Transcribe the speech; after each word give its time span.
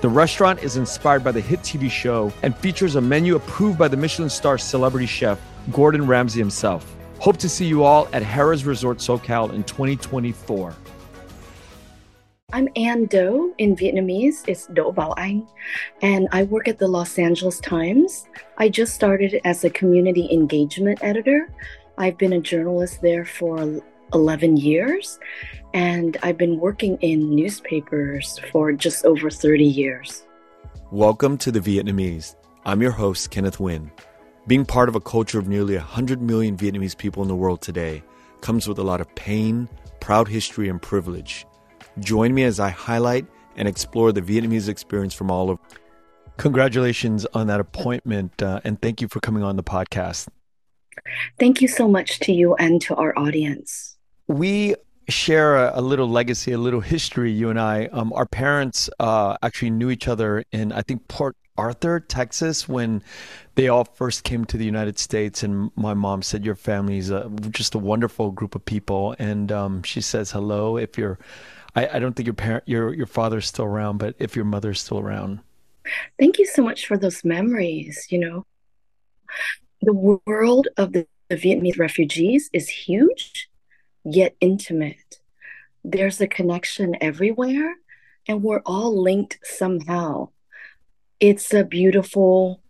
The 0.00 0.08
restaurant 0.08 0.62
is 0.62 0.76
inspired 0.76 1.24
by 1.24 1.32
the 1.32 1.40
hit 1.40 1.58
TV 1.62 1.90
show 1.90 2.32
and 2.44 2.56
features 2.56 2.94
a 2.94 3.00
menu 3.00 3.34
approved 3.34 3.76
by 3.76 3.88
the 3.88 3.96
Michelin 3.96 4.30
star 4.30 4.56
celebrity 4.56 5.06
chef 5.06 5.40
Gordon 5.72 6.06
Ramsay 6.06 6.38
himself. 6.38 6.94
Hope 7.18 7.36
to 7.38 7.48
see 7.48 7.66
you 7.66 7.82
all 7.82 8.06
at 8.12 8.22
Harrah's 8.22 8.64
Resort 8.64 8.98
SoCal 8.98 9.52
in 9.52 9.64
2024. 9.64 10.72
I'm 12.52 12.68
Anh 12.76 13.06
Do 13.06 13.52
in 13.58 13.74
Vietnamese. 13.74 14.44
It's 14.46 14.68
Do 14.68 14.92
Bao 14.96 15.14
Anh. 15.18 15.44
And 16.00 16.28
I 16.30 16.44
work 16.44 16.68
at 16.68 16.78
the 16.78 16.86
Los 16.86 17.18
Angeles 17.18 17.58
Times. 17.58 18.28
I 18.56 18.68
just 18.68 18.94
started 18.94 19.40
as 19.44 19.64
a 19.64 19.70
community 19.70 20.28
engagement 20.30 21.00
editor. 21.02 21.52
I've 21.98 22.16
been 22.16 22.34
a 22.34 22.40
journalist 22.40 23.02
there 23.02 23.24
for 23.24 23.82
11 24.14 24.56
years, 24.56 25.18
and 25.74 26.16
I've 26.22 26.38
been 26.38 26.58
working 26.58 26.96
in 27.00 27.34
newspapers 27.34 28.38
for 28.50 28.72
just 28.72 29.04
over 29.04 29.30
30 29.30 29.64
years. 29.64 30.24
Welcome 30.90 31.36
to 31.38 31.52
The 31.52 31.60
Vietnamese. 31.60 32.34
I'm 32.64 32.80
your 32.80 32.90
host, 32.90 33.30
Kenneth 33.30 33.58
Nguyen. 33.58 33.90
Being 34.46 34.64
part 34.64 34.88
of 34.88 34.94
a 34.94 35.00
culture 35.00 35.38
of 35.38 35.46
nearly 35.46 35.76
100 35.76 36.22
million 36.22 36.56
Vietnamese 36.56 36.96
people 36.96 37.22
in 37.22 37.28
the 37.28 37.36
world 37.36 37.60
today 37.60 38.02
comes 38.40 38.66
with 38.66 38.78
a 38.78 38.82
lot 38.82 39.02
of 39.02 39.14
pain, 39.14 39.68
proud 40.00 40.26
history, 40.26 40.70
and 40.70 40.80
privilege. 40.80 41.44
Join 41.98 42.32
me 42.32 42.44
as 42.44 42.58
I 42.58 42.70
highlight 42.70 43.26
and 43.56 43.68
explore 43.68 44.12
the 44.12 44.22
Vietnamese 44.22 44.68
experience 44.68 45.12
from 45.12 45.30
all 45.30 45.50
over. 45.50 45.60
Congratulations 46.38 47.26
on 47.34 47.48
that 47.48 47.60
appointment, 47.60 48.42
uh, 48.42 48.60
and 48.64 48.80
thank 48.80 49.02
you 49.02 49.08
for 49.08 49.20
coming 49.20 49.42
on 49.42 49.56
the 49.56 49.62
podcast. 49.62 50.28
Thank 51.38 51.60
you 51.60 51.68
so 51.68 51.86
much 51.88 52.20
to 52.20 52.32
you 52.32 52.54
and 52.54 52.80
to 52.82 52.94
our 52.94 53.16
audience 53.18 53.97
we 54.28 54.74
share 55.08 55.56
a, 55.56 55.80
a, 55.80 55.82
little 55.82 56.08
legacy, 56.08 56.52
a 56.52 56.58
little 56.58 56.80
history. 56.80 57.32
You 57.32 57.50
and 57.50 57.58
I, 57.58 57.86
um, 57.86 58.12
our 58.12 58.26
parents 58.26 58.90
uh, 59.00 59.36
actually 59.42 59.70
knew 59.70 59.90
each 59.90 60.06
other 60.06 60.44
in 60.52 60.70
I 60.70 60.82
think 60.82 61.08
Port 61.08 61.36
Arthur, 61.56 61.98
Texas, 61.98 62.68
when 62.68 63.02
they 63.56 63.68
all 63.68 63.84
first 63.84 64.22
came 64.22 64.44
to 64.44 64.56
the 64.56 64.64
United 64.64 64.98
States. 64.98 65.42
And 65.42 65.70
my 65.74 65.94
mom 65.94 66.22
said, 66.22 66.44
"Your 66.44 66.54
family's 66.54 67.10
a, 67.10 67.30
just 67.50 67.74
a 67.74 67.78
wonderful 67.78 68.30
group 68.30 68.54
of 68.54 68.64
people." 68.64 69.16
And 69.18 69.50
um, 69.50 69.82
she 69.82 70.00
says, 70.00 70.30
"Hello, 70.30 70.76
if 70.76 70.96
you're." 70.96 71.18
I, 71.74 71.88
I 71.94 71.98
don't 71.98 72.14
think 72.14 72.26
your 72.26 72.34
parent, 72.34 72.64
your 72.66 72.94
your 72.94 73.06
father's 73.06 73.46
still 73.46 73.64
around, 73.64 73.98
but 73.98 74.14
if 74.18 74.36
your 74.36 74.44
mother's 74.44 74.80
still 74.80 75.00
around. 75.00 75.40
Thank 76.18 76.38
you 76.38 76.46
so 76.46 76.62
much 76.62 76.86
for 76.86 76.96
those 76.96 77.24
memories. 77.24 78.06
You 78.10 78.18
know, 78.18 78.46
the 79.82 80.20
world 80.26 80.68
of 80.76 80.92
the, 80.92 81.06
the 81.28 81.36
Vietnamese 81.36 81.78
refugees 81.78 82.50
is 82.52 82.68
huge 82.68 83.48
yet 84.12 84.34
intimate. 84.40 85.20
There's 85.84 86.20
a 86.20 86.26
connection 86.26 86.96
everywhere, 87.00 87.74
and 88.26 88.42
we're 88.42 88.62
all 88.66 89.00
linked 89.00 89.38
somehow. 89.42 90.28
It's 91.20 91.52
a 91.52 91.64
beautiful, 91.64 92.60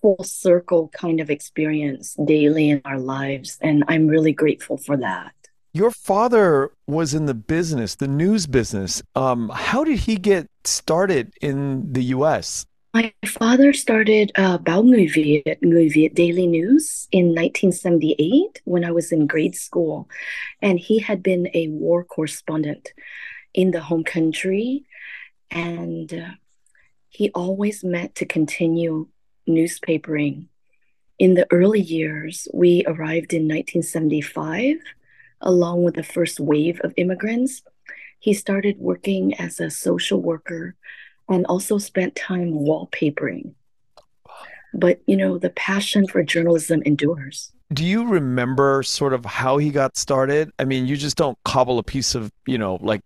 full 0.00 0.22
circle 0.22 0.88
kind 0.88 1.20
of 1.20 1.30
experience 1.30 2.16
daily 2.24 2.70
in 2.70 2.82
our 2.84 2.98
lives, 2.98 3.58
and 3.60 3.84
I'm 3.88 4.06
really 4.06 4.32
grateful 4.32 4.76
for 4.76 4.96
that. 4.96 5.32
Your 5.74 5.90
father 5.90 6.70
was 6.86 7.14
in 7.14 7.26
the 7.26 7.34
business, 7.34 7.94
the 7.94 8.08
news 8.08 8.46
business. 8.46 9.02
Um, 9.14 9.50
how 9.52 9.84
did 9.84 10.00
he 10.00 10.16
get 10.16 10.48
started 10.64 11.34
in 11.40 11.92
the 11.92 12.02
U.S.? 12.04 12.66
My 12.94 13.12
father 13.26 13.74
started 13.74 14.32
uh, 14.34 14.56
Báo 14.58 14.82
Người 14.82 15.08
Việt, 15.08 15.62
Người 15.62 15.88
Việt 15.88 16.14
Daily 16.14 16.46
News 16.46 17.06
in 17.12 17.34
1978 17.34 18.62
when 18.64 18.82
I 18.82 18.92
was 18.92 19.12
in 19.12 19.26
grade 19.26 19.54
school. 19.54 20.08
And 20.62 20.78
he 20.78 20.98
had 20.98 21.22
been 21.22 21.48
a 21.52 21.68
war 21.68 22.02
correspondent 22.02 22.92
in 23.52 23.72
the 23.72 23.80
home 23.80 24.04
country. 24.04 24.84
And 25.50 26.12
uh, 26.14 26.30
he 27.10 27.30
always 27.34 27.84
meant 27.84 28.14
to 28.16 28.26
continue 28.26 29.08
newspapering. 29.46 30.46
In 31.18 31.34
the 31.34 31.46
early 31.50 31.80
years, 31.80 32.48
we 32.54 32.84
arrived 32.86 33.34
in 33.34 33.42
1975 33.42 34.76
along 35.42 35.84
with 35.84 35.94
the 35.94 36.02
first 36.02 36.40
wave 36.40 36.80
of 36.82 36.94
immigrants. 36.96 37.62
He 38.18 38.32
started 38.32 38.78
working 38.78 39.34
as 39.34 39.60
a 39.60 39.70
social 39.70 40.22
worker 40.22 40.74
and 41.28 41.46
also 41.46 41.78
spent 41.78 42.16
time 42.16 42.52
wallpapering. 42.52 43.52
But, 44.74 45.00
you 45.06 45.16
know, 45.16 45.38
the 45.38 45.50
passion 45.50 46.06
for 46.06 46.22
journalism 46.22 46.82
endures. 46.84 47.52
Do 47.72 47.84
you 47.84 48.06
remember 48.06 48.82
sort 48.82 49.12
of 49.12 49.24
how 49.24 49.58
he 49.58 49.70
got 49.70 49.96
started? 49.96 50.50
I 50.58 50.64
mean, 50.64 50.86
you 50.86 50.96
just 50.96 51.16
don't 51.16 51.38
cobble 51.44 51.78
a 51.78 51.82
piece 51.82 52.14
of, 52.14 52.32
you 52.46 52.58
know, 52.58 52.78
like 52.80 53.02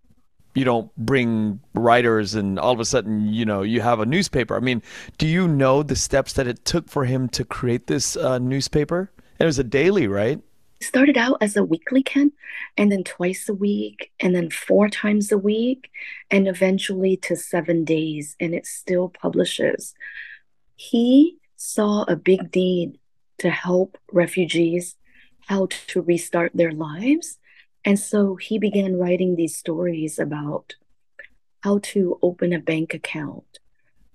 you 0.55 0.63
don't 0.63 0.93
bring 0.95 1.59
writers 1.73 2.35
and 2.35 2.59
all 2.59 2.71
of 2.71 2.79
a 2.79 2.85
sudden, 2.85 3.27
you 3.33 3.45
know, 3.45 3.61
you 3.61 3.81
have 3.81 3.99
a 3.99 4.05
newspaper. 4.05 4.55
I 4.55 4.59
mean, 4.59 4.81
do 5.17 5.27
you 5.27 5.47
know 5.47 5.83
the 5.83 5.95
steps 5.95 6.33
that 6.33 6.47
it 6.47 6.63
took 6.63 6.89
for 6.89 7.05
him 7.05 7.27
to 7.29 7.43
create 7.43 7.87
this 7.87 8.15
uh, 8.15 8.39
newspaper? 8.39 9.11
It 9.39 9.45
was 9.45 9.59
a 9.59 9.63
daily, 9.63 10.07
right? 10.07 10.39
Started 10.83 11.17
out 11.17 11.37
as 11.41 11.55
a 11.55 11.63
weekly 11.63 12.03
Ken, 12.03 12.31
and 12.77 12.91
then 12.91 13.03
twice 13.03 13.49
a 13.49 13.53
week, 13.53 14.11
and 14.19 14.35
then 14.35 14.49
four 14.49 14.89
times 14.89 15.31
a 15.31 15.37
week, 15.37 15.89
and 16.29 16.47
eventually 16.47 17.17
to 17.17 17.35
seven 17.35 17.83
days, 17.83 18.35
and 18.39 18.53
it 18.53 18.65
still 18.65 19.09
publishes. 19.09 19.93
He 20.75 21.37
saw 21.55 22.03
a 22.07 22.15
big 22.15 22.55
need 22.55 22.99
to 23.39 23.49
help 23.49 23.97
refugees 24.11 24.95
how 25.47 25.67
to 25.87 26.01
restart 26.01 26.51
their 26.53 26.71
lives. 26.71 27.37
And 27.85 27.99
so 27.99 28.35
he 28.35 28.59
began 28.59 28.97
writing 28.97 29.35
these 29.35 29.57
stories 29.57 30.19
about 30.19 30.75
how 31.61 31.79
to 31.79 32.17
open 32.21 32.53
a 32.53 32.59
bank 32.59 32.93
account, 32.93 33.59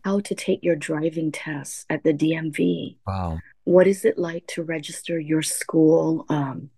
how 0.04 0.20
to 0.20 0.34
take 0.34 0.62
your 0.62 0.76
driving 0.76 1.32
test 1.32 1.84
at 1.90 2.02
the 2.02 2.14
DMV. 2.14 2.96
Wow 3.06 3.38
what 3.68 3.86
is 3.86 4.06
it 4.06 4.16
like 4.16 4.46
to 4.46 4.62
register 4.62 5.20
your 5.20 5.42
school 5.42 6.24
um, 6.30 6.70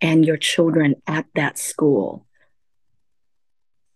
and 0.00 0.24
your 0.24 0.36
children 0.36 0.94
at 1.04 1.26
that 1.34 1.58
school? 1.58 2.24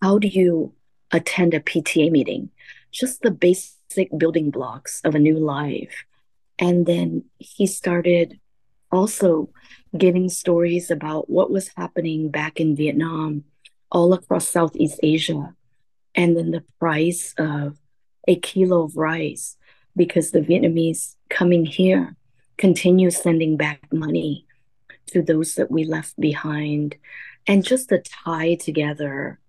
How 0.03 0.19
do 0.19 0.27
you 0.27 0.75
attend 1.13 1.55
a 1.55 1.61
PTA 1.61 2.11
meeting? 2.11 2.51
Just 2.91 3.23
the 3.23 3.31
basic 3.31 4.11
building 4.19 4.51
blocks 4.51 5.01
of 5.05 5.15
a 5.15 5.21
new 5.21 5.39
life. 5.39 6.05
And 6.59 6.87
then 6.87 7.23
he 7.39 7.69
started 7.69 8.41
also 8.91 9.51
giving 9.97 10.29
stories 10.29 10.91
about 10.91 11.31
what 11.31 11.53
was 11.53 11.71
happening 11.77 12.31
back 12.31 12.59
in 12.59 12.75
Vietnam, 12.75 13.45
all 13.93 14.13
across 14.13 14.49
Southeast 14.49 14.99
Asia, 15.05 15.55
and 16.17 16.37
then 16.37 16.51
the 16.51 16.65
price 16.81 17.33
of 17.39 17.79
a 18.27 18.35
kilo 18.35 18.83
of 18.83 18.97
rice 18.97 19.57
because 19.95 20.33
the 20.33 20.41
Vietnamese 20.41 21.15
coming 21.29 21.65
here 21.65 22.17
continue 22.61 23.11
sending 23.11 23.57
back 23.57 23.81
money 23.91 24.45
to 25.07 25.23
those 25.23 25.55
that 25.55 25.71
we 25.71 25.83
left 25.83 26.15
behind 26.21 26.95
and 27.47 27.65
just 27.65 27.89
to 27.89 27.99
tie 27.99 28.55
together 28.55 29.41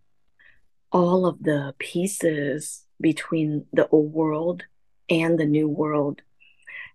all 0.93 1.25
of 1.25 1.43
the 1.43 1.75
pieces 1.77 2.85
between 3.01 3.65
the 3.73 3.85
old 3.89 4.13
world 4.13 4.63
and 5.09 5.37
the 5.37 5.45
new 5.45 5.67
world. 5.67 6.21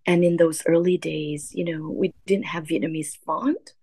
And 0.07 0.25
in 0.25 0.39
those 0.39 0.63
early 0.65 0.97
days, 0.97 1.53
you 1.55 1.65
know, 1.65 1.91
we 1.91 2.15
didn't 2.25 2.47
have 2.47 2.65
Vietnamese 2.65 3.19
font 3.27 3.75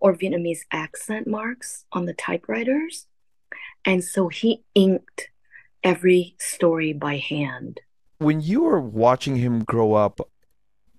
or 0.00 0.14
Vietnamese 0.14 0.60
accent 0.72 1.26
marks 1.26 1.84
on 1.92 2.06
the 2.06 2.14
typewriters. 2.14 3.06
And 3.84 4.02
so 4.02 4.28
he 4.28 4.64
inked 4.74 5.28
every 5.84 6.36
story 6.38 6.94
by 6.94 7.18
hand. 7.18 7.80
When 8.16 8.40
you 8.40 8.62
were 8.62 8.80
watching 8.80 9.36
him 9.36 9.62
grow 9.64 9.92
up, 9.92 10.20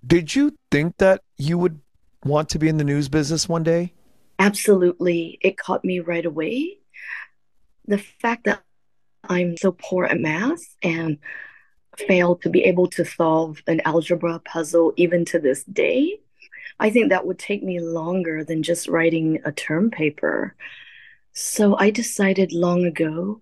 did 0.06 0.36
you 0.36 0.56
think 0.72 0.98
that 0.98 1.22
you 1.38 1.58
would 1.58 1.80
want 2.26 2.50
to 2.50 2.60
be 2.60 2.68
in 2.68 2.78
the 2.78 2.84
news 2.84 3.10
business 3.10 3.48
one 3.48 3.64
day? 3.64 3.94
Absolutely. 4.40 5.38
It 5.42 5.58
caught 5.58 5.86
me 5.86 6.00
right 6.00 6.26
away. 6.26 6.78
The 7.88 7.98
fact 7.98 8.46
that 8.46 8.62
I'm 9.30 9.58
so 9.58 9.72
poor 9.72 10.06
at 10.06 10.20
math 10.20 10.64
and 10.82 11.18
failed 11.98 12.42
to 12.42 12.50
be 12.50 12.64
able 12.64 12.88
to 12.88 13.06
solve 13.06 13.62
an 13.68 13.82
algebra 13.86 14.40
puzzle 14.40 14.94
even 14.98 15.26
to 15.26 15.40
this 15.40 15.64
day, 15.66 16.20
I 16.80 16.90
think 16.90 17.10
that 17.10 17.26
would 17.26 17.40
take 17.40 17.64
me 17.64 17.80
longer 17.80 18.44
than 18.44 18.64
just 18.64 18.88
writing 18.88 19.40
a 19.46 19.52
term 19.52 19.92
paper. 19.92 20.56
So 21.34 21.78
I 21.78 21.90
decided 21.90 22.52
long 22.52 22.86
ago 22.86 23.42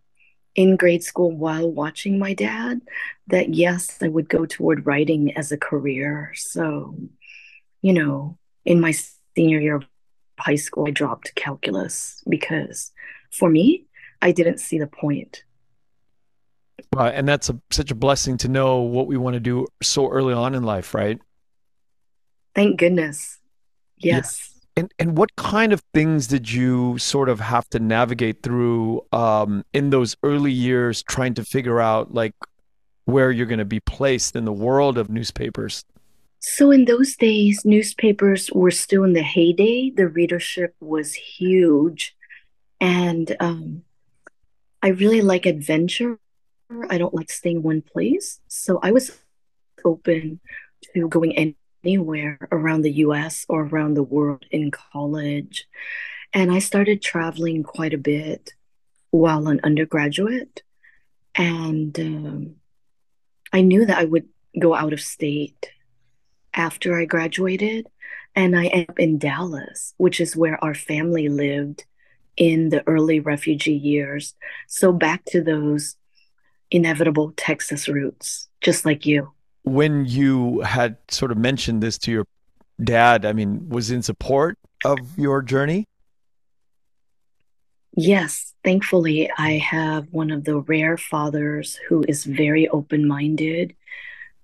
in 0.56 0.76
grade 0.76 1.04
school 1.04 1.32
while 1.32 1.72
watching 1.72 2.20
my 2.20 2.34
dad 2.34 2.82
that 3.28 3.54
yes, 3.54 3.98
I 4.02 4.08
would 4.08 4.30
go 4.30 4.46
toward 4.46 4.86
writing 4.86 5.36
as 5.38 5.52
a 5.52 5.58
career. 5.58 6.32
So 6.36 6.96
you 7.82 7.94
know, 7.94 8.38
in 8.66 8.80
my 8.80 8.94
senior 9.36 9.60
year 9.60 9.76
of 9.76 9.86
high 10.40 10.56
school, 10.56 10.88
I 10.88 10.92
dropped 10.92 11.36
calculus 11.36 12.24
because 12.28 12.92
for 13.32 13.50
me, 13.50 13.86
I 14.22 14.32
didn't 14.32 14.60
see 14.60 14.78
the 14.78 14.88
point. 14.88 15.44
Well, 16.94 17.08
and 17.08 17.28
that's 17.28 17.50
a, 17.50 17.60
such 17.72 17.92
a 17.92 17.96
blessing 17.96 18.38
to 18.38 18.48
know 18.48 18.80
what 18.82 19.08
we 19.08 19.18
want 19.18 19.36
to 19.36 19.40
do 19.40 19.68
so 19.82 20.10
early 20.10 20.34
on 20.34 20.56
in 20.56 20.64
life, 20.64 20.94
right? 20.94 21.20
Thank 22.54 22.78
goodness. 22.78 23.40
Yes. 23.98 24.51
And 24.76 24.92
and 25.00 25.18
what 25.18 25.36
kind 25.36 25.74
of 25.74 25.82
things 25.94 26.28
did 26.28 26.52
you 26.52 26.98
sort 26.98 27.28
of 27.30 27.40
have 27.40 27.68
to 27.70 27.80
navigate 27.80 28.42
through 28.42 29.06
um, 29.12 29.66
in 29.74 29.90
those 29.90 30.16
early 30.24 30.52
years, 30.52 31.04
trying 31.04 31.34
to 31.36 31.44
figure 31.44 31.82
out 31.82 32.14
like 32.14 32.34
where 33.06 33.32
you're 33.32 33.46
going 33.46 33.60
to 33.60 33.66
be 33.66 33.82
placed 33.82 34.36
in 34.36 34.46
the 34.46 34.54
world 34.54 34.98
of 34.98 35.10
newspapers? 35.10 35.84
So 36.40 36.72
in 36.72 36.86
those 36.86 37.16
days, 37.16 37.64
newspapers 37.66 38.50
were 38.52 38.72
still 38.72 39.04
in 39.04 39.14
the 39.14 39.22
heyday. 39.22 39.92
The 39.92 40.08
readership 40.08 40.76
was 40.80 41.14
huge, 41.14 42.16
and 42.80 43.36
um, 43.40 43.84
I 44.82 44.90
really 44.90 45.22
like 45.22 45.46
adventure. 45.46 46.18
I 46.90 46.98
don't 46.98 47.14
like 47.14 47.30
staying 47.30 47.62
one 47.62 47.82
place, 47.82 48.40
so 48.48 48.80
I 48.82 48.92
was 48.92 49.12
open 49.84 50.40
to 50.94 51.08
going 51.10 51.34
anywhere 51.84 52.38
around 52.52 52.82
the 52.82 52.94
US 53.06 53.46
or 53.50 53.64
around 53.64 53.94
the 53.94 54.04
world 54.04 54.46
in 54.52 54.72
college. 54.72 55.68
And 56.34 56.52
I 56.52 56.60
started 56.60 57.02
traveling 57.02 57.64
quite 57.64 57.94
a 57.94 57.98
bit 57.98 58.54
while 59.10 59.48
an 59.48 59.60
undergraduate. 59.64 60.64
And 61.36 61.98
um, 62.00 62.56
I 63.52 63.62
knew 63.62 63.86
that 63.86 63.98
I 63.98 64.06
would 64.06 64.28
go 64.60 64.74
out 64.74 64.94
of 64.94 65.02
state 65.02 65.72
after 66.54 66.98
I 66.98 67.06
graduated. 67.06 67.88
And 68.36 68.58
I 68.58 68.68
ended 68.68 68.90
up 68.90 69.00
in 69.00 69.18
Dallas, 69.18 69.94
which 69.98 70.22
is 70.22 70.38
where 70.38 70.64
our 70.64 70.74
family 70.74 71.28
lived 71.28 71.84
in 72.38 72.70
the 72.70 72.88
early 72.88 73.20
refugee 73.20 73.74
years. 73.76 74.36
So 74.68 74.94
back 74.94 75.26
to 75.26 75.42
those 75.44 75.98
inevitable 76.70 77.34
Texas 77.36 77.90
roots, 77.90 78.48
just 78.62 78.86
like 78.86 79.06
you 79.06 79.34
when 79.64 80.06
you 80.06 80.62
had 80.62 80.98
sort 81.10 81.32
of 81.32 81.38
mentioned 81.38 81.82
this 81.82 81.98
to 82.00 82.12
your 82.12 82.26
dad, 82.84 83.26
I 83.26 83.34
mean, 83.34 83.70
was 83.70 83.92
in 83.92 84.02
support 84.02 84.58
of 84.84 84.98
your 85.18 85.42
journey? 85.42 85.88
Yes, 87.96 88.54
thankfully, 88.64 89.30
I 89.38 89.58
have 89.58 90.08
one 90.12 90.32
of 90.32 90.46
the 90.46 90.58
rare 90.60 90.98
fathers 90.98 91.78
who 91.88 92.04
is 92.08 92.24
very 92.24 92.68
open 92.70 93.08
minded 93.08 93.76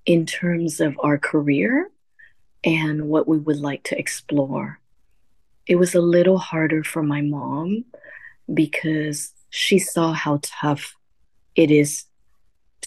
in 0.05 0.25
terms 0.25 0.79
of 0.79 0.97
our 1.01 1.17
career 1.17 1.89
and 2.63 3.07
what 3.07 3.27
we 3.27 3.37
would 3.37 3.59
like 3.59 3.83
to 3.83 3.97
explore. 3.97 4.79
It 5.65 5.75
was 5.75 5.95
a 5.95 6.01
little 6.01 6.37
harder 6.37 6.83
for 6.83 7.03
my 7.03 7.21
mom 7.21 7.85
because 8.53 9.31
she 9.49 9.79
saw 9.79 10.13
how 10.13 10.39
tough 10.41 10.95
it 11.55 11.71
is 11.71 12.05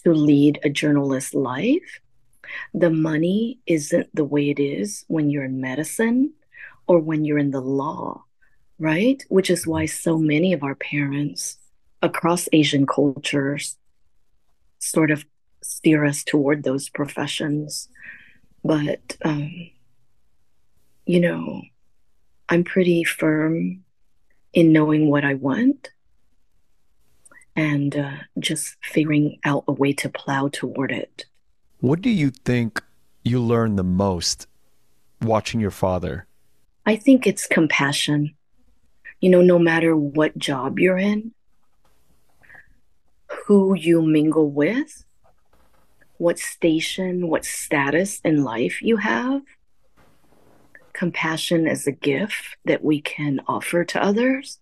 to 0.03 0.13
lead 0.13 0.59
a 0.63 0.69
journalist 0.69 1.33
life 1.33 2.01
the 2.73 2.89
money 2.89 3.59
isn't 3.65 4.13
the 4.13 4.25
way 4.25 4.49
it 4.49 4.59
is 4.59 5.05
when 5.07 5.29
you're 5.29 5.45
in 5.45 5.61
medicine 5.61 6.33
or 6.87 6.99
when 6.99 7.25
you're 7.25 7.37
in 7.37 7.51
the 7.51 7.61
law, 7.61 8.23
right? 8.79 9.23
Which 9.29 9.49
is 9.49 9.67
why 9.67 9.85
so 9.85 10.17
many 10.17 10.53
of 10.53 10.63
our 10.63 10.75
parents 10.75 11.57
across 12.01 12.49
Asian 12.51 12.85
cultures 12.85 13.77
sort 14.79 15.11
of 15.11 15.25
steer 15.61 16.05
us 16.05 16.23
toward 16.23 16.63
those 16.63 16.89
professions. 16.89 17.87
But, 18.63 19.17
um, 19.23 19.69
you 21.05 21.19
know, 21.19 21.61
I'm 22.49 22.63
pretty 22.63 23.03
firm 23.03 23.83
in 24.53 24.73
knowing 24.73 25.09
what 25.09 25.23
I 25.23 25.35
want 25.35 25.91
and 27.55 27.95
uh, 27.95 28.17
just 28.39 28.75
figuring 28.81 29.39
out 29.43 29.63
a 29.67 29.71
way 29.71 29.93
to 29.93 30.09
plow 30.09 30.49
toward 30.49 30.91
it. 30.91 31.25
What 31.81 32.01
do 32.01 32.11
you 32.11 32.29
think 32.29 32.83
you 33.23 33.41
learned 33.41 33.79
the 33.79 33.83
most 33.83 34.45
watching 35.19 35.59
your 35.59 35.71
father? 35.71 36.27
I 36.85 36.95
think 36.95 37.25
it's 37.25 37.47
compassion. 37.47 38.35
You 39.19 39.31
know, 39.31 39.41
no 39.41 39.57
matter 39.57 39.97
what 39.97 40.37
job 40.37 40.77
you're 40.77 40.99
in, 40.99 41.31
who 43.47 43.73
you 43.73 44.03
mingle 44.03 44.51
with, 44.51 45.05
what 46.17 46.37
station, 46.37 47.27
what 47.29 47.45
status 47.45 48.21
in 48.23 48.43
life 48.43 48.83
you 48.83 48.97
have, 48.97 49.41
compassion 50.93 51.65
is 51.65 51.87
a 51.87 51.91
gift 51.91 52.57
that 52.63 52.83
we 52.83 53.01
can 53.01 53.41
offer 53.47 53.83
to 53.85 54.03
others. 54.03 54.59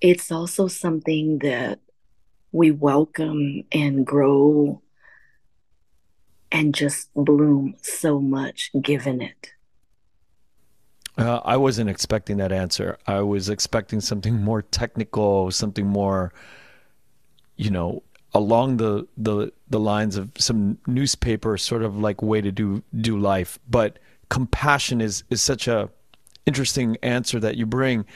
It's 0.00 0.32
also 0.32 0.66
something 0.66 1.40
that 1.40 1.80
we 2.52 2.70
welcome 2.70 3.64
and 3.70 4.06
grow 4.06 4.80
and 6.52 6.74
just 6.74 7.12
bloom 7.14 7.74
so 7.82 8.20
much 8.20 8.70
given 8.80 9.20
it? 9.22 9.52
Uh, 11.18 11.40
I 11.44 11.56
wasn't 11.56 11.90
expecting 11.90 12.38
that 12.38 12.52
answer. 12.52 12.98
I 13.06 13.20
was 13.20 13.48
expecting 13.48 14.00
something 14.00 14.42
more 14.42 14.62
technical, 14.62 15.50
something 15.50 15.86
more, 15.86 16.32
you 17.56 17.70
know, 17.70 18.02
along 18.34 18.78
the 18.78 19.06
the 19.16 19.52
the 19.68 19.80
lines 19.80 20.16
of 20.16 20.30
some 20.38 20.78
newspaper 20.86 21.58
sort 21.58 21.82
of 21.82 21.98
like 21.98 22.22
way 22.22 22.40
to 22.40 22.50
do 22.50 22.82
do 22.98 23.18
life. 23.18 23.58
But 23.68 23.98
compassion 24.30 25.00
is 25.00 25.24
is 25.28 25.42
such 25.42 25.68
a 25.68 25.90
interesting 26.46 26.96
answer 27.02 27.38
that 27.40 27.56
you 27.56 27.66
bring. 27.66 28.06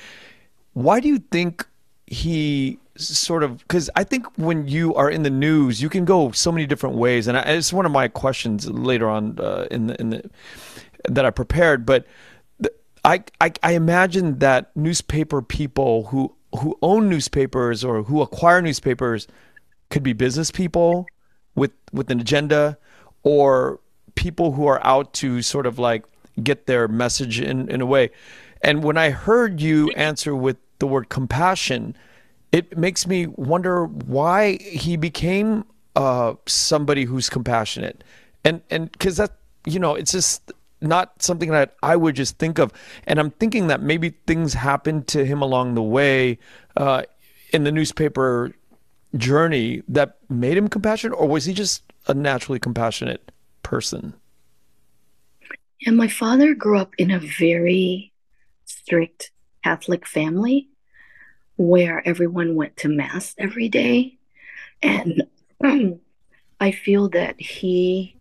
Why 0.73 1.01
do 1.01 1.09
you 1.09 1.19
think 1.19 1.67
he 2.07 2.79
sort 2.97 3.43
of 3.43 3.59
because 3.59 3.91
I 3.97 4.05
think 4.05 4.27
when 4.37 4.69
you 4.69 4.95
are 4.95 5.11
in 5.11 5.23
the 5.23 5.31
news, 5.31 5.81
you 5.81 5.89
can 5.89 6.05
go 6.05 6.31
so 6.33 6.53
many 6.53 6.67
different 6.67 6.97
ways, 6.97 7.27
and 7.27 7.37
I, 7.37 7.43
it's 7.43 7.73
one 7.73 7.87
of 7.87 7.93
my 7.93 8.09
questions 8.09 8.69
later 8.69 9.09
on 9.09 9.39
uh, 9.39 9.67
in 9.71 9.89
the 9.89 10.01
in 10.01 10.11
the 10.11 10.31
that 11.09 11.25
I 11.25 11.31
prepared. 11.31 11.87
But 11.87 12.07
the, 12.59 12.73
I, 13.05 13.25
I 13.41 13.53
I 13.63 13.73
imagine 13.73 14.39
that 14.39 14.77
newspaper 14.77 15.43
people 15.43 16.05
who 16.05 16.35
who 16.61 16.79
own 16.83 17.09
newspapers 17.09 17.85
or 17.85 18.03
who 18.03 18.23
acquire 18.23 18.63
newspapers 18.63 19.29
could 19.91 20.03
be 20.03 20.13
business 20.13 20.51
people 20.51 21.07
with 21.55 21.73
with 21.93 22.11
an 22.11 22.21
agenda, 22.21 22.79
or 23.23 23.81
people 24.15 24.53
who 24.53 24.67
are 24.67 24.85
out 24.85 25.13
to 25.15 25.43
sort 25.43 25.67
of 25.67 25.79
like 25.79 26.05
get 26.43 26.67
their 26.67 26.89
message 26.89 27.41
in 27.41 27.69
in 27.69 27.81
a 27.81 27.87
way. 27.87 28.11
And 28.63 28.83
when 28.83 28.97
I 28.97 29.11
heard 29.11 29.61
you 29.61 29.91
answer 29.91 30.35
with 30.35 30.57
the 30.79 30.87
word 30.87 31.09
compassion 31.09 31.97
it 32.53 32.77
makes 32.77 33.07
me 33.07 33.27
wonder 33.27 33.87
why 33.87 34.59
he 34.59 34.97
became 34.97 35.65
uh, 35.95 36.35
somebody 36.47 37.05
who's 37.05 37.29
compassionate, 37.29 38.05
and 38.45 38.63
and 38.71 38.91
because 38.93 39.17
that 39.17 39.33
you 39.65 39.79
know 39.79 39.95
it's 39.95 40.13
just 40.13 40.53
not 40.81 41.23
something 41.23 41.51
that 41.51 41.75
I 41.83 41.97
would 41.97 42.15
just 42.15 42.39
think 42.39 42.59
of, 42.59 42.73
and 43.07 43.19
I'm 43.19 43.31
thinking 43.31 43.67
that 43.69 43.83
maybe 43.83 44.11
things 44.27 44.55
happened 44.55 45.09
to 45.09 45.25
him 45.25 45.43
along 45.43 45.75
the 45.75 45.83
way 45.83 46.39
uh, 46.77 47.03
in 47.53 47.65
the 47.65 47.73
newspaper 47.73 48.55
journey 49.17 49.83
that 49.89 50.19
made 50.29 50.57
him 50.57 50.69
compassionate, 50.69 51.19
or 51.19 51.27
was 51.29 51.47
he 51.47 51.55
just 51.55 51.83
a 52.07 52.15
naturally 52.15 52.59
compassionate 52.59 53.33
person? 53.63 54.15
Yeah, 55.81 55.93
my 55.93 56.09
father 56.09 56.55
grew 56.55 56.79
up 56.79 56.95
in 56.99 57.11
a 57.11 57.19
very 57.19 58.13
strict 58.65 59.31
Catholic 59.63 60.07
family 60.07 60.69
where 61.57 62.07
everyone 62.07 62.55
went 62.55 62.77
to 62.79 62.89
mass 62.89 63.35
every 63.39 63.69
day. 63.69 64.19
And 64.83 65.27
I 66.61 66.71
feel 66.71 67.09
that 67.11 67.41
he 67.41 68.17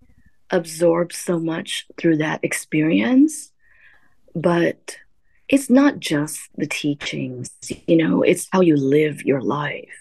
absorbed 0.50 1.13
so 1.13 1.39
much 1.39 1.88
through 1.98 2.18
that 2.18 2.44
experience. 2.44 3.51
But 4.34 4.98
it's 5.48 5.70
not 5.70 6.00
just 6.00 6.50
the 6.58 6.68
teachings, 6.68 7.51
you 7.88 7.98
know, 7.98 8.24
it's 8.24 8.48
how 8.51 8.62
you 8.62 8.75
live 8.75 9.24
your 9.24 9.42
life. 9.42 9.96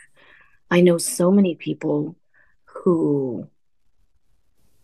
I 0.70 0.80
know 0.80 0.98
so 0.98 1.30
many 1.30 1.54
people 1.54 2.16
who 2.64 3.48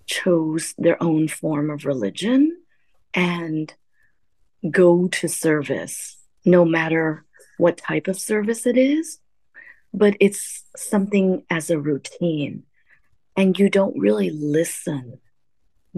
chose 0.06 0.74
their 0.76 1.02
own 1.02 1.28
form 1.28 1.70
of 1.70 1.86
religion 1.86 2.56
and 3.14 3.72
go 4.70 5.08
to 5.08 5.28
service 5.28 6.18
no 6.44 6.64
matter 6.64 7.24
what 7.60 7.76
type 7.76 8.08
of 8.08 8.18
service 8.18 8.66
it 8.66 8.76
is, 8.76 9.18
but 9.92 10.16
it's 10.20 10.64
something 10.76 11.44
as 11.50 11.70
a 11.70 11.78
routine. 11.78 12.64
And 13.36 13.58
you 13.58 13.70
don't 13.70 13.98
really 13.98 14.30
listen 14.30 15.20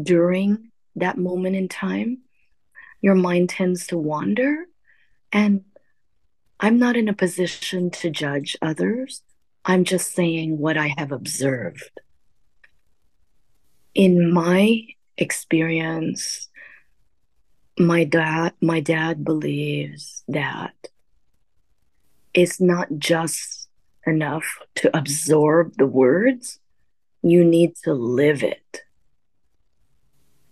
during 0.01 0.71
that 0.97 1.19
moment 1.19 1.57
in 1.57 1.69
time. 1.69 2.19
Your 3.01 3.15
mind 3.15 3.49
tends 3.49 3.87
to 3.89 3.99
wander. 3.99 4.67
And 5.33 5.65
I'm 6.61 6.79
not 6.79 6.97
in 6.97 7.09
a 7.09 7.15
position 7.15 7.91
to 7.91 8.11
judge 8.11 8.57
others. 8.63 9.23
I'm 9.65 9.85
just 9.85 10.15
saying 10.15 10.59
what 10.59 10.77
I 10.77 10.95
have 10.97 11.13
observed. 11.13 12.01
In 13.95 14.33
my 14.33 14.87
experience, 15.17 16.49
my 17.79 18.05
dad 18.05 18.53
my 18.61 18.81
dad 18.81 19.25
believes 19.25 20.25
that 20.29 20.75
it's 22.35 22.61
not 22.61 22.89
just 22.99 23.69
enough 24.07 24.45
to 24.77 24.97
absorb 24.97 25.77
the 25.77 25.87
words. 25.87 26.59
You 27.23 27.45
need 27.45 27.77
to 27.85 27.95
live 27.95 28.43
it 28.43 28.83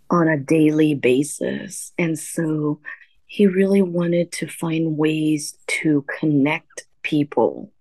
on 0.08 0.28
a 0.28 0.38
daily 0.38 0.94
basis. 0.94 1.92
And 1.98 2.18
so 2.18 2.80
he 3.26 3.46
really 3.46 3.82
wanted 3.82 4.32
to 4.32 4.48
find 4.48 4.96
ways 4.96 5.56
to 5.68 6.04
connect 6.18 6.86
people 7.02 7.72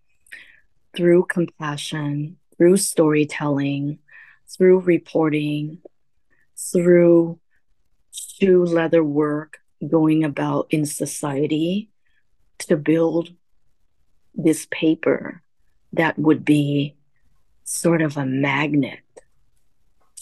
through 0.95 1.25
compassion 1.25 2.37
through 2.57 2.77
storytelling 2.77 3.99
through 4.47 4.79
reporting 4.79 5.79
through 6.57 7.39
shoe 8.11 8.65
leather 8.65 9.03
work 9.03 9.59
going 9.87 10.23
about 10.23 10.67
in 10.69 10.85
society 10.85 11.89
to 12.57 12.75
build 12.75 13.31
this 14.35 14.67
paper 14.71 15.41
that 15.93 16.17
would 16.17 16.45
be 16.45 16.95
sort 17.63 18.01
of 18.01 18.17
a 18.17 18.25
magnet 18.25 18.99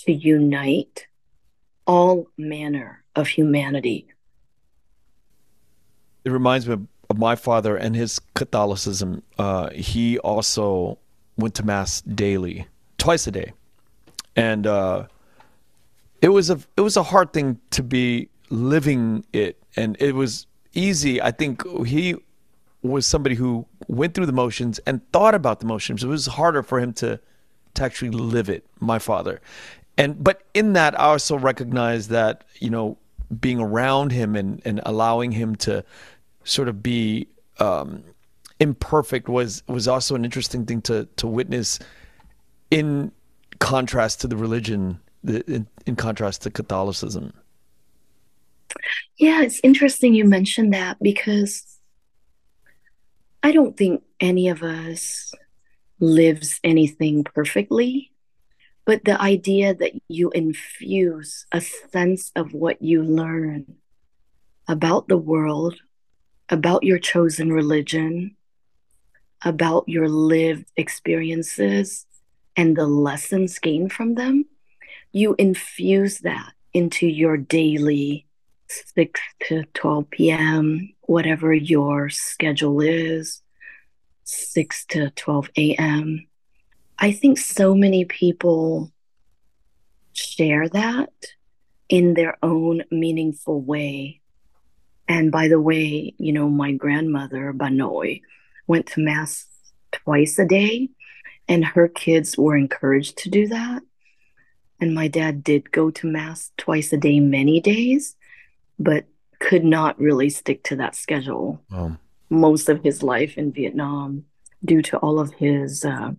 to 0.06 0.12
unite 0.12 1.08
all 1.86 2.28
manner 2.38 3.04
of 3.16 3.28
humanity. 3.28 4.08
It 6.26 6.32
reminds 6.32 6.68
me 6.68 6.78
of 7.10 7.18
my 7.18 7.36
father 7.36 7.78
and 7.78 7.96
his 7.96 8.20
Catholicism. 8.34 9.24
Uh, 9.38 9.70
he 9.72 10.20
also 10.20 10.98
went 11.38 11.56
to 11.56 11.66
Mass 11.66 12.02
daily, 12.02 12.68
twice 12.98 13.28
a 13.28 13.32
day. 13.32 13.54
And 14.36 14.68
uh, 14.68 15.08
it 16.22 16.30
was 16.30 16.50
a 16.50 16.60
it 16.76 16.82
was 16.82 16.98
a 16.98 17.04
hard 17.04 17.34
thing 17.34 17.60
to 17.72 17.84
be 17.84 18.30
living 18.50 19.26
it 19.34 19.62
and 19.76 19.98
it 20.00 20.14
was 20.14 20.48
easy 20.74 21.22
i 21.22 21.32
think 21.32 21.66
he 21.86 22.16
was 22.82 23.06
somebody 23.06 23.36
who 23.36 23.66
went 23.88 24.14
through 24.14 24.26
the 24.26 24.32
motions 24.32 24.80
and 24.80 25.02
thought 25.12 25.36
about 25.36 25.60
the 25.60 25.66
motions 25.66 26.04
it 26.04 26.08
was 26.08 26.26
harder 26.26 26.64
for 26.64 26.80
him 26.80 26.94
to 26.94 27.20
to 27.74 27.84
actually 27.84 28.12
live 28.12 28.50
it 28.50 28.66
my 28.80 29.00
father 29.00 29.42
and 29.98 30.24
but 30.24 30.44
in 30.54 30.74
that 30.74 31.00
i 31.00 31.04
also 31.06 31.38
recognize 31.38 32.08
that 32.08 32.44
you 32.60 32.70
know 32.70 32.98
being 33.40 33.60
around 33.60 34.12
him 34.12 34.36
and 34.36 34.62
and 34.66 34.80
allowing 34.86 35.32
him 35.32 35.56
to 35.56 35.84
sort 36.44 36.68
of 36.68 36.82
be 36.82 37.28
um, 37.60 38.04
imperfect 38.60 39.28
was 39.28 39.64
was 39.68 39.88
also 39.88 40.16
an 40.16 40.24
interesting 40.24 40.66
thing 40.66 40.82
to 40.82 41.08
to 41.18 41.28
witness 41.28 41.80
in 42.72 43.12
contrast 43.60 44.22
to 44.22 44.28
the 44.28 44.38
religion 44.38 45.00
in, 45.26 45.68
in 45.86 45.96
contrast 45.96 46.44
to 46.44 46.52
Catholicism. 46.52 47.34
Yeah, 49.18 49.42
it's 49.42 49.60
interesting 49.64 50.14
you 50.14 50.26
mentioned 50.26 50.74
that 50.74 50.98
because 51.02 51.77
I 53.48 53.54
don't 53.54 53.78
think 53.78 54.04
any 54.20 54.50
of 54.50 54.62
us 54.62 55.34
lives 56.02 56.60
anything 56.66 57.24
perfectly. 57.24 58.12
But 58.84 59.06
the 59.06 59.22
idea 59.22 59.74
that 59.74 59.94
you 60.10 60.32
infuse 60.32 61.46
a 61.54 61.62
sense 61.62 62.34
of 62.36 62.54
what 62.54 62.82
you 62.82 63.02
learn 63.04 63.76
about 64.68 65.08
the 65.08 65.18
world, 65.18 65.76
about 66.50 66.84
your 66.84 67.00
chosen 67.00 67.54
religion, 67.54 68.36
about 69.46 69.88
your 69.88 70.10
lived 70.10 70.66
experiences, 70.76 72.06
and 72.58 72.76
the 72.76 72.86
lessons 72.86 73.60
gained 73.60 73.94
from 73.94 74.16
them 74.16 74.44
you 75.14 75.36
infuse 75.40 76.20
that 76.20 76.52
into 76.74 77.08
your 77.08 77.38
daily 77.38 78.27
6 78.68 79.22
to 79.48 79.64
12 79.74 80.10
p.m., 80.10 80.94
whatever 81.02 81.54
your 81.54 82.10
schedule 82.10 82.82
is, 82.82 83.42
6 84.24 84.86
to 84.88 85.10
12 85.12 85.50
a.m. 85.58 86.28
I 87.00 87.12
think 87.12 87.38
so 87.38 87.74
many 87.74 88.06
people 88.06 88.92
share 90.14 90.68
that 90.70 91.14
in 91.88 92.14
their 92.14 92.38
own 92.44 92.84
meaningful 92.92 93.62
way. 93.62 94.22
And 95.08 95.32
by 95.32 95.48
the 95.48 95.62
way, 95.62 96.14
you 96.18 96.34
know, 96.34 96.50
my 96.50 96.74
grandmother, 96.74 97.54
Bà 97.54 97.70
Nội, 97.70 98.22
went 98.68 98.88
to 98.88 99.00
Mass 99.00 99.46
twice 99.94 100.38
a 100.38 100.46
day, 100.46 100.90
and 101.48 101.64
her 101.64 101.88
kids 101.88 102.38
were 102.38 102.58
encouraged 102.58 103.18
to 103.20 103.30
do 103.30 103.48
that. 103.48 103.84
And 104.82 104.94
my 104.94 105.08
dad 105.08 105.44
did 105.44 105.72
go 105.72 105.90
to 105.92 106.08
Mass 106.08 106.52
twice 106.58 106.92
a 106.92 106.98
day, 106.98 107.22
many 107.22 107.62
days, 107.62 108.17
but 108.80 109.06
could 109.40 109.64
not 109.64 110.00
really 110.00 110.30
stick 110.30 110.64
to 110.64 110.76
that 110.76 110.96
schedule 110.96 111.62
most 112.30 112.70
of 112.70 112.84
his 112.84 113.04
life 113.04 113.38
in 113.38 113.52
Vietnam 113.52 114.26
due 114.66 114.82
to 114.82 114.98
all 114.98 115.20
of 115.20 115.34
his 115.34 115.86
uh, 115.86 116.12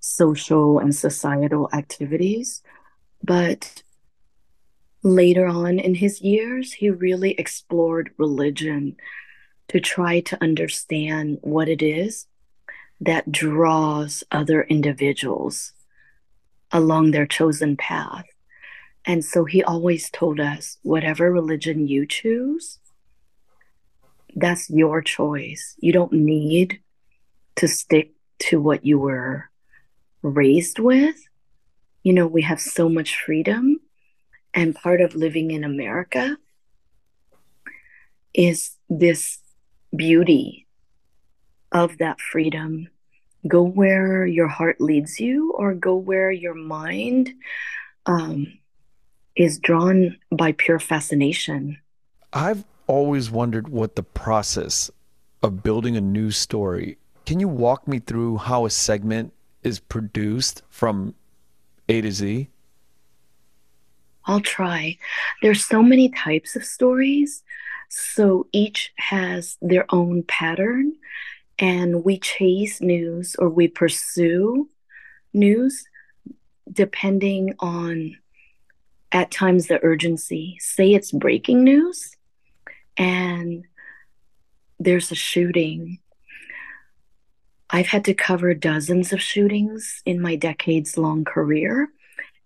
social 0.00 0.78
and 0.78 0.94
societal 0.94 1.68
activities. 1.72 2.62
But 3.22 3.82
later 5.02 5.46
on 5.46 5.78
in 5.78 5.94
his 5.94 6.20
years, 6.20 6.72
he 6.72 6.90
really 6.90 7.32
explored 7.32 8.10
religion 8.18 8.96
to 9.68 9.80
try 9.80 10.20
to 10.20 10.42
understand 10.42 11.38
what 11.42 11.68
it 11.68 11.82
is 11.82 12.26
that 13.00 13.30
draws 13.30 14.24
other 14.30 14.62
individuals 14.62 15.72
along 16.70 17.10
their 17.10 17.26
chosen 17.26 17.76
path. 17.76 18.26
And 19.06 19.24
so 19.24 19.44
he 19.44 19.62
always 19.62 20.10
told 20.10 20.40
us 20.40 20.78
whatever 20.82 21.30
religion 21.30 21.86
you 21.86 22.06
choose, 22.06 22.78
that's 24.34 24.70
your 24.70 25.02
choice. 25.02 25.74
You 25.78 25.92
don't 25.92 26.12
need 26.12 26.80
to 27.56 27.68
stick 27.68 28.12
to 28.40 28.60
what 28.60 28.84
you 28.84 28.98
were 28.98 29.50
raised 30.22 30.78
with. 30.78 31.16
You 32.02 32.14
know, 32.14 32.26
we 32.26 32.42
have 32.42 32.60
so 32.60 32.88
much 32.88 33.16
freedom. 33.24 33.80
And 34.52 34.74
part 34.74 35.00
of 35.00 35.14
living 35.14 35.50
in 35.50 35.64
America 35.64 36.36
is 38.32 38.76
this 38.88 39.38
beauty 39.94 40.66
of 41.72 41.98
that 41.98 42.20
freedom 42.20 42.88
go 43.46 43.62
where 43.62 44.26
your 44.26 44.48
heart 44.48 44.80
leads 44.80 45.20
you 45.20 45.52
or 45.52 45.74
go 45.74 45.96
where 45.96 46.30
your 46.30 46.54
mind 46.54 47.30
um, 48.06 48.46
is 49.36 49.58
drawn 49.58 50.16
by 50.30 50.52
pure 50.52 50.78
fascination. 50.78 51.78
I've 52.32 52.64
always 52.86 53.30
wondered 53.30 53.68
what 53.68 53.96
the 53.96 54.02
process 54.02 54.90
of 55.42 55.62
building 55.62 55.96
a 55.96 56.00
news 56.00 56.36
story. 56.36 56.98
Can 57.26 57.40
you 57.40 57.48
walk 57.48 57.88
me 57.88 57.98
through 57.98 58.38
how 58.38 58.66
a 58.66 58.70
segment 58.70 59.32
is 59.62 59.78
produced 59.78 60.62
from 60.68 61.14
A 61.88 62.00
to 62.00 62.12
Z? 62.12 62.48
I'll 64.26 64.40
try. 64.40 64.96
There's 65.42 65.64
so 65.64 65.82
many 65.82 66.08
types 66.08 66.56
of 66.56 66.64
stories, 66.64 67.42
so 67.88 68.46
each 68.52 68.92
has 68.96 69.56
their 69.60 69.86
own 69.90 70.22
pattern 70.22 70.94
and 71.58 72.04
we 72.04 72.18
chase 72.18 72.80
news 72.80 73.36
or 73.38 73.48
we 73.48 73.68
pursue 73.68 74.68
news 75.32 75.84
depending 76.72 77.54
on 77.60 78.16
at 79.14 79.30
times 79.30 79.68
the 79.68 79.82
urgency. 79.82 80.58
Say 80.60 80.92
it's 80.92 81.12
breaking 81.12 81.64
news 81.64 82.14
and 82.98 83.64
there's 84.78 85.10
a 85.10 85.14
shooting. 85.14 86.00
I've 87.70 87.86
had 87.86 88.04
to 88.06 88.14
cover 88.14 88.52
dozens 88.54 89.12
of 89.12 89.22
shootings 89.22 90.02
in 90.04 90.20
my 90.20 90.36
decades 90.36 90.98
long 90.98 91.24
career, 91.24 91.88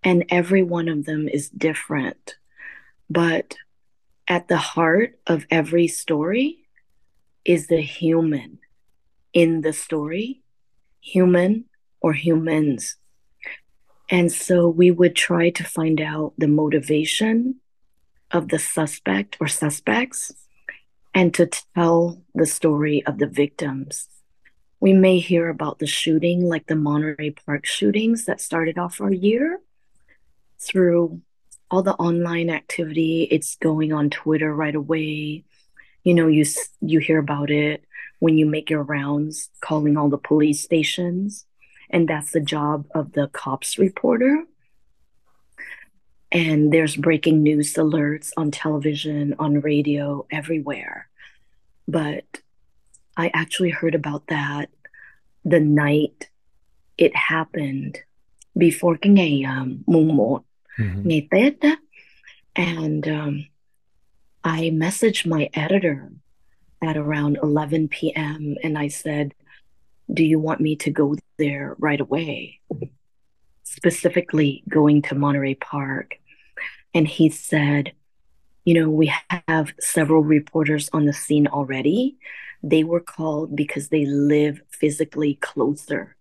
and 0.03 0.25
every 0.29 0.63
one 0.63 0.87
of 0.87 1.05
them 1.05 1.27
is 1.27 1.49
different. 1.49 2.35
But 3.09 3.55
at 4.27 4.47
the 4.47 4.57
heart 4.57 5.19
of 5.27 5.45
every 5.51 5.87
story 5.87 6.59
is 7.43 7.67
the 7.67 7.81
human 7.81 8.59
in 9.33 9.61
the 9.61 9.73
story, 9.73 10.41
human 11.01 11.65
or 11.99 12.13
humans. 12.13 12.95
And 14.09 14.31
so 14.31 14.67
we 14.67 14.91
would 14.91 15.15
try 15.15 15.51
to 15.51 15.63
find 15.63 16.01
out 16.01 16.33
the 16.37 16.47
motivation 16.47 17.55
of 18.31 18.49
the 18.49 18.59
suspect 18.59 19.37
or 19.39 19.47
suspects 19.47 20.33
and 21.13 21.33
to 21.35 21.49
tell 21.75 22.21
the 22.33 22.45
story 22.45 23.05
of 23.05 23.17
the 23.17 23.27
victims. 23.27 24.07
We 24.79 24.93
may 24.93 25.19
hear 25.19 25.49
about 25.49 25.79
the 25.79 25.87
shooting, 25.87 26.47
like 26.47 26.67
the 26.67 26.75
Monterey 26.75 27.31
Park 27.31 27.65
shootings 27.65 28.25
that 28.25 28.41
started 28.41 28.77
off 28.77 29.01
our 29.01 29.11
year 29.11 29.59
through 30.59 31.21
all 31.69 31.83
the 31.83 31.95
online 31.95 32.49
activity. 32.49 33.27
It's 33.29 33.57
going 33.57 33.93
on 33.93 34.09
Twitter 34.09 34.53
right 34.53 34.75
away. 34.75 35.43
You 36.03 36.13
know, 36.13 36.27
you 36.27 36.45
you 36.81 36.99
hear 36.99 37.19
about 37.19 37.51
it 37.51 37.83
when 38.19 38.37
you 38.37 38.45
make 38.45 38.69
your 38.69 38.83
rounds 38.83 39.49
calling 39.61 39.97
all 39.97 40.09
the 40.09 40.17
police 40.17 40.63
stations. 40.63 41.45
And 41.89 42.07
that's 42.07 42.31
the 42.31 42.41
job 42.41 42.85
of 42.93 43.13
the 43.13 43.27
cops 43.27 43.77
reporter. 43.77 44.45
and 46.31 46.71
there's 46.71 46.95
breaking 46.95 47.41
news 47.41 47.73
alerts 47.73 48.31
on 48.37 48.51
television, 48.51 49.35
on 49.39 49.61
radio, 49.61 50.25
everywhere. 50.31 51.09
But 51.87 52.25
I 53.17 53.31
actually 53.33 53.71
heard 53.71 53.95
about 53.95 54.27
that 54.27 54.69
the 55.43 55.59
night 55.59 56.29
it 56.97 57.15
happened 57.15 57.97
before 58.57 58.97
cái 58.97 59.13
ngày 59.13 59.43
um, 59.43 59.83
mùng 59.87 60.17
1, 60.17 60.43
mm-hmm. 60.77 61.07
ngày 61.07 61.27
Tết 61.31 61.59
đó. 61.59 61.75
And 62.55 63.07
um, 63.07 63.45
I 64.43 64.69
messaged 64.71 65.25
my 65.25 65.49
editor 65.53 66.11
at 66.81 66.97
around 66.97 67.37
11 67.41 67.87
p.m. 67.87 68.55
and 68.63 68.77
I 68.77 68.89
said, 68.89 69.33
Do 70.13 70.23
you 70.23 70.39
want 70.39 70.59
me 70.59 70.75
to 70.75 70.91
go 70.91 71.15
there 71.39 71.75
right 71.79 71.99
away? 71.99 72.59
Specifically, 73.63 74.63
going 74.69 75.01
to 75.03 75.15
Monterey 75.15 75.55
Park. 75.55 76.15
And 76.93 77.07
he 77.07 77.29
said, 77.29 77.93
You 78.65 78.75
know, 78.75 78.89
we 78.89 79.11
have 79.47 79.73
several 79.79 80.23
reporters 80.23 80.89
on 80.93 81.05
the 81.05 81.13
scene 81.13 81.47
already. 81.47 82.17
They 82.61 82.83
were 82.83 82.99
called 82.99 83.55
because 83.55 83.89
they 83.89 84.05
live 84.05 84.61
physically 84.69 85.35
closer 85.35 86.15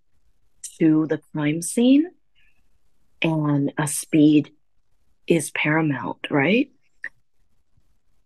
to 0.78 1.06
the 1.06 1.20
crime 1.32 1.60
scene, 1.60 2.10
and 3.20 3.72
a 3.76 3.88
speed 3.88 4.52
is 5.26 5.50
paramount, 5.50 6.26
right? 6.30 6.70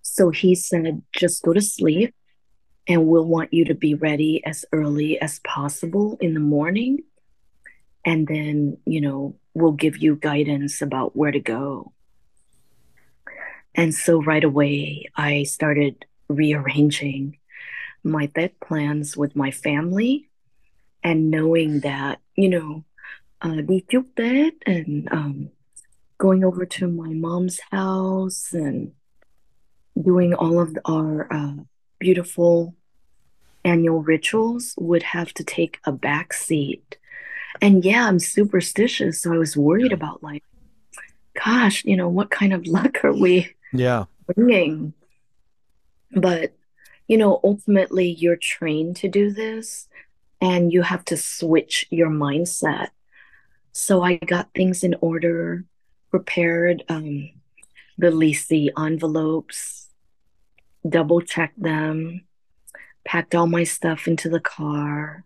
So 0.03 0.31
he 0.31 0.55
said, 0.55 1.03
just 1.13 1.43
go 1.43 1.53
to 1.53 1.61
sleep 1.63 2.15
and 2.89 3.07
we'll 3.07 3.25
want 3.25 3.53
you 3.53 3.65
to 3.67 3.75
be 3.75 3.95
ready 3.95 4.45
as 4.45 4.65
early 4.73 5.21
as 5.21 5.39
possible 5.41 6.19
in 6.21 6.35
the 6.35 6.41
morning. 6.41 6.99
And 8.05 8.27
then, 8.27 8.79
you 8.85 9.01
know, 9.01 9.37
we'll 9.55 9.73
give 9.73 9.99
you 9.99 10.17
guidance 10.17 10.83
about 10.83 11.17
where 11.17 11.31
to 11.31 11.41
go. 11.41 11.93
And 13.75 13.95
so 13.95 14.23
right 14.23 14.43
away, 14.45 15.07
I 15.17 15.45
started 15.45 16.05
rearranging 16.29 17.39
my 18.03 18.27
bed 18.27 18.59
plans 18.61 19.17
with 19.17 19.37
my 19.37 19.51
family 19.51 20.29
and 21.05 21.31
knowing 21.31 21.81
that, 21.81 22.21
you 22.37 22.49
know, 22.49 22.85
uh, 23.41 23.61
đi 23.63 23.83
chúc 23.89 24.05
and 24.67 25.09
um, 25.11 25.51
going 26.19 26.45
over 26.45 26.65
to 26.65 26.89
my 26.89 27.13
mom's 27.13 27.61
house 27.71 28.53
and 28.53 28.93
doing 30.01 30.35
all 30.35 30.61
of 30.61 30.77
our 30.85 31.27
uh, 31.33 31.55
beautiful 32.03 32.75
annual 33.65 34.03
rituals 34.03 34.75
would 34.77 35.05
have 35.05 35.33
to 35.35 35.45
take 35.45 35.79
a 35.85 35.93
back 35.93 36.33
seat. 36.33 36.99
And 37.61 37.85
yeah, 37.85 38.09
I'm 38.09 38.19
superstitious. 38.19 39.23
So 39.23 39.33
I 39.33 39.39
was 39.39 39.57
worried 39.57 39.93
yeah. 39.93 39.95
about 39.95 40.21
like, 40.21 40.43
gosh, 41.45 41.85
you 41.85 41.97
know, 41.97 42.09
what 42.09 42.29
kind 42.31 42.53
of 42.53 42.67
luck 42.77 43.05
are 43.05 43.13
we 43.13 43.55
yeah. 43.73 44.07
bringing? 44.27 44.95
But, 46.11 46.55
you 47.07 47.17
know, 47.17 47.39
ultimately 47.45 48.11
you're 48.11 48.37
trained 48.37 48.97
to 48.97 49.09
do 49.09 49.31
this 49.31 49.89
and 50.41 50.73
you 50.73 50.83
have 50.83 51.05
to 51.05 51.17
switch 51.17 51.87
your 51.91 52.11
mindset. 52.11 52.89
So 53.71 54.03
I 54.03 54.17
got 54.17 54.51
things 54.55 54.83
in 54.83 54.97
order, 55.01 55.65
prepared 56.11 56.83
um, 56.89 57.31
the 57.97 58.11
lì 58.11 58.33
xì 58.33 58.71
envelopes, 58.77 59.82
double 60.89 61.21
checked 61.21 61.61
them, 61.61 62.23
packed 63.05 63.35
all 63.35 63.47
my 63.47 63.65
stuff 63.65 64.07
into 64.07 64.29
the 64.29 64.41
car, 64.41 65.25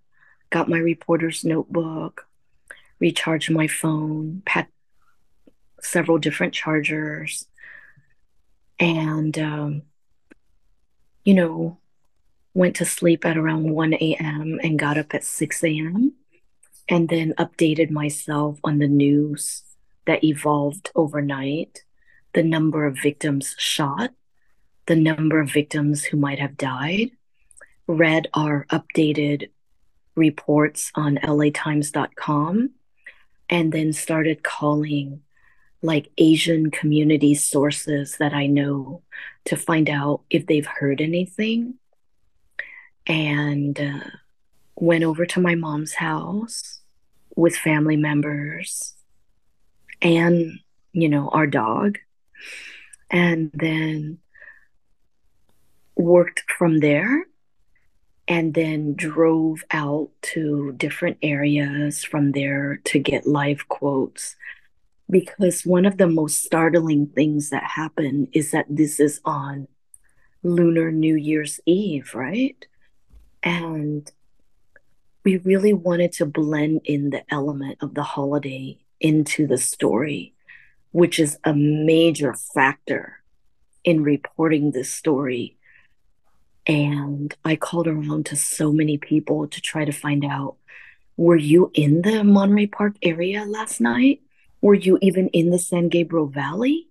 got 0.51 0.69
my 0.69 0.79
reporter's 0.79 1.45
notebook, 1.45 2.27
recharged 3.01 3.51
my 3.51 3.67
phone, 3.67 4.43
packed 4.45 4.73
several 5.81 6.19
different 6.19 6.55
chargers, 6.55 7.47
and, 8.79 9.39
um, 9.39 9.83
you 11.25 11.35
know, 11.35 11.79
went 12.55 12.77
to 12.77 12.85
sleep 12.85 13.25
at 13.25 13.37
around 13.37 13.71
1 13.71 13.95
a.m. 13.95 14.59
and 14.63 14.79
got 14.79 14.99
up 14.99 15.15
at 15.15 15.25
6 15.25 15.65
a.m. 15.65 16.15
and 16.89 17.09
then 17.09 17.35
updated 17.39 17.91
myself 17.91 18.59
on 18.65 18.79
the 18.79 18.89
news 18.89 19.63
that 20.07 20.25
evolved 20.25 20.91
overnight, 20.95 21.85
the 22.33 22.43
number 22.43 22.87
of 22.87 22.99
victims 23.03 23.55
shot, 23.59 24.13
the 24.87 24.97
number 24.97 25.41
of 25.41 25.51
victims 25.51 26.05
who 26.05 26.17
might 26.17 26.39
have 26.39 26.57
died, 26.57 27.11
read 27.87 28.29
our 28.35 28.67
updated 28.71 29.51
reports 30.15 30.91
on 30.95 31.17
latimes.com, 31.17 32.71
and 33.49 33.73
then 33.73 33.93
started 33.93 34.43
calling 34.43 35.23
like 35.83 36.11
Asian 36.19 36.71
community 36.71 37.35
sources 37.35 38.17
that 38.19 38.33
I 38.33 38.47
know 38.47 39.03
to 39.45 39.57
find 39.57 39.89
out 39.91 40.23
if 40.31 40.47
they've 40.47 40.67
heard 40.67 41.01
anything. 41.01 41.75
And 43.07 43.81
uh, 43.81 44.11
went 44.75 45.05
over 45.05 45.27
to 45.27 45.41
my 45.41 45.55
mom's 45.55 45.95
house 45.95 46.81
with 47.37 47.55
family 47.57 47.97
members 47.97 48.95
and, 50.03 50.59
you 50.93 51.09
know, 51.09 51.29
our 51.29 51.47
dog. 51.47 51.99
And 53.11 53.53
then 53.55 54.19
worked 55.97 56.45
from 56.59 56.79
there 56.79 57.27
and 58.29 58.55
then 58.55 58.95
drove 58.95 59.63
out 59.71 60.11
to 60.21 60.73
different 60.77 61.17
areas 61.23 62.05
from 62.05 62.33
there 62.33 62.81
to 62.85 62.99
get 62.99 63.27
live 63.27 63.69
quotes. 63.69 64.37
Because 65.09 65.63
one 65.63 65.87
of 65.87 65.99
the 65.99 66.09
most 66.09 66.43
startling 66.43 67.07
things 67.07 67.51
that 67.51 67.63
happened 67.63 68.29
is 68.33 68.51
that 68.51 68.67
this 68.69 68.99
is 68.99 69.21
on 69.25 69.69
Lunar 70.43 70.91
New 70.91 71.15
Year's 71.15 71.61
Eve, 71.65 72.13
right? 72.15 72.67
And 73.43 74.11
we 75.25 75.37
really 75.39 75.73
wanted 75.73 76.13
to 76.13 76.27
blend 76.27 76.81
in 76.85 77.11
the 77.11 77.23
element 77.33 77.79
of 77.81 77.95
the 77.95 78.03
holiday 78.03 78.79
into 79.01 79.47
the 79.47 79.59
story, 79.59 80.35
which 80.91 81.21
is 81.21 81.39
a 81.45 81.55
major 81.55 82.35
factor 82.35 83.21
in 83.85 84.03
reporting 84.03 84.73
this 84.73 84.93
story 84.93 85.57
and 86.67 87.35
I 87.45 87.57
called 87.57 87.87
around 87.87 88.27
to 88.27 88.37
so 88.37 88.73
many 88.73 88.99
people 88.99 89.47
to 89.47 89.61
try 89.61 89.85
to 89.85 89.93
find 89.93 90.25
out 90.25 90.57
were 91.17 91.37
you 91.37 91.71
in 91.75 92.03
the 92.03 92.25
Monterey 92.25 92.67
Park 92.67 92.97
area 93.03 93.45
last 93.45 93.81
night? 93.81 94.21
Were 94.61 94.75
you 94.75 94.99
even 95.01 95.29
in 95.29 95.51
the 95.51 95.59
San 95.59 95.89
Gabriel 95.89 96.27
Valley? 96.27 96.89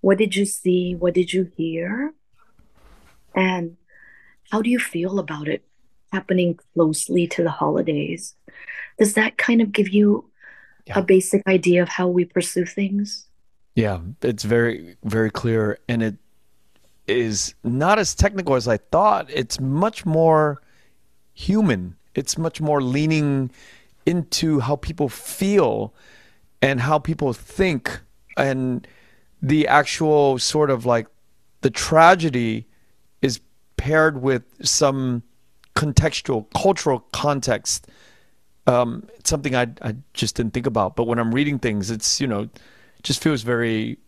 What 0.00 0.18
did 0.18 0.36
you 0.36 0.44
see? 0.44 0.94
What 0.94 1.14
did 1.14 1.32
you 1.32 1.50
hear? 1.56 2.14
And 3.34 3.76
how 4.50 4.62
do 4.62 4.70
you 4.70 4.78
feel 4.78 5.18
about 5.18 5.48
it 5.48 5.64
happening 6.12 6.58
closely 6.74 7.26
to 7.28 7.42
the 7.42 7.50
holidays? 7.50 8.34
Does 8.98 9.14
that 9.14 9.38
kind 9.38 9.60
of 9.60 9.72
give 9.72 9.88
you 9.88 10.30
yeah. 10.86 10.98
a 10.98 11.02
basic 11.02 11.42
idea 11.48 11.82
of 11.82 11.88
how 11.88 12.08
we 12.08 12.24
pursue 12.24 12.66
things? 12.66 13.26
Yeah, 13.74 14.00
it's 14.20 14.44
very, 14.44 14.96
very 15.02 15.30
clear. 15.30 15.78
And 15.88 16.02
it 16.02 16.16
is 17.06 17.54
not 17.64 17.98
as 17.98 18.14
technical 18.14 18.54
as 18.54 18.68
I 18.68 18.76
thought. 18.76 19.30
It's 19.30 19.60
much 19.60 20.06
more 20.06 20.62
human. 21.34 21.96
It's 22.14 22.36
much 22.38 22.60
more 22.60 22.82
leaning 22.82 23.50
into 24.06 24.60
how 24.60 24.76
people 24.76 25.08
feel 25.08 25.94
and 26.60 26.80
how 26.80 26.98
people 26.98 27.32
think 27.32 28.00
and 28.36 28.86
the 29.42 29.66
actual 29.66 30.38
sort 30.38 30.70
of 30.70 30.86
like 30.86 31.06
the 31.60 31.70
tragedy 31.70 32.66
is 33.20 33.40
paired 33.76 34.22
with 34.22 34.44
some 34.62 35.22
contextual 35.74 36.46
cultural 36.54 37.00
context 37.12 37.88
um, 38.66 39.08
something 39.24 39.56
I, 39.56 39.68
I 39.82 39.96
just 40.14 40.36
didn't 40.36 40.54
think 40.54 40.66
about 40.66 40.94
but 40.94 41.04
when 41.04 41.18
i'm 41.18 41.34
reading 41.34 41.58
things 41.58 41.90
it's 41.90 42.20
you 42.20 42.26
know 42.26 42.48
just 43.02 43.22
feels 43.22 43.42
very 43.42 43.98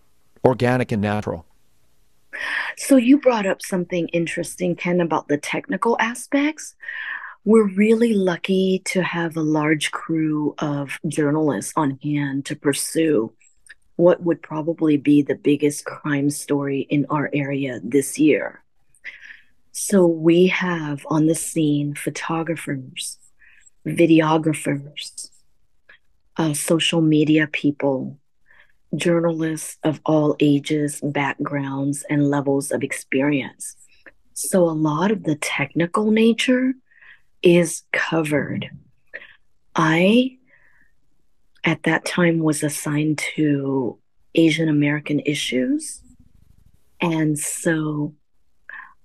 organic 0.44 0.92
and 0.92 1.02
natural 1.02 1.44
so 2.76 2.96
you 2.96 3.18
brought 3.18 3.46
up 3.46 3.62
something 3.62 4.08
interesting, 4.08 4.76
Ken, 4.76 5.00
about 5.00 5.28
the 5.28 5.38
technical 5.38 5.96
aspects. 6.00 6.74
We're 7.44 7.68
really 7.68 8.14
lucky 8.14 8.80
to 8.86 9.02
have 9.02 9.36
a 9.36 9.42
large 9.42 9.90
crew 9.90 10.54
of 10.58 10.98
journalists 11.06 11.72
on 11.76 11.98
hand 12.02 12.46
to 12.46 12.56
pursue 12.56 13.32
what 13.96 14.22
would 14.22 14.42
probably 14.42 14.96
be 14.96 15.22
the 15.22 15.34
biggest 15.34 15.84
crime 15.84 16.30
story 16.30 16.80
in 16.90 17.06
our 17.10 17.30
area 17.32 17.80
this 17.82 18.18
year. 18.18 18.62
So 19.72 20.06
we 20.06 20.48
have 20.48 21.04
on 21.08 21.26
the 21.26 21.34
scene 21.34 21.94
photographers, 21.94 23.18
videographers, 23.86 25.30
uh, 26.36 26.54
social 26.54 27.00
media 27.00 27.46
people, 27.46 28.18
journalists 28.96 29.78
of 29.82 30.00
all 30.04 30.36
ages, 30.40 31.00
backgrounds, 31.02 32.04
and 32.08 32.28
levels 32.28 32.70
of 32.70 32.82
experience. 32.82 33.76
So 34.32 34.64
a 34.64 34.70
lot 34.70 35.10
of 35.10 35.24
the 35.24 35.36
technical 35.36 36.10
nature 36.10 36.74
is 37.42 37.82
covered. 37.92 38.70
I, 39.74 40.38
at 41.64 41.82
that 41.84 42.04
time, 42.04 42.38
was 42.38 42.62
assigned 42.62 43.18
to 43.36 43.98
Asian 44.34 44.68
American 44.68 45.20
issues. 45.20 46.00
And 47.00 47.38
so 47.38 48.14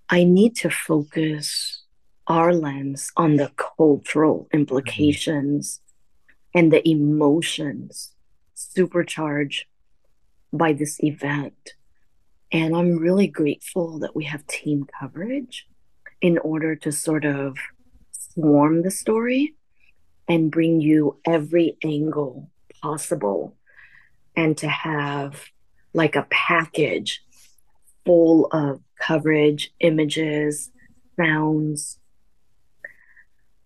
I 0.09 0.23
need 0.23 0.55
to 0.57 0.69
focus 0.69 1.83
our 2.27 2.53
lens 2.53 3.11
on 3.17 3.37
the 3.37 3.51
cultural 3.55 4.47
implications 4.53 5.79
mm-hmm. 5.79 6.59
and 6.59 6.73
the 6.73 6.87
emotions 6.87 8.13
supercharged 8.53 9.65
by 10.51 10.73
this 10.73 11.01
event. 11.03 11.73
And 12.51 12.75
I'm 12.75 12.97
really 12.97 13.27
grateful 13.27 13.99
that 13.99 14.15
we 14.15 14.25
have 14.25 14.45
team 14.47 14.87
coverage 14.99 15.67
in 16.21 16.37
order 16.39 16.75
to 16.75 16.91
sort 16.91 17.25
of 17.25 17.57
swarm 18.11 18.81
the 18.81 18.91
story 18.91 19.55
and 20.27 20.51
bring 20.51 20.81
you 20.81 21.19
every 21.25 21.77
angle 21.83 22.49
possible 22.81 23.55
and 24.35 24.57
to 24.57 24.67
have 24.67 25.45
like 25.93 26.15
a 26.15 26.27
package 26.29 27.21
full 28.05 28.47
of 28.51 28.81
coverage, 28.99 29.71
images, 29.79 30.71
sounds 31.17 31.99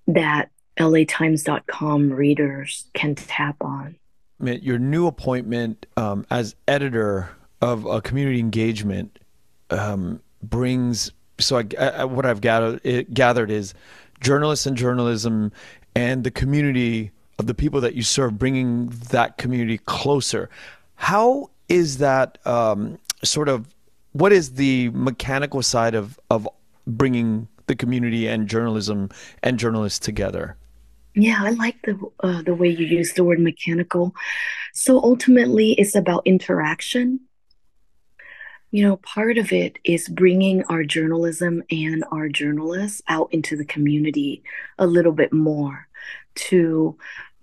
that 0.08 0.50
latimes.com 0.80 2.12
readers 2.12 2.90
can 2.94 3.16
tap 3.16 3.58
on. 3.62 3.96
Your 4.44 4.80
new 4.80 5.08
appointment 5.08 5.86
um, 5.98 6.26
as 6.30 6.56
editor 6.68 7.30
of 7.62 7.86
a 7.86 8.02
community 8.02 8.40
engagement 8.40 9.20
um, 9.70 10.22
brings. 10.42 11.12
So, 11.40 11.58
I, 11.58 11.66
I, 11.80 12.04
what 12.06 12.26
I've 12.26 12.42
gathered, 12.42 12.82
it, 12.84 13.14
gathered 13.14 13.50
is 13.50 13.74
journalists 14.20 14.66
and 14.66 14.78
journalism 14.78 15.52
and 15.96 16.24
the 16.24 16.32
community 16.32 17.12
of 17.40 17.48
the 17.48 17.54
people 17.54 17.82
that 17.82 17.96
you 17.96 18.04
serve, 18.04 18.38
bringing 18.38 18.90
that 19.10 19.38
community 19.38 19.80
closer. 19.80 20.50
How 20.96 21.50
is 21.70 21.98
that 22.00 22.38
um, 22.46 22.98
sort 23.24 23.50
of? 23.50 23.68
What 24.12 24.32
is 24.32 24.54
the 24.54 24.90
mechanical 24.90 25.64
side 25.64 25.96
of 25.96 26.20
of 26.30 26.48
bringing 26.86 27.48
the 27.68 27.76
community 27.76 28.28
and 28.28 28.48
journalism 28.48 29.10
and 29.42 29.58
journalists 29.58 30.00
together? 30.00 30.56
Yeah, 31.16 31.44
I 31.44 31.52
like 31.52 31.80
the 31.84 32.00
uh, 32.22 32.42
the 32.42 32.56
way 32.56 32.70
you 32.70 32.86
use 32.86 33.14
the 33.14 33.24
word 33.24 33.40
mechanical. 33.40 34.16
So 34.74 35.00
ultimately, 35.00 35.74
it's 35.74 35.96
about 35.96 36.26
interaction. 36.26 37.20
You 38.72 38.84
know, 38.84 38.98
part 38.98 39.38
of 39.38 39.52
it 39.52 39.78
is 39.84 40.10
bringing 40.10 40.64
our 40.66 40.84
journalism 40.84 41.62
and 41.70 42.04
our 42.12 42.28
journalists 42.30 43.04
out 43.08 43.30
into 43.32 43.56
the 43.56 43.66
community 43.66 44.42
a 44.80 44.88
little 44.88 45.12
bit 45.12 45.32
more 45.32 45.88
to 46.36 46.98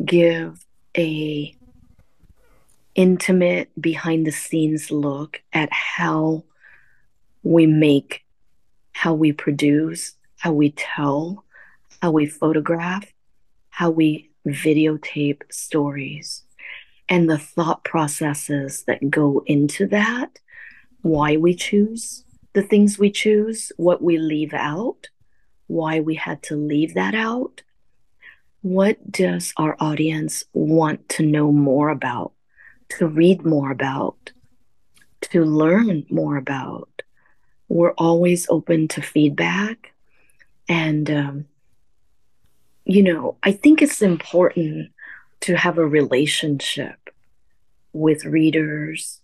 give 0.05 0.67
a 0.97 1.55
intimate 2.97 3.71
behind 3.81 4.27
the 4.27 4.33
scenes 4.33 4.91
look 4.91 5.41
at 5.53 5.73
how 5.73 6.43
we 7.45 7.67
make 7.67 8.25
how 8.93 9.15
we 9.15 9.33
produce 9.33 10.15
how 10.39 10.53
we 10.53 10.73
tell 10.73 11.45
how 12.03 12.11
we 12.11 12.27
photograph 12.27 13.07
how 13.81 13.91
we 13.91 14.31
videotape 14.47 15.43
stories 15.51 16.45
and 17.09 17.29
the 17.29 17.39
thought 17.39 17.83
processes 17.83 18.85
that 18.87 19.11
go 19.11 19.43
into 19.47 19.87
that 19.87 20.39
why 21.03 21.37
we 21.37 21.55
choose 21.55 22.25
the 22.53 22.63
things 22.63 22.99
we 22.99 23.11
choose 23.11 23.73
what 23.77 24.03
we 24.03 24.19
leave 24.19 24.53
out 24.53 25.09
why 25.67 25.99
we 26.01 26.15
had 26.15 26.43
to 26.43 26.57
leave 26.57 26.93
that 26.95 27.15
out 27.15 27.63
what 28.63 29.11
does 29.11 29.55
our 29.57 29.77
audience 29.81 30.45
want 30.53 31.09
to 31.11 31.23
know 31.25 31.51
more 31.51 31.89
about, 31.89 32.33
to 32.91 33.07
read 33.07 33.45
more 33.45 33.71
about, 33.71 34.33
to 35.23 35.45
learn 35.45 36.05
more 36.11 36.37
about? 36.37 37.03
We're 37.69 37.93
always 37.93 38.47
open 38.51 38.89
to 38.89 39.03
feedback. 39.03 39.93
And, 40.69 41.11
um, 41.11 41.45
you 42.85 43.03
know, 43.03 43.37
I 43.43 43.53
think 43.53 43.83
it's 43.83 44.03
important 44.03 44.91
to 45.41 45.57
have 45.57 45.79
a 45.79 45.87
relationship 45.87 46.97
with 47.93 48.25
readers, 48.25 49.21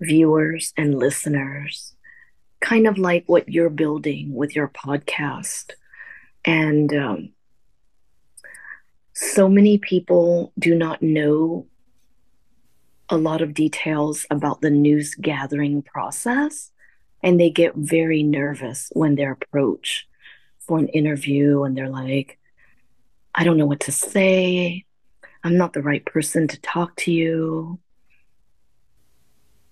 viewers, 0.00 0.72
and 0.76 0.98
listeners, 0.98 1.94
kind 2.60 2.86
of 2.86 2.98
like 2.98 3.24
what 3.26 3.48
you're 3.48 3.70
building 3.70 4.34
with 4.34 4.54
your 4.54 4.68
podcast. 4.68 5.72
And, 6.44 6.92
um, 6.94 7.32
so 9.14 9.48
many 9.48 9.78
people 9.78 10.52
do 10.58 10.74
not 10.74 11.02
know 11.02 11.66
a 13.08 13.16
lot 13.16 13.42
of 13.42 13.52
details 13.52 14.26
about 14.30 14.62
the 14.62 14.70
news 14.70 15.14
gathering 15.14 15.82
process 15.82 16.70
and 17.22 17.38
they 17.38 17.50
get 17.50 17.74
very 17.76 18.22
nervous 18.22 18.90
when 18.94 19.14
they're 19.14 19.32
approached 19.32 20.06
for 20.60 20.78
an 20.78 20.88
interview 20.88 21.62
and 21.62 21.76
they're 21.76 21.90
like 21.90 22.38
i 23.34 23.44
don't 23.44 23.56
know 23.56 23.66
what 23.66 23.80
to 23.80 23.92
say. 23.92 24.84
I'm 25.44 25.56
not 25.56 25.72
the 25.72 25.82
right 25.82 26.04
person 26.04 26.46
to 26.48 26.60
talk 26.60 26.94
to 26.98 27.12
you. 27.12 27.80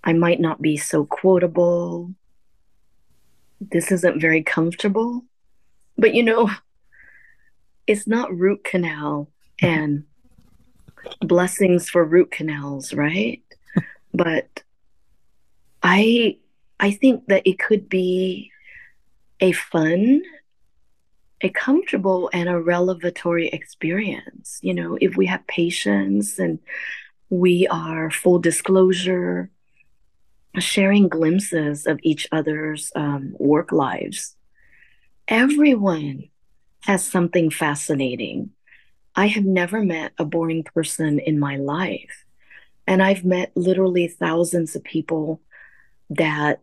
I 0.03 0.13
might 0.15 0.41
not 0.41 0.61
be 0.61 0.77
so 0.77 1.05
quotable. 1.05 2.13
This 3.61 3.93
isn't 3.93 4.21
very 4.21 4.43
comfortable. 4.43 5.23
But 5.97 6.15
you 6.15 6.23
know 6.23 6.51
it's 7.91 8.07
not 8.07 8.33
root 8.33 8.63
canal 8.63 9.29
and 9.61 10.05
blessings 11.23 11.89
for 11.89 12.05
root 12.05 12.31
canals, 12.31 12.95
right? 12.95 13.43
but 14.15 14.63
I 15.83 16.39
I 16.79 16.93
think 16.93 17.27
that 17.27 17.47
it 17.47 17.59
could 17.59 17.89
be 17.89 18.53
a 19.41 19.51
fun, 19.51 20.23
a 21.41 21.49
comfortable 21.49 22.31
and 22.33 22.49
a 22.49 22.61
revelatory 22.61 23.49
experience. 23.49 24.59
You 24.63 24.75
know, 24.75 24.99
if 25.01 25.17
we 25.17 25.27
have 25.27 25.47
patience 25.47 26.39
and 26.39 26.59
we 27.31 27.67
are 27.69 28.11
full 28.11 28.39
disclosure, 28.39 29.51
sharing 30.59 31.09
glimpses 31.09 31.87
of 31.87 32.01
each 32.03 32.27
other's 32.33 32.91
um, 32.97 33.35
work 33.39 33.73
lives. 33.73 34.37
Everyone 35.29 36.25
has 36.83 37.05
something 37.05 37.51
fascinating. 37.51 38.51
I 39.15 39.29
have 39.29 39.45
never 39.45 39.85
met 39.85 40.13
a 40.19 40.25
boring 40.25 40.65
person 40.65 41.21
in 41.21 41.39
my 41.39 41.57
life. 41.57 42.25
And 42.87 43.03
I've 43.03 43.25
met 43.25 43.53
literally 43.55 44.09
thousands 44.09 44.75
of 44.75 44.83
people 44.83 45.41
that 46.11 46.61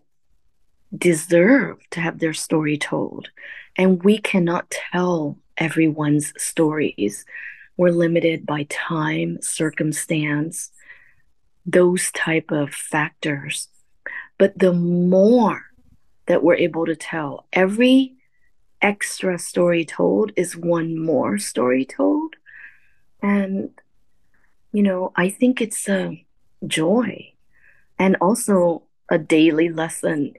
deserve 0.96 1.78
to 1.92 2.02
have 2.02 2.20
their 2.20 2.34
story 2.34 2.78
told. 2.78 3.30
And 3.78 4.04
we 4.04 4.18
cannot 4.18 4.70
tell 4.70 5.38
everyone's 5.58 6.34
stories. 6.42 7.26
We're 7.78 7.92
limited 7.92 8.46
by 8.46 8.66
time, 8.70 9.40
circumstance, 9.42 10.72
those 11.66 12.12
type 12.12 12.52
of 12.52 12.74
factors. 12.74 13.68
But 14.38 14.58
the 14.58 14.74
more 14.74 15.66
that 16.26 16.44
we're 16.44 16.56
able 16.56 16.86
to 16.86 16.96
tell, 16.96 17.46
every 17.54 18.14
extra 18.82 19.38
story 19.38 19.86
told 19.86 20.32
is 20.36 20.56
one 20.56 21.00
more 21.00 21.38
story 21.38 21.86
told. 21.86 22.36
And, 23.22 23.70
you 24.72 24.84
know, 24.84 25.12
I 25.16 25.30
think 25.30 25.62
it's 25.62 25.88
a 25.88 26.24
joy 26.66 27.34
and 28.00 28.16
also 28.22 28.84
a 29.10 29.18
daily 29.18 29.70
lesson 29.70 30.34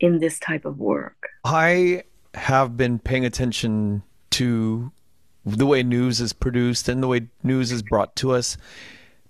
in 0.00 0.18
this 0.18 0.38
type 0.38 0.64
of 0.64 0.78
work. 0.78 1.28
I 1.44 2.04
have 2.34 2.76
been 2.76 2.98
paying 2.98 3.24
attention 3.24 4.02
to 4.30 4.90
the 5.44 5.66
way 5.66 5.82
news 5.82 6.20
is 6.20 6.32
produced 6.32 6.88
and 6.88 7.02
the 7.02 7.06
way 7.06 7.28
news 7.42 7.70
is 7.70 7.82
brought 7.82 8.16
to 8.16 8.32
us. 8.32 8.56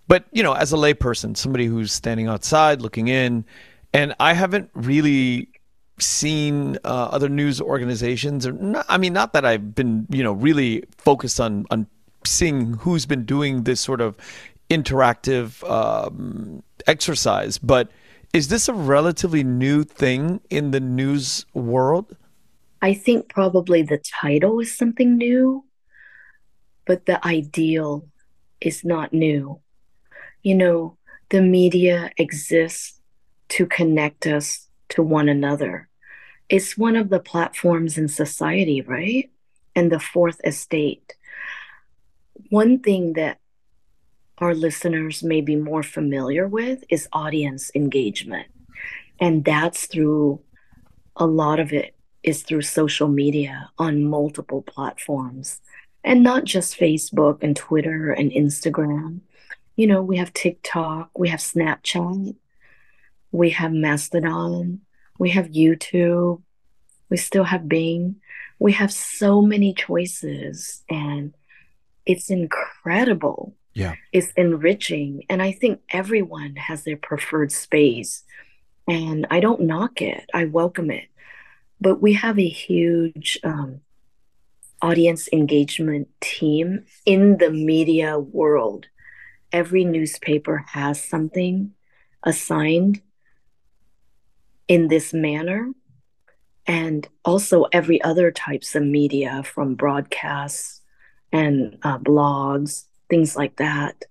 But, 0.07 0.25
you 0.33 0.43
know, 0.43 0.53
as 0.53 0.73
a 0.73 0.77
layperson, 0.77 1.37
somebody 1.37 1.67
who's 1.67 1.93
standing 1.93 2.29
outside 2.29 2.81
looking 2.81 3.09
in, 3.09 3.45
and 3.93 4.15
I 4.21 4.35
haven't 4.35 4.71
really 4.75 5.49
seen 5.99 6.77
uh, 6.85 7.09
other 7.13 7.29
news 7.29 7.61
organizations 7.61 8.47
or 8.47 8.53
not, 8.53 8.85
I 8.89 8.99
mean 8.99 9.13
not 9.13 9.33
that 9.33 9.45
I've 9.45 9.75
been 9.75 10.07
you 10.11 10.23
know 10.23 10.33
really 10.33 10.85
focused 10.97 11.41
on 11.41 11.67
on 11.71 11.87
seeing 12.25 12.75
who's 12.75 13.07
been 13.07 13.25
doing 13.25 13.65
this 13.65 13.81
sort 13.81 14.01
of 14.01 14.17
interactive 14.71 15.63
um, 15.71 16.63
exercise 16.87 17.59
but 17.59 17.91
is 18.35 18.49
this 18.49 18.69
a 18.69 18.75
relatively 18.75 19.43
new 19.43 19.85
thing 19.85 20.41
in 20.51 20.71
the 20.71 20.81
news 20.81 21.47
world 21.55 22.17
I 22.83 22.93
think 22.93 23.31
probably 23.31 23.83
the 23.83 23.99
title 23.99 24.61
is 24.61 24.77
something 24.77 25.17
new 25.17 25.65
but 26.87 27.07
the 27.07 27.25
ideal 27.27 28.07
is 28.61 28.85
not 28.85 29.13
new 29.13 29.61
you 30.43 30.55
know 30.55 30.99
the 31.31 31.41
media 31.41 32.11
exists 32.19 33.01
to 33.49 33.67
connect 33.67 34.27
us 34.27 34.69
to 34.91 35.03
one 35.03 35.29
another. 35.29 35.89
It's 36.49 36.77
one 36.77 36.97
of 36.97 37.09
the 37.09 37.21
platforms 37.21 37.99
in 37.99 38.09
society, 38.09 38.81
right? 38.83 39.31
And 39.75 39.91
the 39.91 40.01
fourth 40.01 40.41
estate. 40.45 41.15
One 42.51 42.79
thing 42.81 43.15
that 43.15 43.39
our 44.39 44.55
listeners 44.55 45.23
may 45.23 45.41
be 45.41 45.57
more 45.57 45.83
familiar 45.83 46.47
with 46.47 46.85
is 46.89 47.09
audience 47.13 47.71
engagement. 47.75 48.49
And 49.21 49.45
that's 49.45 49.87
through 49.87 50.41
a 51.17 51.27
lot 51.27 51.61
of 51.61 51.73
it 51.73 51.95
is 52.23 52.43
through 52.43 52.63
social 52.63 53.09
media 53.09 53.71
on 53.79 54.05
multiple 54.05 54.63
platforms 54.63 55.61
and 56.03 56.23
not 56.23 56.45
just 56.45 56.79
Facebook 56.79 57.43
and 57.43 57.57
Twitter 57.57 58.11
and 58.11 58.31
Instagram. 58.33 59.21
You 59.77 59.87
know, 59.87 60.03
we 60.03 60.17
have 60.17 60.33
TikTok, 60.33 61.19
we 61.19 61.29
have 61.29 61.41
Snapchat, 61.41 62.35
we 63.33 63.51
have 63.51 63.73
Mastodon, 63.73 64.81
we 65.19 65.31
have 65.31 65.47
YouTube, 65.49 66.43
we 67.09 67.17
still 67.17 67.45
have 67.45 67.69
Bing. 67.69 68.17
We 68.59 68.73
have 68.73 68.93
so 68.93 69.43
many 69.43 69.75
choices 69.75 70.83
and 70.89 71.35
it's 72.07 72.31
incredible. 72.31 73.55
Yeah. 73.75 73.95
It's 74.13 74.31
enriching. 74.37 75.25
And 75.29 75.43
I 75.43 75.53
think 75.53 75.81
everyone 75.91 76.57
has 76.57 76.85
their 76.85 76.97
preferred 76.97 77.53
space. 77.53 78.23
And 78.89 79.27
I 79.31 79.41
don't 79.41 79.63
knock 79.63 80.01
it, 80.01 80.29
I 80.33 80.45
welcome 80.45 80.91
it. 80.91 81.09
But 81.81 82.01
we 82.01 82.15
have 82.15 82.39
a 82.39 82.49
huge 82.49 83.39
um, 83.43 83.81
audience 84.81 85.29
engagement 85.33 86.09
team 86.21 86.85
in 87.05 87.39
the 87.39 87.51
media 87.51 88.19
world. 88.19 88.87
Every 89.53 89.85
newspaper 89.85 90.65
has 90.69 91.03
something 91.03 91.73
assigned 92.23 93.01
in 94.69 94.89
this 94.89 95.13
manner 95.13 95.71
and 96.67 97.07
also 97.25 97.65
every 97.73 98.03
other 98.03 98.31
types 98.31 98.75
of 98.75 98.83
media 98.83 99.43
from 99.43 99.75
broadcasts 99.75 100.81
and 101.33 101.79
uh, 101.83 101.99
blogs 101.99 102.85
things 103.09 103.37
like 103.37 103.57
that. 103.57 104.05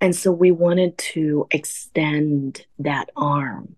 And 0.00 0.16
so 0.16 0.32
we 0.32 0.50
wanted 0.50 0.96
to 0.98 1.46
extend 1.50 2.64
that 2.78 3.10
arm. 3.16 3.76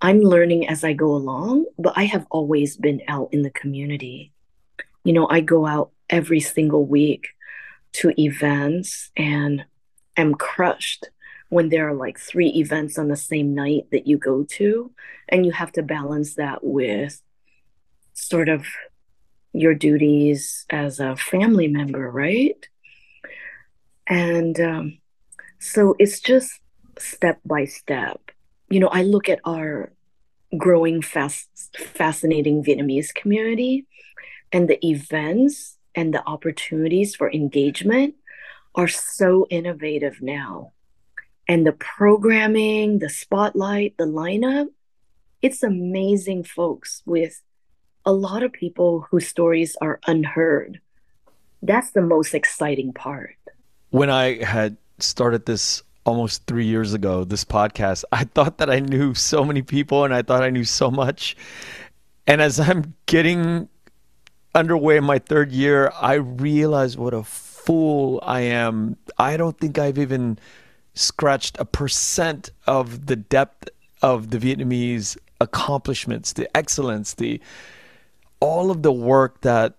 I'm 0.00 0.20
learning 0.20 0.68
as 0.68 0.84
i 0.84 0.92
go 0.92 1.14
along 1.14 1.64
but 1.78 1.94
i 1.96 2.04
have 2.04 2.26
always 2.30 2.76
been 2.76 3.00
out 3.08 3.30
in 3.32 3.42
the 3.42 3.50
community. 3.50 4.32
You 5.04 5.12
know 5.14 5.26
i 5.28 5.40
go 5.40 5.66
out 5.66 5.90
every 6.10 6.40
single 6.40 6.84
week 6.84 7.28
to 7.94 8.12
events 8.20 9.10
and 9.16 9.64
am 10.16 10.34
crushed 10.34 11.08
when 11.48 11.68
there 11.68 11.88
are 11.88 11.94
like 11.94 12.18
three 12.18 12.48
events 12.48 12.98
on 12.98 13.08
the 13.08 13.16
same 13.16 13.54
night 13.54 13.84
that 13.92 14.06
you 14.06 14.18
go 14.18 14.44
to 14.44 14.90
and 15.28 15.46
you 15.46 15.52
have 15.52 15.72
to 15.72 15.82
balance 15.82 16.34
that 16.34 16.62
with 16.62 17.22
sort 18.12 18.48
of 18.48 18.66
your 19.52 19.74
duties 19.74 20.66
as 20.70 21.00
a 21.00 21.16
family 21.16 21.68
member 21.68 22.10
right 22.10 22.68
and 24.06 24.60
um, 24.60 24.98
so 25.58 25.94
it's 25.98 26.20
just 26.20 26.60
step 26.98 27.38
by 27.44 27.64
step 27.64 28.30
you 28.70 28.80
know 28.80 28.88
i 28.88 29.02
look 29.02 29.28
at 29.28 29.40
our 29.44 29.92
growing 30.56 31.02
fast 31.02 31.48
fascinating 31.76 32.64
vietnamese 32.64 33.14
community 33.14 33.86
and 34.52 34.68
the 34.68 34.84
events 34.86 35.76
and 35.94 36.14
the 36.14 36.26
opportunities 36.26 37.14
for 37.14 37.30
engagement 37.32 38.14
are 38.74 38.88
so 38.88 39.46
innovative 39.50 40.22
now 40.22 40.72
and 41.48 41.66
the 41.66 41.72
programming, 41.72 42.98
the 42.98 43.08
spotlight, 43.08 43.96
the 43.98 44.04
lineup, 44.04 44.66
it's 45.42 45.62
amazing 45.62 46.44
folks 46.44 47.02
with 47.06 47.40
a 48.04 48.12
lot 48.12 48.42
of 48.42 48.52
people 48.52 49.06
whose 49.10 49.28
stories 49.28 49.76
are 49.80 50.00
unheard. 50.06 50.80
That's 51.62 51.90
the 51.90 52.02
most 52.02 52.34
exciting 52.34 52.92
part. 52.92 53.36
When 53.96 54.10
I 54.10 54.44
had 54.44 54.76
started 54.98 55.46
this 55.46 55.82
almost 56.04 56.44
three 56.44 56.66
years 56.66 56.92
ago, 56.92 57.24
this 57.24 57.46
podcast, 57.46 58.04
I 58.12 58.24
thought 58.24 58.58
that 58.58 58.68
I 58.68 58.80
knew 58.80 59.14
so 59.14 59.42
many 59.42 59.62
people 59.62 60.04
and 60.04 60.12
I 60.12 60.20
thought 60.20 60.42
I 60.42 60.50
knew 60.50 60.64
so 60.64 60.90
much. 60.90 61.34
And 62.26 62.42
as 62.42 62.60
I'm 62.60 62.92
getting 63.06 63.70
underway 64.54 64.98
in 64.98 65.04
my 65.04 65.18
third 65.18 65.50
year, 65.50 65.90
I 65.98 66.16
realize 66.16 66.98
what 66.98 67.14
a 67.14 67.22
fool 67.22 68.20
I 68.22 68.40
am. 68.40 68.98
I 69.16 69.38
don't 69.38 69.58
think 69.58 69.78
I've 69.78 69.96
even 69.96 70.38
scratched 70.92 71.56
a 71.58 71.64
percent 71.64 72.50
of 72.66 73.06
the 73.06 73.16
depth 73.16 73.70
of 74.02 74.28
the 74.28 74.36
Vietnamese 74.36 75.16
accomplishments, 75.40 76.34
the 76.34 76.54
excellence, 76.54 77.14
the 77.14 77.40
all 78.40 78.70
of 78.70 78.82
the 78.82 78.92
work 78.92 79.40
that 79.40 79.76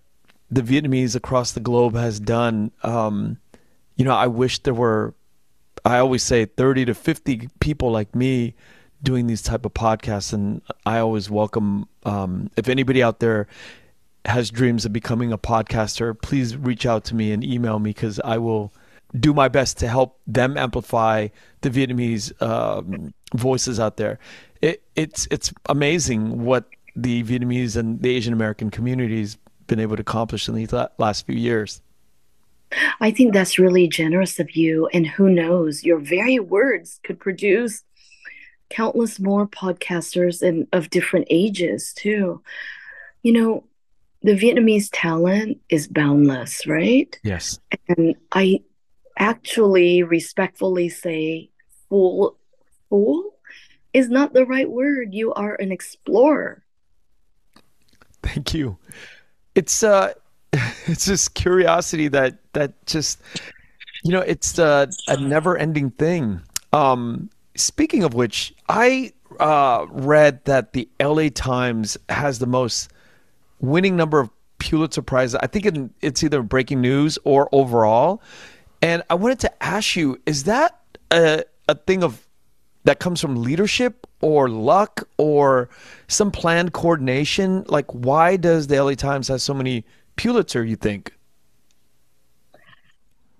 the 0.49 0.63
Vietnamese 0.63 1.15
across 1.15 1.51
the 1.51 1.59
globe 1.59 1.93
has 1.93 2.19
done. 2.19 2.71
Um, 2.81 3.37
you 3.97 4.05
know, 4.05 4.15
I 4.15 4.27
wish 4.27 4.59
there 4.59 4.73
were. 4.73 5.13
I 5.83 5.97
always 5.99 6.23
say 6.23 6.45
thirty 6.45 6.85
to 6.85 6.93
fifty 6.93 7.49
people 7.59 7.91
like 7.91 8.15
me 8.15 8.55
doing 9.03 9.27
these 9.27 9.41
type 9.41 9.65
of 9.65 9.73
podcasts, 9.73 10.33
and 10.33 10.61
I 10.85 10.99
always 10.99 11.29
welcome 11.29 11.87
um, 12.05 12.49
if 12.55 12.69
anybody 12.69 13.03
out 13.03 13.19
there 13.19 13.47
has 14.25 14.49
dreams 14.49 14.85
of 14.85 14.93
becoming 14.93 15.31
a 15.31 15.37
podcaster, 15.37 16.19
please 16.19 16.55
reach 16.57 16.85
out 16.85 17.05
to 17.05 17.15
me 17.15 17.31
and 17.31 17.43
email 17.43 17.79
me 17.79 17.91
because 17.91 18.19
I 18.23 18.37
will 18.37 18.73
do 19.17 19.33
my 19.33 19.47
best 19.47 19.77
to 19.77 19.87
help 19.87 20.19
them 20.27 20.57
amplify 20.57 21.29
the 21.61 21.69
Vietnamese 21.69 22.39
um, 22.41 23.13
voices 23.33 23.79
out 23.79 23.97
there. 23.97 24.19
It, 24.61 24.83
it's 24.95 25.27
it's 25.31 25.53
amazing 25.69 26.43
what 26.43 26.65
the 26.95 27.23
Vietnamese 27.23 27.77
and 27.77 28.01
the 28.01 28.09
Asian 28.09 28.33
American 28.33 28.69
communities 28.69 29.37
been 29.67 29.79
able 29.79 29.95
to 29.95 30.01
accomplish 30.01 30.47
in 30.49 30.55
these 30.55 30.73
last 30.97 31.25
few 31.25 31.35
years. 31.35 31.81
I 32.99 33.11
think 33.11 33.33
that's 33.33 33.59
really 33.59 33.87
generous 33.87 34.39
of 34.39 34.55
you. 34.55 34.87
And 34.93 35.07
who 35.07 35.29
knows, 35.29 35.83
your 35.83 35.99
very 35.99 36.39
words 36.39 36.99
could 37.03 37.19
produce 37.19 37.83
countless 38.69 39.19
more 39.19 39.47
podcasters 39.47 40.41
and 40.41 40.67
of 40.73 40.89
different 40.89 41.27
ages 41.29 41.93
too. 41.93 42.41
You 43.23 43.33
know, 43.33 43.63
the 44.21 44.33
Vietnamese 44.33 44.89
talent 44.91 45.59
is 45.69 45.87
boundless, 45.87 46.67
right? 46.67 47.17
Yes. 47.23 47.59
And 47.87 48.15
I 48.31 48.61
actually 49.17 50.03
respectfully 50.03 50.89
say 50.89 51.49
fool 51.89 52.37
fool 52.89 53.33
is 53.93 54.09
not 54.09 54.33
the 54.33 54.45
right 54.45 54.69
word 54.69 55.13
you 55.13 55.33
are 55.33 55.55
an 55.55 55.71
explorer 55.71 56.63
thank 58.21 58.53
you 58.53 58.77
it's 59.55 59.81
uh 59.81 60.13
it's 60.87 61.05
just 61.05 61.33
curiosity 61.33 62.07
that 62.09 62.37
that 62.53 62.85
just 62.85 63.21
you 64.03 64.11
know 64.11 64.21
it's 64.21 64.57
a 64.59 64.89
never 65.19 65.57
ending 65.57 65.91
thing. 65.91 66.41
Um 66.73 67.29
speaking 67.55 68.03
of 68.03 68.13
which 68.13 68.53
i 68.69 69.11
uh 69.39 69.85
read 69.89 70.43
that 70.45 70.73
the 70.73 70.87
la 70.99 71.27
times 71.33 71.97
has 72.07 72.37
the 72.37 72.45
most 72.45 72.91
winning 73.59 73.95
number 73.95 74.19
of 74.19 74.29
pulitzer 74.59 75.01
prizes. 75.01 75.35
I 75.41 75.47
think 75.47 75.91
it's 76.01 76.23
either 76.23 76.41
breaking 76.41 76.81
news 76.81 77.17
or 77.23 77.49
overall. 77.51 78.21
And 78.81 79.03
I 79.09 79.15
wanted 79.15 79.39
to 79.39 79.63
ask 79.63 79.95
you, 79.95 80.21
is 80.25 80.43
that 80.45 80.79
a, 81.11 81.43
a 81.67 81.75
thing 81.75 82.03
of 82.03 82.27
that 82.83 82.99
comes 82.99 83.19
from 83.19 83.41
leadership 83.41 84.07
or 84.21 84.49
luck 84.49 85.07
or 85.17 85.69
some 86.07 86.31
planned 86.31 86.73
coordination? 86.73 87.65
Like, 87.67 87.91
why 87.91 88.37
does 88.37 88.67
the 88.67 88.81
LA 88.81 88.93
Times 88.93 89.27
have 89.27 89.41
so 89.41 89.53
many 89.53 89.83
Pulitzer, 90.17 90.63
you 90.63 90.75
think? 90.75 91.13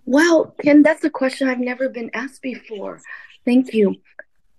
Well, 0.06 0.56
Ken, 0.62 0.84
that's 0.84 1.04
a 1.04 1.10
question 1.10 1.50
I've 1.50 1.60
never 1.60 1.90
been 1.90 2.10
asked 2.14 2.42
before. 2.42 3.02
Thank 3.44 3.74
you. 3.74 3.96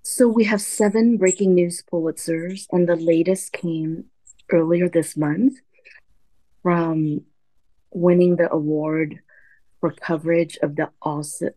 So 0.02 0.28
we 0.28 0.44
have 0.44 0.60
seven 0.60 1.16
breaking 1.16 1.54
news 1.54 1.82
Pulitzers, 1.90 2.66
and 2.70 2.88
the 2.88 2.96
latest 2.96 3.52
came 3.52 4.04
earlier 4.50 4.88
this 4.88 5.16
month 5.16 5.54
from 6.62 7.22
winning 7.92 8.36
the 8.36 8.52
award 8.52 9.20
for 9.80 9.92
coverage 9.92 10.58
of 10.62 10.76
the 10.76 10.90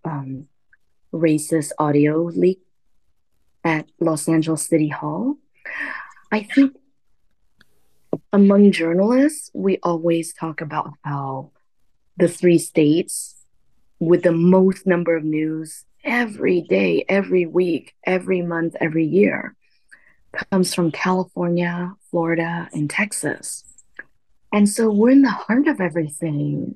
um, 0.06 0.48
racist 1.14 1.72
audio 1.80 2.24
leak 2.24 2.62
at 3.64 3.90
Los 4.00 4.28
Angeles 4.28 4.66
City 4.66 4.90
Hall. 4.90 5.38
I 6.32 6.44
think 6.44 6.76
among 8.34 8.72
journalists, 8.72 9.50
we 9.54 9.78
always 9.84 10.34
talk 10.34 10.62
about 10.62 10.92
how 11.04 11.52
the 12.18 12.28
three 12.28 12.58
states 12.58 13.36
with 14.00 14.24
the 14.24 14.32
most 14.32 14.86
number 14.86 15.16
of 15.16 15.24
news 15.24 15.86
every 16.04 16.62
day, 16.62 17.06
every 17.08 17.46
week, 17.46 17.94
every 18.06 18.42
month, 18.42 18.76
every 18.80 19.06
year 19.06 19.56
comes 20.50 20.74
from 20.74 20.92
California, 20.92 21.94
Florida, 22.10 22.70
and 22.74 22.90
Texas. 22.90 23.64
And 24.54 24.68
so 24.68 24.92
we're 24.92 25.12
in 25.12 25.22
the 25.22 25.30
heart 25.32 25.68
of 25.68 25.80
everything 25.80 26.76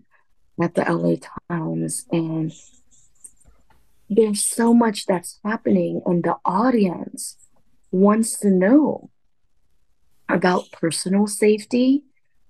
at 0.62 0.76
the 0.76 0.84
LA 0.84 1.16
Times, 1.50 2.06
and 2.12 2.54
there's 4.10 4.46
so 4.46 4.74
much 4.74 5.06
that's 5.06 5.40
happening, 5.44 6.02
and 6.06 6.24
the 6.24 6.38
audience 6.46 7.38
wants 7.92 8.40
to 8.40 8.50
know 8.50 9.10
about 10.30 10.72
personal 10.72 11.28
safety 11.28 12.04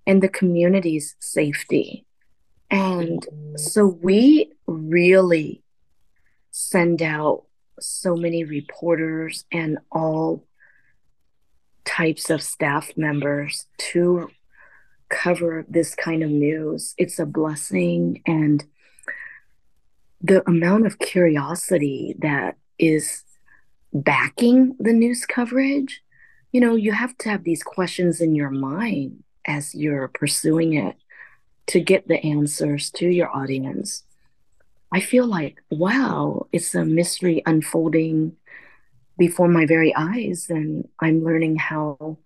and 0.08 0.22
the 0.22 0.30
community's 0.30 1.16
safety. 1.20 2.06
And 2.72 3.26
so 3.56 3.86
we 3.86 4.52
really 4.68 5.64
send 6.52 7.02
out 7.02 7.44
so 7.80 8.16
many 8.16 8.44
reporters 8.44 9.46
and 9.52 9.78
all 9.92 10.46
types 11.84 12.30
of 12.30 12.42
staff 12.42 12.92
members 12.96 13.66
to 13.78 14.30
cover 15.10 15.66
this 15.70 15.96
kind 15.96 16.24
of 16.24 16.30
news. 16.30 16.96
It's 16.98 17.20
a 17.20 17.26
blessing. 17.26 18.22
And 18.26 18.64
the 20.22 20.48
amount 20.50 20.88
of 20.88 21.00
curiosity 21.00 22.16
that 22.20 22.58
is 22.80 23.24
backing 23.94 24.76
the 24.80 24.94
news 24.94 25.26
coverage, 25.26 26.02
you 26.56 26.62
know, 26.62 26.76
you 26.76 26.94
have 26.94 27.18
to 27.18 27.28
have 27.28 27.44
these 27.44 27.64
questions 27.64 28.22
in 28.22 28.34
your 28.34 28.50
mind 28.50 29.22
as 29.46 29.76
you're 29.76 30.08
pursuing 30.08 30.72
it 30.76 30.96
to 31.68 31.82
get 31.82 32.08
the 32.08 32.18
answers 32.26 32.90
to 32.92 33.10
your 33.10 33.30
audience. 33.36 34.04
I 34.90 35.02
feel 35.02 35.28
like, 35.28 35.62
wow, 35.70 36.48
it's 36.54 36.74
a 36.74 36.86
mystery 36.86 37.44
unfolding 37.46 38.38
before 39.18 39.50
my 39.50 39.66
very 39.66 39.94
eyes, 39.98 40.50
and 40.50 40.88
I'm 41.02 41.26
learning 41.26 41.58
how 41.58 42.20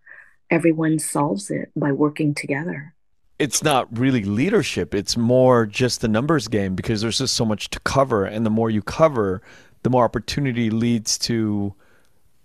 everyone 0.51 0.99
solves 0.99 1.49
it 1.49 1.71
by 1.75 1.91
working 1.91 2.35
together. 2.35 2.93
It's 3.39 3.63
not 3.63 3.97
really 3.97 4.21
leadership, 4.25 4.93
it's 4.93 5.17
more 5.17 5.65
just 5.65 6.01
the 6.01 6.07
numbers 6.07 6.47
game 6.47 6.75
because 6.75 7.01
there's 7.01 7.17
just 7.17 7.33
so 7.33 7.45
much 7.45 7.71
to 7.71 7.79
cover. 7.79 8.25
And 8.25 8.45
the 8.45 8.51
more 8.51 8.69
you 8.69 8.83
cover, 8.83 9.41
the 9.81 9.89
more 9.89 10.03
opportunity 10.03 10.69
leads 10.69 11.17
to 11.17 11.73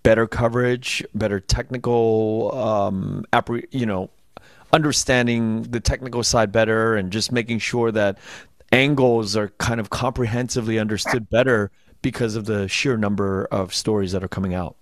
better 0.05 0.27
coverage, 0.27 1.03
better 1.15 1.39
technical, 1.39 2.55
um, 2.55 3.25
you 3.71 3.87
know, 3.87 4.11
understanding 4.71 5.63
the 5.63 5.79
technical 5.79 6.21
side 6.21 6.51
better, 6.51 6.95
and 6.95 7.11
just 7.11 7.31
making 7.31 7.57
sure 7.57 7.91
that 7.91 8.19
angles 8.71 9.35
are 9.35 9.49
kind 9.57 9.79
of 9.79 9.89
comprehensively 9.89 10.77
understood 10.77 11.27
better 11.31 11.71
because 12.03 12.35
of 12.35 12.45
the 12.45 12.67
sheer 12.67 12.97
number 12.97 13.45
of 13.45 13.73
stories 13.73 14.11
that 14.11 14.23
are 14.23 14.27
coming 14.27 14.53
out. 14.53 14.75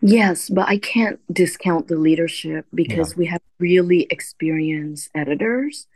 Yes, 0.00 0.48
but 0.48 0.66
I 0.66 0.78
can't 0.78 1.20
discount 1.30 1.88
the 1.88 1.96
leadership 1.96 2.64
because 2.74 3.12
yeah. 3.12 3.18
we 3.18 3.26
have 3.26 3.42
really 3.58 4.06
experienced 4.08 5.10
editors, 5.14 5.86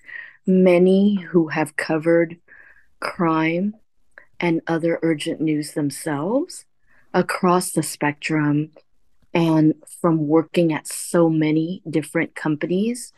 many 0.46 1.14
who 1.14 1.49
have 1.49 1.77
covered 1.77 2.37
crime 3.01 3.77
and 4.38 4.61
other 4.66 4.99
urgent 5.03 5.40
news 5.40 5.72
themselves 5.72 6.65
across 7.16 7.72
the 7.72 7.83
spectrum 7.83 8.70
and 9.33 9.74
from 10.00 10.29
working 10.29 10.70
at 10.70 10.87
so 10.87 11.31
many 11.31 11.83
different 11.88 12.35
companies, 12.35 13.12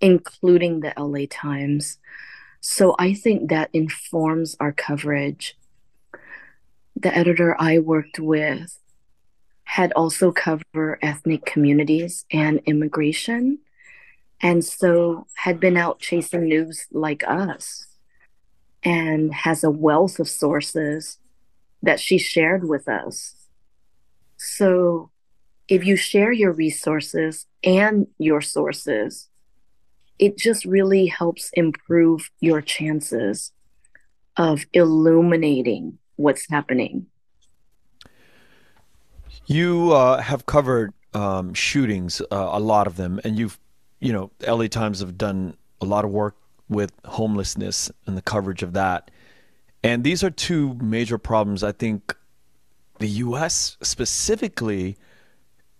including 0.00 0.78
the 0.78 0.94
LA 0.96 1.26
Times. 1.28 1.98
So 2.60 2.94
I 3.00 3.14
think 3.14 3.50
that 3.50 3.68
informs 3.72 4.56
our 4.60 4.70
coverage. 4.72 5.58
The 6.94 7.14
editor 7.14 7.56
I 7.60 7.80
worked 7.80 8.20
with 8.20 8.78
had 9.64 9.92
also 9.94 10.30
covered 10.30 11.00
ethnic 11.02 11.44
communities 11.44 12.24
and 12.30 12.60
immigration, 12.64 13.58
and 14.40 14.64
so 14.64 15.26
had 15.34 15.58
been 15.58 15.76
out 15.76 15.98
chasing 15.98 16.44
news 16.44 16.86
like 16.92 17.24
us 17.26 17.86
and 18.84 19.34
has 19.34 19.64
a 19.64 19.70
wealth 19.70 20.20
of 20.20 20.28
sources 20.28 21.18
that 21.82 22.00
she 22.00 22.18
shared 22.18 22.68
with 22.68 22.88
us. 22.88 23.34
So 24.36 25.10
if 25.68 25.84
you 25.84 25.96
share 25.96 26.32
your 26.32 26.52
resources 26.52 27.46
and 27.64 28.06
your 28.18 28.40
sources, 28.40 29.28
it 30.18 30.38
just 30.38 30.64
really 30.64 31.06
helps 31.06 31.50
improve 31.54 32.30
your 32.40 32.60
chances 32.60 33.52
of 34.36 34.64
illuminating 34.72 35.98
what's 36.16 36.48
happening. 36.48 37.06
You 39.46 39.92
uh, 39.92 40.22
have 40.22 40.46
covered 40.46 40.92
um, 41.14 41.54
shootings, 41.54 42.20
uh, 42.20 42.50
a 42.52 42.60
lot 42.60 42.86
of 42.86 42.96
them, 42.96 43.20
and 43.24 43.38
you've, 43.38 43.58
you 44.00 44.12
know, 44.12 44.30
LA 44.46 44.66
Times 44.66 45.00
have 45.00 45.18
done 45.18 45.56
a 45.80 45.84
lot 45.84 46.04
of 46.04 46.10
work 46.10 46.36
with 46.68 46.92
homelessness 47.04 47.90
and 48.06 48.16
the 48.16 48.22
coverage 48.22 48.62
of 48.62 48.72
that. 48.72 49.10
And 49.84 50.04
these 50.04 50.22
are 50.22 50.30
two 50.30 50.74
major 50.74 51.18
problems 51.18 51.62
I 51.62 51.72
think 51.72 52.16
the 52.98 53.08
U.S. 53.08 53.76
specifically 53.82 54.96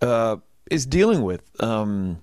uh, 0.00 0.36
is 0.70 0.86
dealing 0.86 1.22
with. 1.22 1.42
Um, 1.62 2.20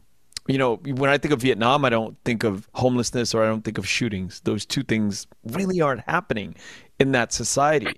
you 0.47 0.57
know, 0.57 0.77
when 0.77 1.09
I 1.09 1.17
think 1.17 1.33
of 1.33 1.41
Vietnam, 1.41 1.85
I 1.85 1.89
don't 1.89 2.17
think 2.25 2.43
of 2.43 2.67
homelessness 2.73 3.33
or 3.33 3.43
I 3.43 3.47
don't 3.47 3.63
think 3.63 3.77
of 3.77 3.87
shootings. 3.87 4.41
Those 4.41 4.65
two 4.65 4.83
things 4.83 5.27
really 5.45 5.79
aren't 5.79 6.01
happening 6.01 6.55
in 6.99 7.11
that 7.13 7.31
society. 7.31 7.93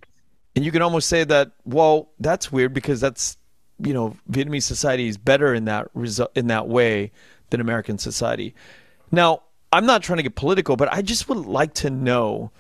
And 0.56 0.66
you 0.66 0.72
can 0.72 0.82
almost 0.82 1.08
say 1.08 1.24
that, 1.24 1.52
well, 1.64 2.12
that's 2.20 2.52
weird 2.52 2.74
because 2.74 3.00
that's, 3.00 3.38
you 3.80 3.94
know, 3.94 4.18
Vietnamese 4.30 4.64
society 4.64 5.08
is 5.08 5.18
better 5.18 5.54
in 5.54 5.66
that 5.66 5.94
resu- 5.96 6.28
in 6.36 6.48
that 6.48 6.68
way 6.68 7.12
than 7.50 7.62
American 7.62 7.98
society. 7.98 8.54
Now, 9.12 9.44
I'm 9.72 9.86
not 9.86 10.04
trying 10.04 10.18
to 10.18 10.24
get 10.24 10.36
political, 10.36 10.76
but 10.76 10.92
I 10.92 11.02
just 11.02 11.30
would 11.30 11.46
like 11.46 11.74
to 11.76 11.90
know 11.90 12.52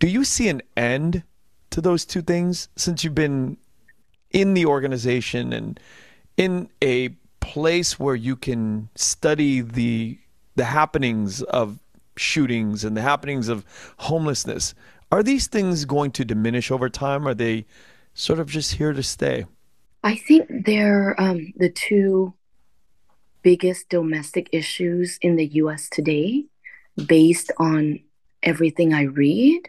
do 0.00 0.08
you 0.08 0.24
see 0.24 0.48
an 0.48 0.62
end 0.76 1.22
to 1.70 1.80
those 1.80 2.04
two 2.04 2.22
things 2.22 2.68
since 2.74 3.04
you've 3.04 3.14
been 3.14 3.56
in 4.30 4.54
the 4.54 4.66
organization 4.66 5.52
and 5.52 5.78
in 6.36 6.68
a 6.82 7.10
place 7.40 7.98
where 7.98 8.14
you 8.14 8.34
can 8.34 8.88
study 8.96 9.60
the 9.60 10.18
the 10.56 10.64
happenings 10.64 11.42
of 11.42 11.78
shootings 12.16 12.84
and 12.84 12.96
the 12.96 13.02
happenings 13.02 13.48
of 13.48 13.64
homelessness. 13.98 14.74
Are 15.12 15.22
these 15.22 15.46
things 15.46 15.84
going 15.84 16.10
to 16.12 16.24
diminish 16.24 16.70
over 16.70 16.88
time? 16.88 17.26
Are 17.26 17.34
they 17.34 17.66
sort 18.14 18.38
of 18.40 18.48
just 18.48 18.74
here 18.74 18.92
to 18.92 19.02
stay? 19.02 19.46
I 20.02 20.16
think 20.16 20.48
they're 20.66 21.14
um, 21.20 21.52
the 21.56 21.70
two 21.70 22.34
biggest 23.42 23.88
domestic 23.88 24.48
issues 24.52 25.18
in 25.22 25.36
the 25.36 25.46
US 25.46 25.88
today, 25.88 26.44
based 27.06 27.52
on 27.58 28.00
everything 28.42 28.92
I 28.92 29.02
read 29.02 29.68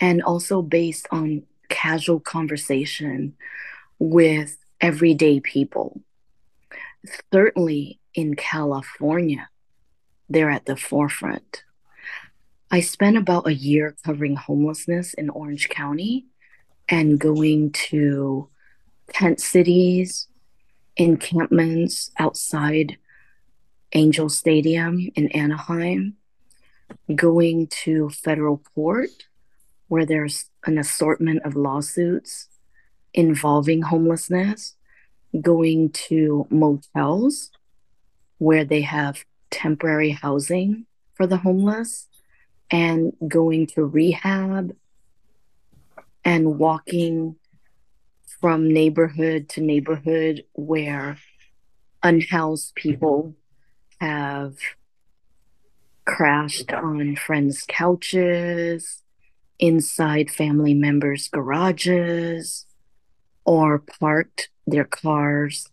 and 0.00 0.22
also 0.22 0.62
based 0.62 1.06
on 1.10 1.42
casual 1.68 2.20
conversation 2.20 3.34
with 3.98 4.56
everyday 4.80 5.40
people 5.40 6.00
certainly 7.32 8.00
in 8.14 8.34
California, 8.34 9.48
they're 10.28 10.50
at 10.50 10.66
the 10.66 10.76
forefront. 10.76 11.64
I 12.70 12.80
spent 12.80 13.16
about 13.16 13.46
a 13.46 13.54
year 13.54 13.96
covering 14.04 14.36
homelessness 14.36 15.14
in 15.14 15.30
Orange 15.30 15.68
County 15.68 16.26
and 16.88 17.18
going 17.18 17.72
to 17.72 18.48
tent 19.12 19.40
cities, 19.40 20.28
encampments 20.96 22.10
outside 22.18 22.98
Angel 23.94 24.28
Stadium 24.28 25.10
in 25.14 25.28
Anaheim, 25.28 26.16
going 27.14 27.68
to 27.68 28.10
federal 28.10 28.58
court 28.74 29.08
where 29.88 30.06
there's 30.06 30.46
an 30.64 30.78
assortment 30.78 31.42
of 31.44 31.56
lawsuits 31.56 32.48
involving 33.14 33.82
homelessness, 33.82 34.76
going 35.40 35.90
to 35.90 36.46
motels 36.50 37.50
where 38.38 38.64
they 38.64 38.82
have 38.82 39.24
temporary 39.50 40.10
housing 40.10 40.86
for 41.14 41.26
the 41.26 41.38
homeless 41.38 42.06
and 42.70 43.12
going 43.26 43.66
to 43.66 43.84
rehab 43.84 44.76
and 46.24 46.58
walking 46.58 47.36
from 48.40 48.72
neighborhood 48.72 49.48
to 49.48 49.60
neighborhood 49.60 50.44
where 50.52 51.16
unhoused 52.02 52.74
people 52.74 53.34
have 54.00 54.56
crashed 56.04 56.72
on 56.72 57.16
friends' 57.16 57.64
couches, 57.66 59.02
inside 59.58 60.30
family 60.30 60.74
members' 60.74 61.28
garages, 61.28 62.66
or 63.44 63.78
parked 63.78 64.50
their 64.66 64.84
cars 64.84 65.68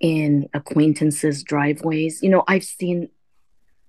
in 0.00 0.48
acquaintances' 0.54 1.42
driveways. 1.42 2.22
You 2.22 2.30
know, 2.30 2.44
I've 2.48 2.64
seen 2.64 3.08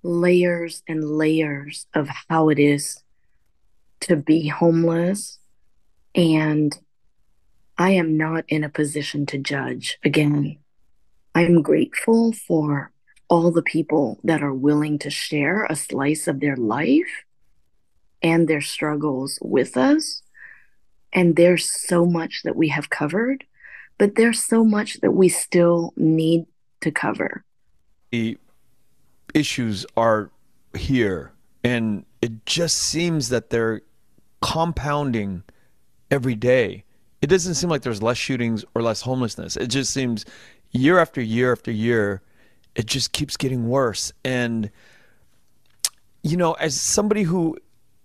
layers 0.02 0.82
and 0.86 1.04
layers 1.04 1.86
of 1.94 2.08
how 2.28 2.48
it 2.48 2.58
is 2.58 3.02
to 4.00 4.16
be 4.16 4.48
homeless. 4.48 5.38
And 6.14 6.78
I 7.76 7.90
am 7.90 8.16
not 8.16 8.44
in 8.48 8.64
a 8.64 8.68
position 8.68 9.26
to 9.26 9.38
judge. 9.38 9.98
Again, 10.04 10.58
I'm 11.34 11.62
grateful 11.62 12.32
for 12.32 12.92
all 13.28 13.50
the 13.50 13.62
people 13.62 14.18
that 14.24 14.42
are 14.42 14.54
willing 14.54 14.98
to 15.00 15.10
share 15.10 15.64
a 15.64 15.76
slice 15.76 16.26
of 16.26 16.40
their 16.40 16.56
life 16.56 17.24
and 18.22 18.48
their 18.48 18.60
struggles 18.60 19.38
with 19.42 19.76
us. 19.76 20.22
And 21.12 21.36
there's 21.36 21.70
so 21.70 22.04
much 22.04 22.42
that 22.44 22.56
we 22.56 22.68
have 22.68 22.90
covered, 22.90 23.44
but 23.96 24.14
there's 24.16 24.44
so 24.44 24.64
much 24.64 25.00
that 25.00 25.12
we 25.12 25.28
still 25.28 25.92
need 25.96 26.46
to 26.82 26.90
cover. 26.90 27.44
The 28.10 28.38
issues 29.34 29.86
are 29.96 30.30
here, 30.76 31.32
and 31.64 32.04
it 32.20 32.44
just 32.46 32.76
seems 32.76 33.28
that 33.30 33.50
they're 33.50 33.82
compounding 34.40 35.42
every 36.10 36.34
day. 36.34 36.84
It 37.20 37.26
doesn't 37.26 37.54
seem 37.54 37.70
like 37.70 37.82
there's 37.82 38.02
less 38.02 38.18
shootings 38.18 38.64
or 38.74 38.82
less 38.82 39.02
homelessness. 39.02 39.56
It 39.56 39.68
just 39.68 39.92
seems 39.92 40.24
year 40.70 40.98
after 40.98 41.20
year 41.20 41.52
after 41.52 41.70
year, 41.70 42.22
it 42.74 42.86
just 42.86 43.12
keeps 43.12 43.36
getting 43.36 43.68
worse. 43.68 44.12
And, 44.24 44.70
you 46.22 46.36
know, 46.36 46.52
as 46.54 46.80
somebody 46.80 47.22
who 47.24 47.56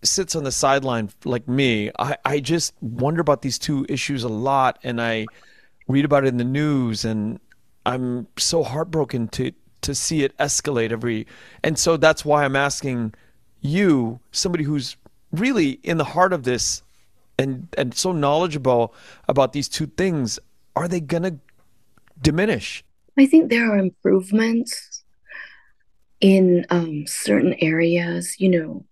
sits 0.05 0.35
on 0.35 0.43
the 0.43 0.51
sideline 0.51 1.09
like 1.25 1.47
me, 1.47 1.91
I, 1.99 2.17
I 2.25 2.39
just 2.39 2.73
wonder 2.81 3.21
about 3.21 3.41
these 3.41 3.57
two 3.57 3.85
issues 3.89 4.23
a 4.23 4.29
lot. 4.29 4.79
And 4.83 5.01
I 5.01 5.25
read 5.87 6.05
about 6.05 6.25
it 6.25 6.27
in 6.27 6.37
the 6.37 6.43
news 6.43 7.05
and 7.05 7.39
I'm 7.85 8.27
so 8.37 8.63
heartbroken 8.63 9.27
to, 9.29 9.51
to 9.81 9.95
see 9.95 10.23
it 10.23 10.37
escalate 10.37 10.91
every. 10.91 11.27
And 11.63 11.77
so 11.77 11.97
that's 11.97 12.23
why 12.23 12.45
I'm 12.45 12.55
asking 12.55 13.13
you, 13.61 14.19
somebody 14.31 14.63
who's 14.63 14.97
really 15.31 15.79
in 15.83 15.97
the 15.97 16.03
heart 16.03 16.33
of 16.33 16.43
this 16.43 16.83
and 17.37 17.67
and 17.77 17.95
so 17.95 18.11
knowledgeable 18.11 18.93
about 19.27 19.53
these 19.53 19.67
two 19.67 19.87
things, 19.87 20.39
are 20.75 20.87
they 20.87 20.99
to 21.23 21.39
diminish? 22.21 22.83
I 23.17 23.25
think 23.25 23.49
there 23.49 23.71
are 23.71 23.77
improvements 23.77 25.03
in 26.19 26.65
um, 26.69 27.05
certain 27.07 27.55
areas. 27.59 28.39
You 28.39 28.49
know, 28.49 28.85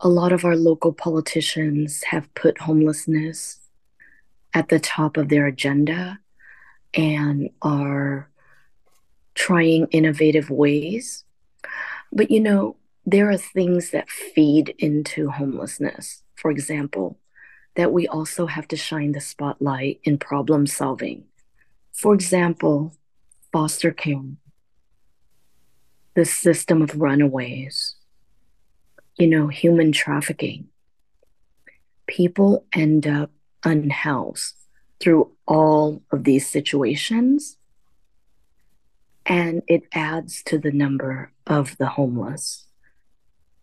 a 0.00 0.08
lot 0.08 0.32
of 0.32 0.44
our 0.44 0.56
local 0.56 0.92
politicians 0.92 2.02
have 2.04 2.32
put 2.34 2.62
homelessness 2.62 3.58
at 4.54 4.68
the 4.68 4.80
top 4.80 5.16
of 5.16 5.28
their 5.28 5.46
agenda 5.46 6.18
and 6.94 7.50
are 7.60 8.28
trying 9.34 9.86
innovative 9.90 10.50
ways. 10.50 11.24
But 12.12 12.30
you 12.30 12.40
know, 12.40 12.76
there 13.04 13.30
are 13.30 13.36
things 13.36 13.90
that 13.90 14.08
feed 14.08 14.74
into 14.78 15.30
homelessness. 15.30 16.22
For 16.34 16.50
example, 16.50 17.18
that 17.76 17.92
we 17.92 18.08
also 18.08 18.46
have 18.46 18.66
to 18.68 18.76
shine 18.76 19.12
the 19.12 19.20
spotlight 19.20 20.00
in 20.02 20.18
problem 20.18 20.66
solving. 20.66 21.24
For 21.92 22.14
example, 22.14 22.94
foster 23.52 23.92
care, 23.92 24.22
the 26.14 26.24
system 26.24 26.82
of 26.82 27.00
runaways, 27.00 27.94
you 29.20 29.26
know, 29.26 29.48
human 29.48 29.92
trafficking. 29.92 30.66
People 32.06 32.64
end 32.72 33.06
up 33.06 33.30
unhoused 33.64 34.54
through 34.98 35.30
all 35.46 36.02
of 36.10 36.24
these 36.24 36.48
situations, 36.48 37.58
and 39.26 39.62
it 39.68 39.82
adds 39.92 40.42
to 40.44 40.58
the 40.58 40.72
number 40.72 41.32
of 41.46 41.76
the 41.76 41.86
homeless. 41.86 42.66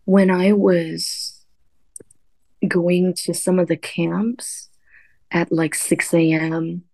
When 0.04 0.30
I 0.30 0.52
was 0.52 1.44
going 2.66 3.14
to 3.14 3.34
some 3.34 3.58
of 3.58 3.66
the 3.66 3.76
camps 3.76 4.68
at 5.32 5.50
like 5.50 5.74
6 5.74 6.14
a.m., 6.14 6.84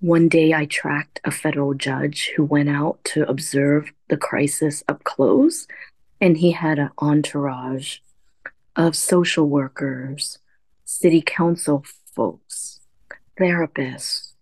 one 0.00 0.28
day 0.28 0.52
I 0.52 0.66
tracked 0.66 1.20
a 1.24 1.30
federal 1.30 1.72
judge 1.72 2.32
who 2.36 2.44
went 2.44 2.68
out 2.68 3.02
to 3.04 3.26
observe 3.28 3.92
the 4.10 4.18
crisis 4.18 4.84
up 4.88 5.04
close, 5.04 5.66
and 6.20 6.38
he 6.38 6.52
had 6.52 6.78
an 6.78 6.90
entourage 6.98 7.98
of 8.74 8.96
social 8.96 9.48
workers, 9.48 10.38
city 10.84 11.22
council 11.24 11.84
folks, 12.14 12.80
therapists, 13.38 14.32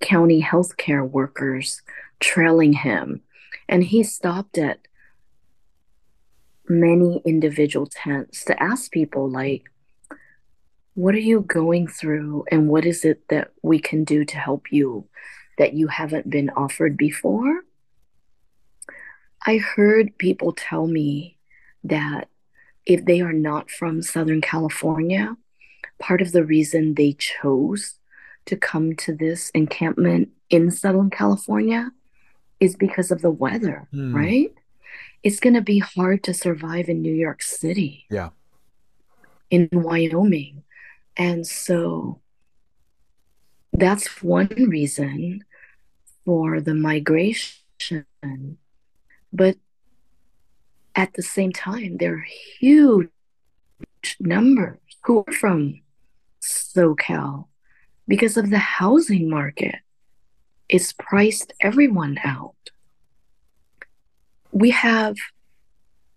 county 0.00 0.42
healthcare 0.42 1.08
workers 1.08 1.82
trailing 2.20 2.72
him. 2.72 3.22
And 3.68 3.84
he 3.84 4.02
stopped 4.02 4.58
at 4.58 4.80
many 6.68 7.22
individual 7.24 7.86
tents 7.86 8.44
to 8.44 8.62
ask 8.62 8.90
people, 8.90 9.28
like, 9.28 9.64
what 10.94 11.14
are 11.14 11.18
you 11.18 11.40
going 11.40 11.88
through 11.88 12.44
and 12.50 12.68
what 12.68 12.84
is 12.84 13.04
it 13.04 13.28
that 13.28 13.50
we 13.62 13.78
can 13.78 14.04
do 14.04 14.24
to 14.24 14.36
help 14.36 14.70
you 14.70 15.08
that 15.58 15.74
you 15.74 15.88
haven't 15.88 16.30
been 16.30 16.50
offered 16.50 16.96
before? 16.96 17.64
I 19.46 19.58
heard 19.58 20.16
people 20.18 20.52
tell 20.52 20.86
me 20.86 21.36
that 21.84 22.28
if 22.86 23.04
they 23.04 23.20
are 23.20 23.32
not 23.32 23.70
from 23.70 24.02
Southern 24.02 24.40
California, 24.40 25.36
part 25.98 26.22
of 26.22 26.32
the 26.32 26.44
reason 26.44 26.94
they 26.94 27.12
chose 27.12 27.96
to 28.46 28.56
come 28.56 28.94
to 28.96 29.14
this 29.14 29.50
encampment 29.50 30.30
in 30.50 30.70
Southern 30.70 31.10
California 31.10 31.90
is 32.60 32.76
because 32.76 33.10
of 33.10 33.22
the 33.22 33.30
weather, 33.30 33.88
mm. 33.92 34.14
right? 34.14 34.52
It's 35.22 35.40
going 35.40 35.54
to 35.54 35.62
be 35.62 35.78
hard 35.78 36.22
to 36.24 36.34
survive 36.34 36.88
in 36.88 37.00
New 37.00 37.14
York 37.14 37.42
City. 37.42 38.06
Yeah. 38.10 38.30
In 39.50 39.68
Wyoming. 39.72 40.62
And 41.16 41.46
so 41.46 42.20
that's 43.72 44.22
one 44.22 44.48
reason 44.48 45.44
for 46.24 46.60
the 46.60 46.74
migration. 46.74 48.04
But 49.34 49.56
at 50.94 51.12
the 51.14 51.22
same 51.22 51.50
time, 51.50 51.96
there 51.96 52.14
are 52.14 52.26
huge 52.60 53.08
numbers 54.20 54.78
who 55.02 55.24
are 55.26 55.32
from 55.32 55.80
SoCal 56.40 57.48
because 58.06 58.36
of 58.36 58.50
the 58.50 58.58
housing 58.58 59.28
market. 59.28 59.74
It's 60.68 60.92
priced 60.92 61.52
everyone 61.60 62.16
out. 62.22 62.54
We 64.52 64.70
have 64.70 65.16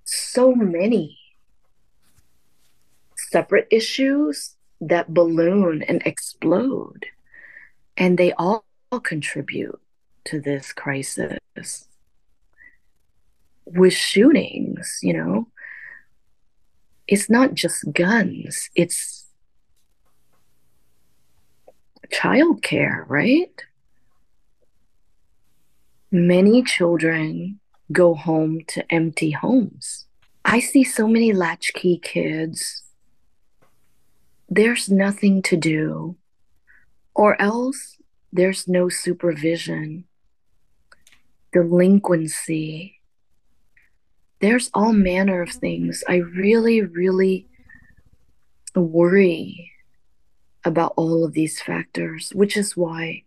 so 0.03 0.53
many 0.53 1.17
separate 3.15 3.67
issues 3.71 4.55
that 4.79 5.11
balloon 5.13 5.81
and 5.81 6.03
explode. 6.05 7.07
And 7.97 8.17
they 8.17 8.31
all 8.33 8.63
contribute 9.03 9.81
to 10.25 10.39
this 10.39 10.71
crisis. 10.71 11.86
With 13.69 13.93
shootings, 13.93 14.99
you 15.01 15.13
know, 15.13 15.47
it's 17.07 17.29
not 17.29 17.53
just 17.53 17.91
guns, 17.91 18.69
it's 18.75 19.25
childcare, 22.13 23.03
right? 23.07 23.51
Many 26.11 26.63
children 26.63 27.59
go 27.91 28.13
home 28.13 28.61
to 28.67 28.93
empty 28.93 29.31
homes. 29.31 30.05
I 30.45 30.61
see 30.61 30.83
so 30.83 31.07
many 31.07 31.33
latchkey 31.33 31.97
kids 31.97 32.83
there's 34.49 34.89
nothing 34.89 35.41
to 35.43 35.57
do, 35.57 36.15
or 37.13 37.39
else 37.41 37.97
there's 38.31 38.67
no 38.67 38.87
supervision, 38.87 40.05
delinquency. 41.51 42.96
There's 44.39 44.69
all 44.73 44.93
manner 44.93 45.41
of 45.41 45.49
things. 45.49 46.03
I 46.07 46.17
really, 46.17 46.81
really 46.81 47.47
worry 48.75 49.71
about 50.63 50.93
all 50.95 51.23
of 51.25 51.33
these 51.33 51.61
factors, 51.61 52.31
which 52.35 52.55
is 52.55 52.77
why, 52.77 53.23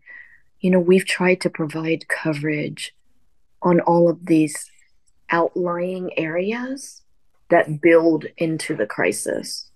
you 0.61 0.71
know, 0.71 0.79
we've 0.79 1.07
tried 1.07 1.41
to 1.41 1.51
provide 1.51 2.07
coverage 2.09 2.95
on 3.63 3.81
all 3.81 4.09
of 4.09 4.27
these 4.27 4.71
outlying 5.31 6.17
areas 6.19 7.03
that 7.49 7.81
build 7.81 8.27
into 8.37 8.77
the 8.77 8.87
crisis. 8.87 9.71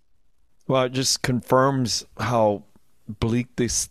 Well, 0.69 0.85
it 0.85 0.93
just 0.93 1.23
confirms 1.23 2.05
how 2.19 2.63
bleak 3.09 3.49
this 3.57 3.89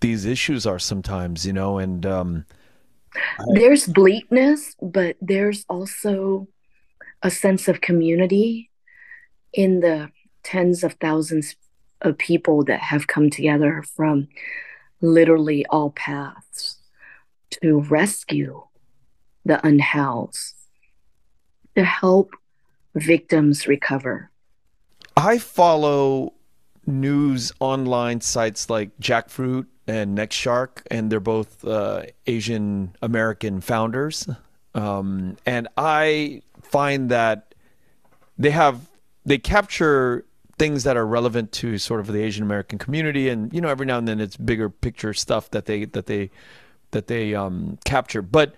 these 0.00 0.24
issues 0.24 0.66
are 0.66 0.78
sometimes, 0.78 1.44
you 1.44 1.52
know, 1.52 1.78
and 1.78 2.06
um. 2.06 2.46
There's 3.54 3.86
bleakness, 3.86 4.74
but 4.80 5.16
there's 5.20 5.64
also 5.68 6.48
a 7.22 7.30
sense 7.30 7.68
of 7.68 7.80
community 7.80 8.70
in 9.52 9.80
the 9.80 10.10
tens 10.42 10.84
of 10.84 10.94
thousands 10.94 11.56
of 12.02 12.16
people 12.16 12.64
that 12.64 12.80
have 12.80 13.06
come 13.06 13.28
together 13.28 13.84
from 13.94 14.28
literally 15.00 15.66
all 15.66 15.90
paths 15.90 16.76
to 17.50 17.80
rescue 17.80 18.62
the 19.44 19.64
unhoused, 19.66 20.54
to 21.74 21.84
help 21.84 22.30
victims 22.94 23.66
recover. 23.66 24.30
I 25.16 25.38
follow 25.38 26.34
news 26.86 27.52
online 27.60 28.20
sites 28.20 28.70
like 28.70 28.96
Jackfruit 29.00 29.66
and 29.90 30.14
Next 30.14 30.36
Shark, 30.36 30.86
and 30.88 31.10
they're 31.10 31.18
both 31.18 31.64
uh, 31.64 32.04
Asian 32.26 32.94
American 33.02 33.60
founders. 33.60 34.28
Um, 34.72 35.36
and 35.44 35.66
I 35.76 36.42
find 36.62 37.10
that 37.10 37.56
they 38.38 38.50
have 38.50 38.88
they 39.26 39.38
capture 39.38 40.24
things 40.58 40.84
that 40.84 40.96
are 40.96 41.06
relevant 41.06 41.50
to 41.52 41.76
sort 41.76 41.98
of 41.98 42.06
the 42.06 42.22
Asian 42.22 42.44
American 42.44 42.78
community, 42.78 43.28
and 43.28 43.52
you 43.52 43.60
know 43.60 43.68
every 43.68 43.84
now 43.84 43.98
and 43.98 44.06
then 44.06 44.20
it's 44.20 44.36
bigger 44.36 44.70
picture 44.70 45.12
stuff 45.12 45.50
that 45.50 45.66
they 45.66 45.86
that 45.86 46.06
they 46.06 46.30
that 46.92 47.08
they 47.08 47.34
um, 47.34 47.76
capture, 47.84 48.22
but 48.22 48.54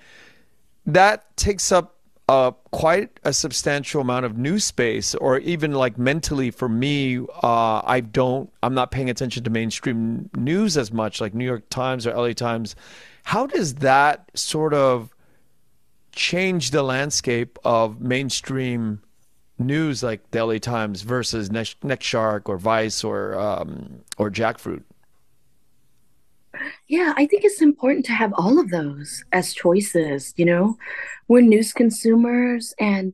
that 0.85 1.35
takes 1.39 1.72
up 1.72 1.97
uh, 2.29 2.53
quite 2.70 3.18
a 3.25 3.33
substantial 3.33 4.01
amount 4.01 4.25
of 4.25 4.39
news 4.39 4.64
space, 4.64 5.14
or 5.14 5.39
even 5.39 5.73
like 5.73 5.99
mentally 5.99 6.51
for 6.51 6.68
me, 6.68 7.18
uh, 7.43 7.83
I 7.85 8.01
don't, 8.01 8.51
I'm 8.62 8.75
not 8.75 8.91
paying 8.91 9.11
attention 9.11 9.45
to 9.45 9.51
mainstream 9.51 10.31
news 10.37 10.77
as 10.77 10.93
much, 10.93 11.20
like 11.20 11.35
New 11.35 11.45
York 11.45 11.68
Times 11.68 12.07
or 12.07 12.14
LA 12.14 12.33
Times. 12.33 12.77
How 13.25 13.47
does 13.47 13.75
that 13.77 14.31
sort 14.35 14.73
of 14.73 15.14
change 16.12 16.70
the 16.70 16.83
landscape 16.83 17.59
of 17.64 18.01
mainstream 18.01 19.03
news, 19.59 20.03
like 20.03 20.31
the 20.31 20.45
LA 20.45 20.59
Times 20.59 21.03
versus 21.03 21.51
Next 21.51 22.05
Shark 22.05 22.49
or 22.49 22.57
Vice 22.57 23.05
or 23.05 23.39
um, 23.39 24.01
or 24.16 24.31
Jackfruit? 24.31 24.83
Yeah, 26.88 27.12
I 27.16 27.26
think 27.26 27.44
it's 27.44 27.62
important 27.62 28.04
to 28.06 28.12
have 28.12 28.32
all 28.34 28.58
of 28.58 28.70
those 28.70 29.24
as 29.32 29.54
choices. 29.54 30.34
You 30.36 30.44
know, 30.46 30.76
we're 31.28 31.40
news 31.40 31.72
consumers, 31.72 32.74
and 32.78 33.12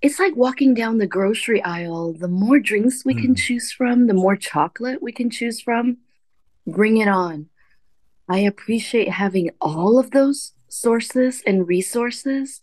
it's 0.00 0.18
like 0.18 0.36
walking 0.36 0.74
down 0.74 0.98
the 0.98 1.06
grocery 1.06 1.62
aisle. 1.62 2.12
The 2.12 2.28
more 2.28 2.58
drinks 2.58 3.04
we 3.04 3.14
mm. 3.14 3.22
can 3.22 3.34
choose 3.34 3.72
from, 3.72 4.06
the 4.06 4.14
more 4.14 4.36
chocolate 4.36 5.02
we 5.02 5.12
can 5.12 5.30
choose 5.30 5.60
from. 5.60 5.98
Bring 6.66 6.98
it 6.98 7.08
on. 7.08 7.48
I 8.28 8.38
appreciate 8.38 9.10
having 9.10 9.50
all 9.60 9.98
of 9.98 10.10
those 10.10 10.52
sources 10.68 11.42
and 11.46 11.68
resources. 11.68 12.62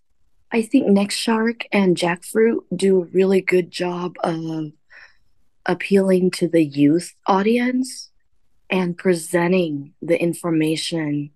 I 0.51 0.63
think 0.63 0.87
Next 0.87 1.15
Shark 1.15 1.65
and 1.71 1.95
Jackfruit 1.95 2.61
do 2.75 3.01
a 3.01 3.05
really 3.05 3.41
good 3.41 3.69
job 3.69 4.15
of 4.23 4.71
appealing 5.65 6.31
to 6.31 6.47
the 6.47 6.63
youth 6.63 7.13
audience 7.27 8.08
and 8.69 8.97
presenting 8.97 9.93
the 10.01 10.21
information 10.21 11.31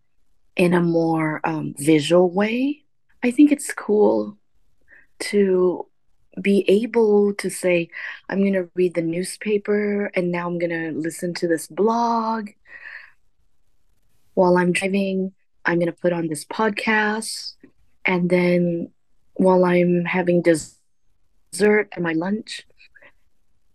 in 0.56 0.74
a 0.74 0.82
more 0.82 1.42
um, 1.44 1.74
visual 1.78 2.30
way. 2.30 2.84
I 3.24 3.32
think 3.32 3.52
it's 3.52 3.74
cool 3.74 4.38
to 5.20 5.88
be 6.42 6.66
able 6.68 7.34
to 7.36 7.50
say, 7.50 7.90
I'm 8.30 8.40
going 8.40 8.54
to 8.54 8.70
read 8.76 8.96
the 8.96 9.02
newspaper 9.02 10.06
and 10.14 10.32
now 10.32 10.48
I'm 10.48 10.60
going 10.60 10.72
to 10.72 10.92
listen 10.92 11.34
to 11.36 11.48
this 11.48 11.68
blog. 11.68 12.50
While 14.34 14.58
I'm 14.58 14.72
driving, 14.72 15.34
I'm 15.66 15.78
going 15.78 15.92
to 15.92 15.94
put 15.94 16.14
on 16.14 16.28
this 16.28 16.46
podcast. 16.46 17.54
And 18.06 18.30
then 18.30 18.92
while 19.36 19.64
I'm 19.64 20.06
having 20.06 20.42
dessert 20.42 21.90
and 21.94 22.04
my 22.04 22.14
lunch, 22.14 22.66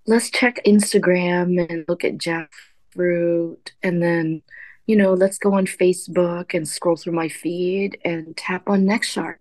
let's 0.07 0.31
check 0.31 0.61
Instagram 0.67 1.71
and 1.71 1.85
look 1.89 2.05
at 2.05 2.19
Jeff 2.19 2.49
fruit 2.99 3.73
and 3.85 4.03
then 4.03 4.43
you 4.87 4.97
know 4.97 5.15
let's 5.15 5.39
go 5.39 5.55
on 5.55 5.67
facebook 5.67 6.53
and 6.53 6.69
scroll 6.69 6.97
through 6.97 7.13
my 7.13 7.29
feed 7.29 7.97
and 8.05 8.37
tap 8.37 8.69
on 8.69 8.85
next 8.85 9.13
shark 9.13 9.39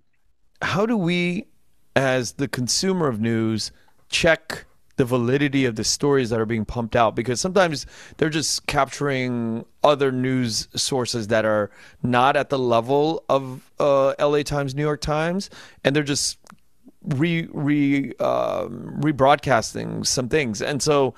how 0.62 0.86
do 0.86 0.96
we 0.96 1.44
as 1.96 2.34
the 2.34 2.48
consumer 2.48 3.08
of 3.08 3.20
news 3.20 3.72
check 4.10 4.66
the 4.98 5.06
validity 5.06 5.66
of 5.66 5.76
the 5.76 5.84
stories 5.84 6.30
that 6.30 6.40
are 6.40 6.46
being 6.46 6.66
pumped 6.66 6.96
out 6.96 7.16
because 7.16 7.42
sometimes 7.42 7.86
they're 8.18 8.30
just 8.30 8.68
capturing 8.68 9.66
other 9.84 10.12
news 10.12 10.68
sources 10.76 11.28
that 11.28 11.46
are 11.46 11.72
not 12.04 12.36
at 12.36 12.50
the 12.50 12.60
level 12.60 13.24
of 13.30 13.72
uh, 13.80 14.14
LA 14.20 14.42
Times, 14.42 14.76
New 14.76 14.82
York 14.82 15.02
Times, 15.02 15.50
and 15.84 15.96
they're 15.96 16.04
just 16.04 16.40
re 17.04 17.48
re 17.52 18.12
um, 18.20 19.00
rebroadcasting 19.02 20.06
some 20.06 20.28
things. 20.28 20.62
And 20.62 20.82
so 20.82 21.14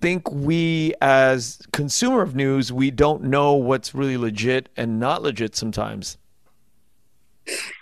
think 0.00 0.30
we 0.30 0.94
as 1.00 1.58
consumer 1.72 2.22
of 2.22 2.34
news 2.34 2.72
we 2.72 2.90
don't 2.90 3.22
know 3.24 3.54
what's 3.54 3.94
really 3.94 4.16
legit 4.16 4.68
and 4.76 5.00
not 5.00 5.22
legit 5.22 5.56
sometimes. 5.56 6.18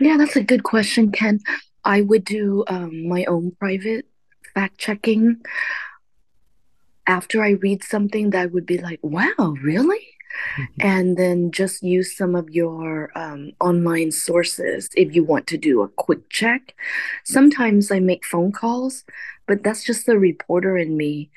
Yeah 0.01 0.17
that's 0.17 0.37
a 0.37 0.43
good 0.43 0.63
question 0.63 1.11
ken. 1.13 1.41
I 1.85 2.01
would 2.01 2.25
do 2.25 2.65
um, 2.69 3.09
my 3.09 3.25
own 3.25 3.53
private 3.59 4.07
fact 4.55 4.79
checking 4.79 5.37
after 7.07 7.43
i 7.43 7.51
read 7.51 7.85
something 7.85 8.31
that 8.31 8.53
would 8.53 8.67
be 8.67 8.79
like 8.79 9.01
wow 9.03 9.55
really? 9.63 10.01
Mm-hmm. 10.59 10.87
and 10.87 11.17
then 11.17 11.51
just 11.51 11.83
use 11.83 12.15
some 12.15 12.35
of 12.35 12.51
your 12.51 13.11
um, 13.15 13.53
online 13.59 14.13
sources 14.13 14.91
if 14.95 15.15
you 15.15 15.25
want 15.25 15.47
to 15.47 15.57
do 15.57 15.81
a 15.81 15.89
quick 15.89 16.29
check. 16.29 16.75
Sometimes 17.25 17.91
i 17.91 18.01
make 18.01 18.25
phone 18.25 18.53
calls 18.53 19.05
but 19.47 19.63
that's 19.63 19.85
just 19.85 20.07
the 20.07 20.19
reporter 20.19 20.77
in 20.77 20.97
me 20.97 21.31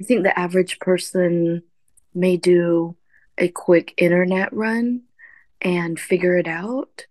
I 0.00 0.04
think 0.04 0.22
the 0.22 0.38
average 0.38 0.78
person 0.78 1.62
may 2.14 2.36
do 2.36 2.96
a 3.38 3.48
quick 3.48 3.94
internet 3.96 4.52
run 4.52 5.02
and 5.60 5.98
figure 5.98 6.36
it 6.36 6.48
out. 6.48 7.06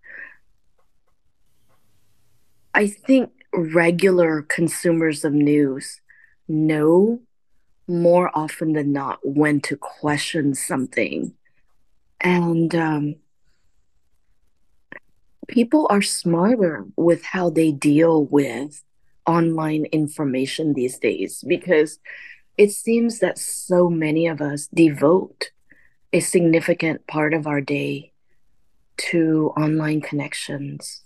I 2.73 2.87
think 2.87 3.31
regular 3.53 4.41
consumers 4.41 5.23
of 5.23 5.33
news 5.33 6.01
know 6.47 7.21
more 7.87 8.31
often 8.33 8.73
than 8.73 8.91
not 8.91 9.19
when 9.23 9.61
to 9.61 9.77
question 9.77 10.53
something. 10.53 11.33
And 12.19 12.73
um, 12.75 13.15
people 15.47 15.87
are 15.89 16.01
smarter 16.01 16.85
with 16.95 17.23
how 17.23 17.49
they 17.49 17.71
deal 17.71 18.25
with 18.25 18.83
online 19.25 19.85
information 19.85 20.73
these 20.73 20.99
days 20.99 21.43
because 21.47 21.99
it 22.57 22.71
seems 22.71 23.19
that 23.19 23.37
so 23.37 23.89
many 23.89 24.27
of 24.27 24.41
us 24.41 24.67
devote 24.73 25.51
a 26.13 26.19
significant 26.19 27.05
part 27.07 27.33
of 27.33 27.47
our 27.47 27.61
day 27.61 28.11
to 28.97 29.51
online 29.57 30.01
connections. 30.01 31.01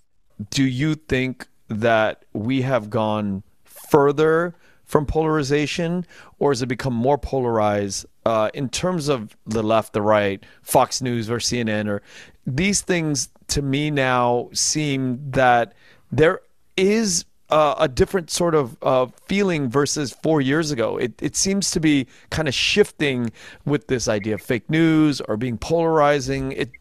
Do 0.51 0.63
you 0.63 0.95
think 0.95 1.47
that 1.67 2.25
we 2.33 2.61
have 2.61 2.89
gone 2.89 3.43
further 3.63 4.55
from 4.85 5.05
polarization, 5.05 6.05
or 6.39 6.51
has 6.51 6.61
it 6.61 6.67
become 6.67 6.93
more 6.93 7.17
polarized 7.17 8.05
uh, 8.25 8.49
in 8.53 8.69
terms 8.69 9.07
of 9.07 9.35
the 9.45 9.61
left, 9.61 9.93
the 9.93 10.01
right, 10.01 10.43
Fox 10.61 11.01
News 11.01 11.29
or 11.29 11.37
CNN, 11.37 11.87
or 11.87 12.01
these 12.45 12.81
things 12.81 13.29
to 13.49 13.61
me 13.61 13.91
now 13.91 14.49
seem 14.51 15.19
that 15.31 15.73
there 16.11 16.41
is 16.75 17.25
uh, 17.49 17.75
a 17.77 17.87
different 17.87 18.29
sort 18.29 18.55
of 18.55 18.77
uh, 18.81 19.07
feeling 19.25 19.69
versus 19.69 20.11
four 20.11 20.41
years 20.41 20.71
ago. 20.71 20.97
It, 20.97 21.13
it 21.21 21.35
seems 21.35 21.71
to 21.71 21.79
be 21.79 22.07
kind 22.29 22.47
of 22.47 22.53
shifting 22.53 23.31
with 23.65 23.87
this 23.87 24.07
idea 24.07 24.35
of 24.35 24.41
fake 24.41 24.69
news 24.69 25.21
or 25.21 25.37
being 25.37 25.57
polarizing. 25.57 26.51
It 26.51 26.71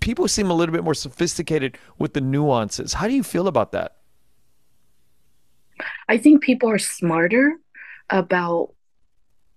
people 0.00 0.26
seem 0.28 0.50
a 0.50 0.54
little 0.54 0.72
bit 0.72 0.84
more 0.84 0.94
sophisticated 0.94 1.76
with 1.98 2.14
the 2.14 2.20
nuances. 2.20 2.94
How 2.94 3.06
do 3.06 3.14
you 3.14 3.22
feel 3.22 3.46
about 3.46 3.72
that? 3.72 3.96
I 6.08 6.18
think 6.18 6.42
people 6.42 6.70
are 6.70 6.78
smarter 6.78 7.56
about 8.08 8.74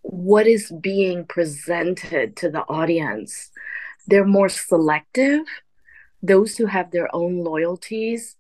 what 0.02 0.48
is 0.48 0.72
being 0.82 1.26
presented 1.26 2.36
to 2.38 2.50
the 2.50 2.62
audience. 2.64 3.52
They're 4.08 4.26
more 4.26 4.50
selective. 4.50 5.46
Those 6.22 6.58
who 6.58 6.66
have 6.66 6.92
their 6.92 7.14
own 7.16 7.44
loyalties 7.44 8.36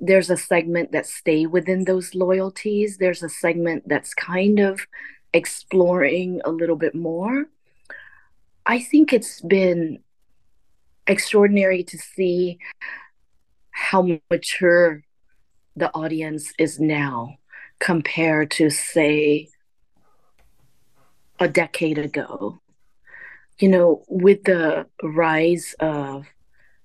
there's 0.00 0.30
a 0.30 0.36
segment 0.36 0.92
that 0.92 1.06
stay 1.06 1.46
within 1.46 1.84
those 1.84 2.14
loyalties. 2.14 2.96
There's 2.96 3.22
a 3.22 3.28
segment 3.28 3.86
that's 3.86 4.14
kind 4.14 4.58
of 4.58 4.86
exploring 5.32 6.40
a 6.44 6.50
little 6.50 6.76
bit 6.76 6.94
more. 6.94 7.46
I 8.64 8.80
think 8.80 9.12
it's 9.12 9.40
been 9.42 10.00
extraordinary 11.06 11.82
to 11.84 11.98
see 11.98 12.58
how 13.72 14.20
mature 14.30 15.02
the 15.76 15.90
audience 15.94 16.52
is 16.58 16.80
now 16.80 17.36
compared 17.78 18.50
to 18.52 18.70
say 18.70 19.48
a 21.38 21.48
decade 21.48 21.98
ago. 21.98 22.60
You 23.58 23.68
know 23.68 24.04
with 24.08 24.44
the 24.44 24.86
rise 25.02 25.74
of 25.80 26.26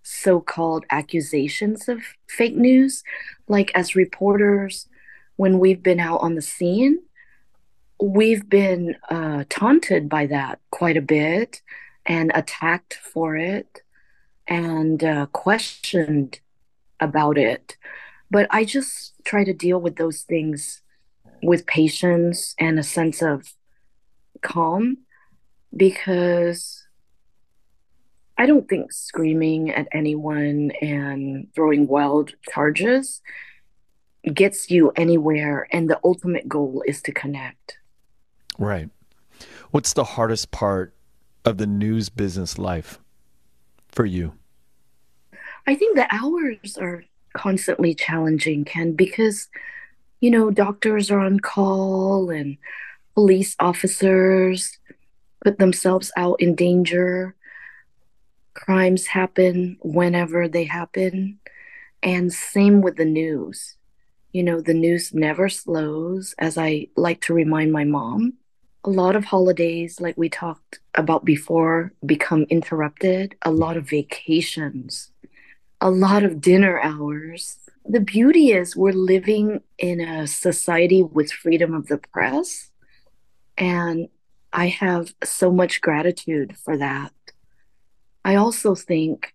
so 0.05 0.39
called 0.39 0.85
accusations 0.91 1.89
of 1.89 2.01
fake 2.27 2.55
news. 2.55 3.03
Like, 3.47 3.71
as 3.73 3.95
reporters, 3.95 4.87
when 5.35 5.57
we've 5.57 5.81
been 5.81 5.99
out 5.99 6.21
on 6.21 6.35
the 6.35 6.41
scene, 6.41 6.99
we've 7.99 8.47
been 8.47 8.95
uh, 9.09 9.45
taunted 9.49 10.07
by 10.07 10.27
that 10.27 10.59
quite 10.69 10.95
a 10.95 11.01
bit 11.01 11.61
and 12.05 12.31
attacked 12.35 12.93
for 12.93 13.35
it 13.35 13.81
and 14.47 15.03
uh, 15.03 15.25
questioned 15.27 16.39
about 16.99 17.37
it. 17.37 17.75
But 18.29 18.47
I 18.51 18.63
just 18.63 19.13
try 19.23 19.43
to 19.43 19.53
deal 19.53 19.79
with 19.79 19.95
those 19.95 20.21
things 20.21 20.81
with 21.41 21.65
patience 21.65 22.53
and 22.59 22.77
a 22.77 22.83
sense 22.83 23.23
of 23.23 23.53
calm 24.41 24.99
because 25.75 26.84
I 28.37 28.45
don't 28.45 28.67
think 28.67 28.91
screaming 28.91 29.71
at 29.71 29.87
anyone 29.91 30.71
and 30.81 31.47
throwing 31.55 31.87
wild 31.87 32.33
charges 32.49 33.21
gets 34.33 34.69
you 34.69 34.91
anywhere. 34.95 35.67
And 35.71 35.89
the 35.89 35.99
ultimate 36.03 36.49
goal 36.49 36.83
is 36.85 37.01
to 37.03 37.11
connect. 37.11 37.77
Right. 38.57 38.89
What's 39.71 39.93
the 39.93 40.03
hardest 40.03 40.51
part 40.51 40.93
of 41.43 41.57
the 41.57 41.67
news 41.67 42.09
business 42.09 42.57
life 42.57 42.99
for 43.89 44.05
you? 44.05 44.33
I 45.67 45.75
think 45.75 45.95
the 45.95 46.07
hours 46.13 46.77
are 46.77 47.03
constantly 47.33 47.93
challenging, 47.93 48.65
Ken, 48.65 48.93
because, 48.93 49.47
you 50.21 50.29
know, 50.29 50.51
doctors 50.51 51.09
are 51.11 51.19
on 51.19 51.39
call 51.39 52.29
and 52.29 52.57
police 53.13 53.55
officers 53.59 54.77
put 55.43 55.57
themselves 55.57 56.11
out 56.17 56.39
in 56.39 56.55
danger. 56.55 57.35
Crimes 58.55 59.05
happen 59.05 59.77
whenever 59.81 60.47
they 60.47 60.63
happen. 60.63 61.39
And 62.01 62.33
same 62.33 62.81
with 62.81 62.95
the 62.95 63.05
news. 63.05 63.77
You 64.31 64.43
know, 64.43 64.59
the 64.59 64.73
news 64.73 65.13
never 65.13 65.47
slows, 65.47 66.33
as 66.39 66.57
I 66.57 66.87
like 66.97 67.21
to 67.21 67.33
remind 67.33 67.71
my 67.71 67.83
mom. 67.83 68.33
A 68.83 68.89
lot 68.89 69.15
of 69.15 69.25
holidays, 69.25 70.01
like 70.01 70.17
we 70.17 70.29
talked 70.29 70.79
about 70.95 71.23
before, 71.23 71.93
become 72.05 72.47
interrupted. 72.49 73.35
A 73.43 73.51
lot 73.51 73.77
of 73.77 73.89
vacations 73.89 75.11
a 75.81 75.89
lot 75.91 76.23
of 76.23 76.41
dinner 76.41 76.79
hours. 76.79 77.59
The 77.85 77.99
beauty 77.99 78.51
is 78.51 78.75
we're 78.75 78.91
living 78.91 79.61
in 79.77 80.01
a 80.01 80.25
society 80.27 81.03
with 81.03 81.31
freedom 81.31 81.73
of 81.73 81.87
the 81.87 81.99
press. 81.99 82.71
And 83.57 84.09
I 84.51 84.67
have 84.69 85.13
so 85.23 85.51
much 85.51 85.81
gratitude 85.81 86.57
for 86.57 86.77
that. 86.77 87.13
I 88.25 88.35
also 88.35 88.73
think 88.73 89.33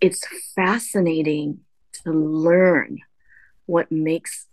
it's 0.00 0.22
fascinating 0.54 1.60
to 2.02 2.12
learn 2.12 2.98
what 3.64 3.90
makes 3.90 4.46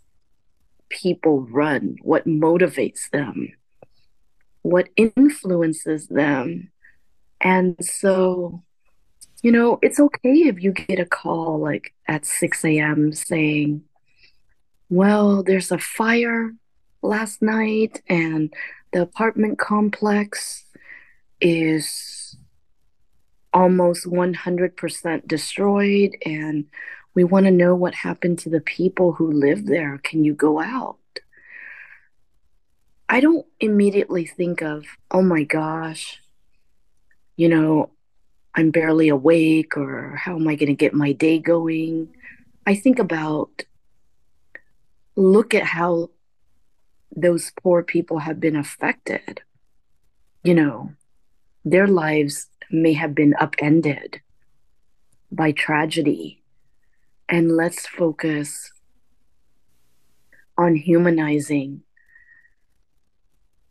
people 0.90 1.42
run, 1.42 1.98
what 2.04 2.26
motivates 2.26 3.10
them, 3.10 3.50
what 4.62 4.88
influences 4.96 6.08
them. 6.08 6.72
And 7.42 7.76
so 7.84 8.64
you 9.42 9.52
know, 9.52 9.78
it's 9.82 10.00
okay 10.00 10.48
if 10.48 10.64
you 10.64 10.72
get 10.72 11.00
a 11.00 11.06
call 11.06 11.60
like 11.60 11.94
at 12.08 12.26
6 12.26 12.64
a.m. 12.64 13.12
saying, 13.12 13.84
well, 14.90 15.44
there's 15.44 15.70
a 15.70 15.78
fire 15.78 16.54
last 17.02 17.42
night 17.42 18.02
and 18.08 18.54
the 18.94 19.02
apartment 19.02 19.60
complex 19.60 20.64
is 21.42 22.23
almost 23.54 24.06
100% 24.06 25.28
destroyed 25.28 26.18
and 26.26 26.66
we 27.14 27.24
want 27.24 27.46
to 27.46 27.52
know 27.52 27.76
what 27.76 27.94
happened 27.94 28.40
to 28.40 28.50
the 28.50 28.62
people 28.62 29.14
who 29.14 29.32
live 29.32 29.68
there. 29.68 30.00
Can 30.00 30.24
you 30.24 30.34
go 30.34 30.60
out? 30.60 30.98
I 33.08 33.20
don't 33.20 33.46
immediately 33.60 34.26
think 34.26 34.62
of, 34.62 34.86
oh 35.12 35.22
my 35.22 35.44
gosh, 35.44 36.20
you 37.36 37.48
know, 37.50 37.92
I'm 38.56 38.72
barely 38.72 39.10
awake 39.10 39.78
or 39.78 40.16
how 40.16 40.36
am 40.36 40.48
I 40.48 40.56
going 40.56 40.70
to 40.70 40.74
get 40.74 40.94
my 40.94 41.12
day 41.12 41.40
going? 41.40 42.10
I 42.66 42.76
think 42.76 43.00
about 43.00 43.64
look 45.16 45.54
at 45.54 45.64
how 45.64 46.10
those 47.16 47.52
poor 47.62 47.84
people 47.84 48.20
have 48.20 48.40
been 48.40 48.56
affected. 48.56 49.42
You 50.44 50.56
know, 50.56 50.94
their 51.64 51.88
lives 51.88 52.48
may 52.72 52.94
have 52.94 53.16
been 53.16 53.34
upended 53.40 54.22
by 55.32 55.52
tragedy. 55.52 56.42
And 57.30 57.56
let's 57.56 57.88
focus 57.88 58.72
on 60.58 60.76
humanizing 60.76 61.82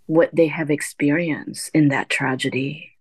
what 0.06 0.34
they 0.34 0.48
have 0.48 0.70
experienced 0.70 1.70
in 1.72 1.88
that 1.88 2.08
tragedy 2.08 2.92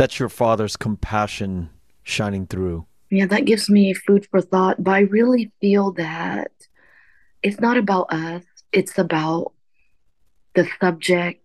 that's 0.00 0.18
your 0.18 0.30
father's 0.30 0.78
compassion 0.78 1.68
shining 2.02 2.46
through. 2.46 2.86
Yeah, 3.10 3.26
that 3.26 3.44
gives 3.44 3.68
me 3.68 3.92
food 3.92 4.26
for 4.30 4.40
thought. 4.40 4.82
But 4.82 4.92
I 4.92 5.00
really 5.00 5.52
feel 5.60 5.92
that 5.92 6.52
it's 7.42 7.60
not 7.60 7.76
about 7.76 8.10
us, 8.10 8.42
it's 8.72 8.96
about 8.96 9.52
the 10.54 10.66
subject, 10.80 11.44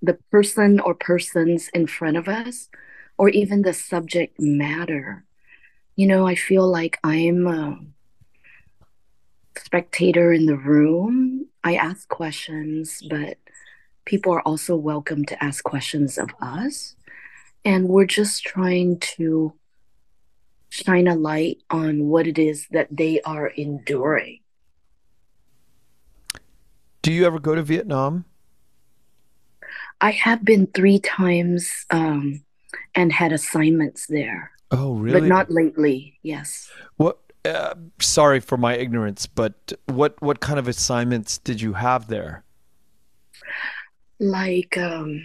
the 0.00 0.14
person 0.30 0.78
or 0.78 0.94
persons 0.94 1.68
in 1.74 1.88
front 1.88 2.16
of 2.16 2.28
us, 2.28 2.68
or 3.18 3.28
even 3.28 3.62
the 3.62 3.74
subject 3.74 4.40
matter. 4.40 5.24
You 5.96 6.06
know, 6.06 6.26
I 6.26 6.36
feel 6.36 6.66
like 6.66 6.98
I'm 7.02 7.46
a 7.46 7.78
spectator 9.58 10.32
in 10.32 10.46
the 10.46 10.56
room. 10.56 11.46
I 11.64 11.74
ask 11.74 12.08
questions, 12.08 13.02
but 13.10 13.36
people 14.04 14.32
are 14.32 14.42
also 14.42 14.76
welcome 14.76 15.24
to 15.26 15.44
ask 15.44 15.64
questions 15.64 16.16
of 16.16 16.30
us. 16.40 16.94
And 17.64 17.88
we're 17.88 18.06
just 18.06 18.44
trying 18.44 19.00
to 19.00 19.52
shine 20.70 21.08
a 21.08 21.16
light 21.16 21.58
on 21.70 22.04
what 22.04 22.26
it 22.26 22.38
is 22.38 22.68
that 22.70 22.88
they 22.90 23.20
are 23.22 23.48
enduring. 23.48 24.40
Do 27.02 27.12
you 27.12 27.26
ever 27.26 27.40
go 27.40 27.54
to 27.54 27.62
Vietnam? 27.62 28.24
I 30.00 30.12
have 30.12 30.44
been 30.44 30.68
three 30.68 31.00
times 31.00 31.86
um, 31.90 32.44
and 32.94 33.12
had 33.12 33.32
assignments 33.32 34.06
there. 34.06 34.50
Oh, 34.70 34.94
really? 34.94 35.20
But 35.20 35.28
not 35.28 35.50
lately. 35.50 36.18
Yes. 36.22 36.70
What? 36.96 37.18
Uh, 37.44 37.74
sorry 38.00 38.40
for 38.40 38.58
my 38.58 38.76
ignorance, 38.76 39.26
but 39.26 39.72
what 39.86 40.20
what 40.20 40.40
kind 40.40 40.58
of 40.58 40.68
assignments 40.68 41.38
did 41.38 41.60
you 41.60 41.72
have 41.72 42.08
there? 42.08 42.44
Like 44.18 44.76
um, 44.76 45.22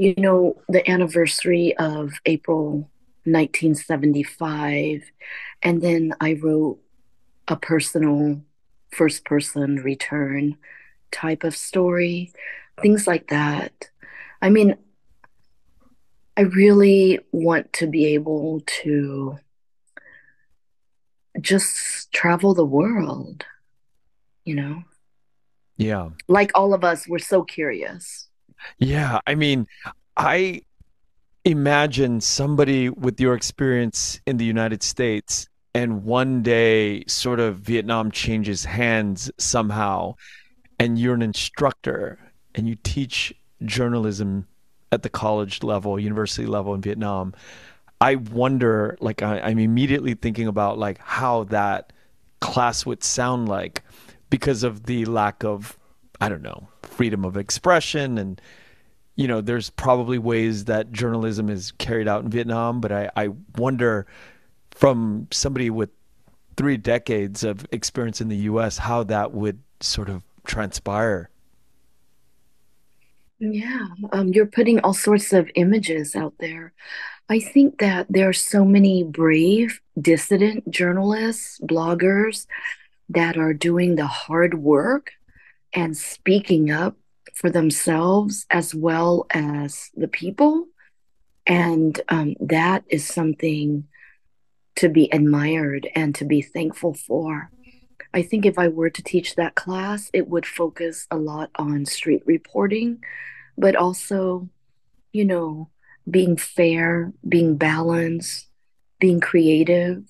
you 0.00 0.14
know, 0.16 0.56
the 0.70 0.88
anniversary 0.90 1.76
of 1.76 2.12
April 2.24 2.88
1975. 3.24 5.02
And 5.62 5.82
then 5.82 6.14
I 6.22 6.38
wrote 6.42 6.78
a 7.48 7.56
personal 7.56 8.40
first 8.92 9.26
person 9.26 9.76
return 9.76 10.56
type 11.12 11.44
of 11.44 11.54
story, 11.54 12.32
things 12.80 13.06
like 13.06 13.28
that. 13.28 13.90
I 14.40 14.48
mean, 14.48 14.76
I 16.36 16.42
really 16.42 17.20
want 17.32 17.72
to 17.74 17.86
be 17.86 18.06
able 18.06 18.62
to 18.82 19.38
just 21.40 22.12
travel 22.12 22.54
the 22.54 22.64
world, 22.64 23.44
you 24.44 24.54
know? 24.54 24.82
Yeah. 25.76 26.10
Like 26.28 26.50
all 26.54 26.74
of 26.74 26.84
us, 26.84 27.08
we're 27.08 27.18
so 27.18 27.42
curious. 27.42 28.28
Yeah, 28.78 29.20
I 29.26 29.34
mean, 29.34 29.66
I 30.16 30.62
imagine 31.44 32.20
somebody 32.20 32.90
with 32.90 33.20
your 33.20 33.34
experience 33.34 34.20
in 34.26 34.36
the 34.36 34.44
United 34.44 34.82
States 34.82 35.48
and 35.74 36.04
one 36.04 36.42
day 36.42 37.04
sort 37.06 37.40
of 37.40 37.56
Vietnam 37.56 38.10
changes 38.10 38.64
hands 38.64 39.30
somehow 39.38 40.14
and 40.78 40.98
you're 40.98 41.14
an 41.14 41.22
instructor 41.22 42.32
and 42.54 42.68
you 42.68 42.74
teach 42.74 43.32
journalism 43.64 44.46
at 44.92 45.02
the 45.02 45.08
college 45.08 45.62
level, 45.62 45.98
university 45.98 46.46
level 46.46 46.74
in 46.74 46.80
Vietnam. 46.80 47.34
I 48.00 48.14
wonder, 48.16 48.96
like, 49.00 49.22
I, 49.22 49.40
I'm 49.40 49.58
immediately 49.58 50.14
thinking 50.14 50.46
about 50.46 50.78
like 50.78 50.98
how 50.98 51.44
that 51.44 51.92
class 52.40 52.86
would 52.86 53.04
sound 53.04 53.48
like 53.48 53.82
because 54.30 54.62
of 54.62 54.84
the 54.84 55.04
lack 55.04 55.44
of, 55.44 55.78
I 56.20 56.28
don't 56.28 56.42
know, 56.42 56.68
freedom 56.82 57.24
of 57.24 57.36
expression 57.36 58.18
and 58.18 58.40
you 59.16 59.28
know, 59.28 59.42
there's 59.42 59.68
probably 59.68 60.16
ways 60.16 60.64
that 60.64 60.92
journalism 60.92 61.50
is 61.50 61.72
carried 61.72 62.08
out 62.08 62.24
in 62.24 62.30
Vietnam, 62.30 62.80
but 62.80 62.90
I, 62.90 63.10
I 63.14 63.28
wonder 63.58 64.06
from 64.70 65.28
somebody 65.30 65.68
with 65.68 65.90
three 66.56 66.78
decades 66.78 67.44
of 67.44 67.66
experience 67.70 68.22
in 68.22 68.28
the 68.28 68.36
U.S. 68.36 68.78
how 68.78 69.02
that 69.04 69.32
would 69.32 69.60
sort 69.80 70.08
of 70.08 70.22
transpire. 70.46 71.28
Yeah, 73.40 73.86
um, 74.12 74.28
you're 74.28 74.46
putting 74.46 74.80
all 74.80 74.92
sorts 74.92 75.32
of 75.32 75.50
images 75.54 76.14
out 76.14 76.34
there. 76.38 76.74
I 77.30 77.40
think 77.40 77.78
that 77.78 78.06
there 78.10 78.28
are 78.28 78.34
so 78.34 78.64
many 78.66 79.02
brave 79.02 79.80
dissident 79.98 80.70
journalists, 80.70 81.58
bloggers 81.60 82.46
that 83.08 83.38
are 83.38 83.54
doing 83.54 83.96
the 83.96 84.06
hard 84.06 84.54
work 84.54 85.12
and 85.72 85.96
speaking 85.96 86.70
up 86.70 86.96
for 87.34 87.48
themselves 87.48 88.46
as 88.50 88.74
well 88.74 89.26
as 89.30 89.90
the 89.94 90.08
people. 90.08 90.66
And 91.46 91.98
um, 92.10 92.34
that 92.40 92.84
is 92.88 93.06
something 93.06 93.88
to 94.76 94.88
be 94.88 95.08
admired 95.12 95.88
and 95.94 96.14
to 96.16 96.24
be 96.24 96.42
thankful 96.42 96.94
for. 96.94 97.50
I 98.12 98.22
think 98.22 98.44
if 98.44 98.58
I 98.58 98.68
were 98.68 98.90
to 98.90 99.02
teach 99.02 99.36
that 99.36 99.54
class, 99.54 100.10
it 100.12 100.28
would 100.28 100.46
focus 100.46 101.06
a 101.10 101.16
lot 101.16 101.50
on 101.56 101.86
street 101.86 102.22
reporting, 102.26 103.04
but 103.56 103.76
also, 103.76 104.48
you 105.12 105.24
know, 105.24 105.70
being 106.10 106.36
fair, 106.36 107.12
being 107.28 107.56
balanced, 107.56 108.48
being 108.98 109.20
creative, 109.20 110.02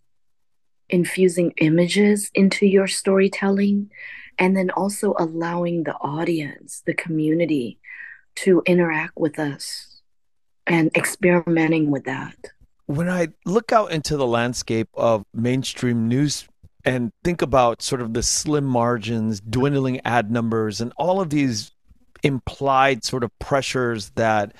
infusing 0.88 1.52
images 1.58 2.30
into 2.34 2.66
your 2.66 2.86
storytelling, 2.86 3.90
and 4.38 4.56
then 4.56 4.70
also 4.70 5.14
allowing 5.18 5.84
the 5.84 5.94
audience, 5.96 6.82
the 6.86 6.94
community 6.94 7.78
to 8.36 8.62
interact 8.64 9.12
with 9.16 9.38
us 9.38 10.00
and 10.66 10.90
experimenting 10.96 11.90
with 11.90 12.04
that. 12.04 12.36
when 12.86 13.08
I 13.08 13.28
look 13.44 13.70
out 13.70 13.92
into 13.92 14.16
the 14.16 14.26
landscape 14.26 14.88
of 14.94 15.24
mainstream 15.32 16.08
news 16.08 16.48
and 16.84 17.12
think 17.24 17.42
about 17.42 17.82
sort 17.82 18.00
of 18.00 18.14
the 18.14 18.22
slim 18.22 18.64
margins, 18.64 19.40
dwindling 19.40 20.00
ad 20.04 20.30
numbers, 20.30 20.80
and 20.80 20.92
all 20.96 21.20
of 21.20 21.30
these 21.30 21.72
implied 22.22 23.04
sort 23.04 23.24
of 23.24 23.36
pressures 23.38 24.10
that 24.10 24.54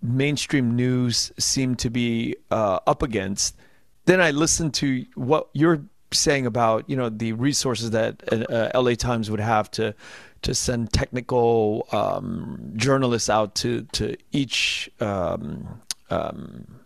mainstream 0.00 0.74
news 0.74 1.32
seem 1.38 1.76
to 1.76 1.90
be 1.90 2.36
uh, 2.50 2.80
up 2.86 3.02
against, 3.02 3.56
then 4.04 4.20
I 4.20 4.30
listen 4.32 4.70
to 4.72 5.04
what 5.14 5.48
you're 5.52 5.82
saying 6.12 6.44
about 6.44 6.88
you 6.90 6.96
know 6.96 7.08
the 7.08 7.32
resources 7.32 7.90
that 7.92 8.22
uh, 8.32 8.70
LA 8.78 8.94
Times 8.94 9.30
would 9.30 9.40
have 9.40 9.70
to 9.72 9.94
to 10.42 10.54
send 10.54 10.92
technical 10.92 11.86
um, 11.92 12.72
journalists 12.76 13.30
out 13.30 13.54
to 13.56 13.82
to 13.92 14.16
each 14.32 14.90
um, 15.00 15.80
um, 16.10 16.80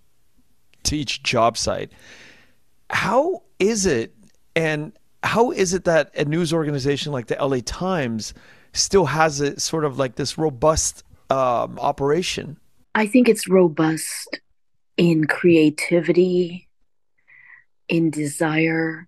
to 0.85 0.97
each 0.97 1.23
job 1.23 1.57
site. 1.57 1.91
How 2.91 3.43
is 3.59 3.87
it, 3.87 4.15
and 4.57 4.93
how 5.23 5.51
is 5.51 5.75
it 5.75 5.85
that 5.85 6.17
a 6.17 6.25
news 6.25 6.53
organization 6.53 7.13
like 7.13 7.27
the 7.27 7.37
LA 7.37 7.59
Times 7.65 8.33
still 8.73 9.05
has 9.05 9.41
a 9.41 9.61
sort 9.61 9.85
of 9.85 9.99
like 9.99 10.17
this 10.17 10.39
robust 10.39 11.05
um, 11.31 11.79
operation? 11.79 12.59
I 12.95 13.07
think 13.07 13.29
it's 13.29 13.47
robust 13.47 14.41
in 14.97 15.27
creativity, 15.27 16.69
in 17.89 18.11
desire, 18.11 19.07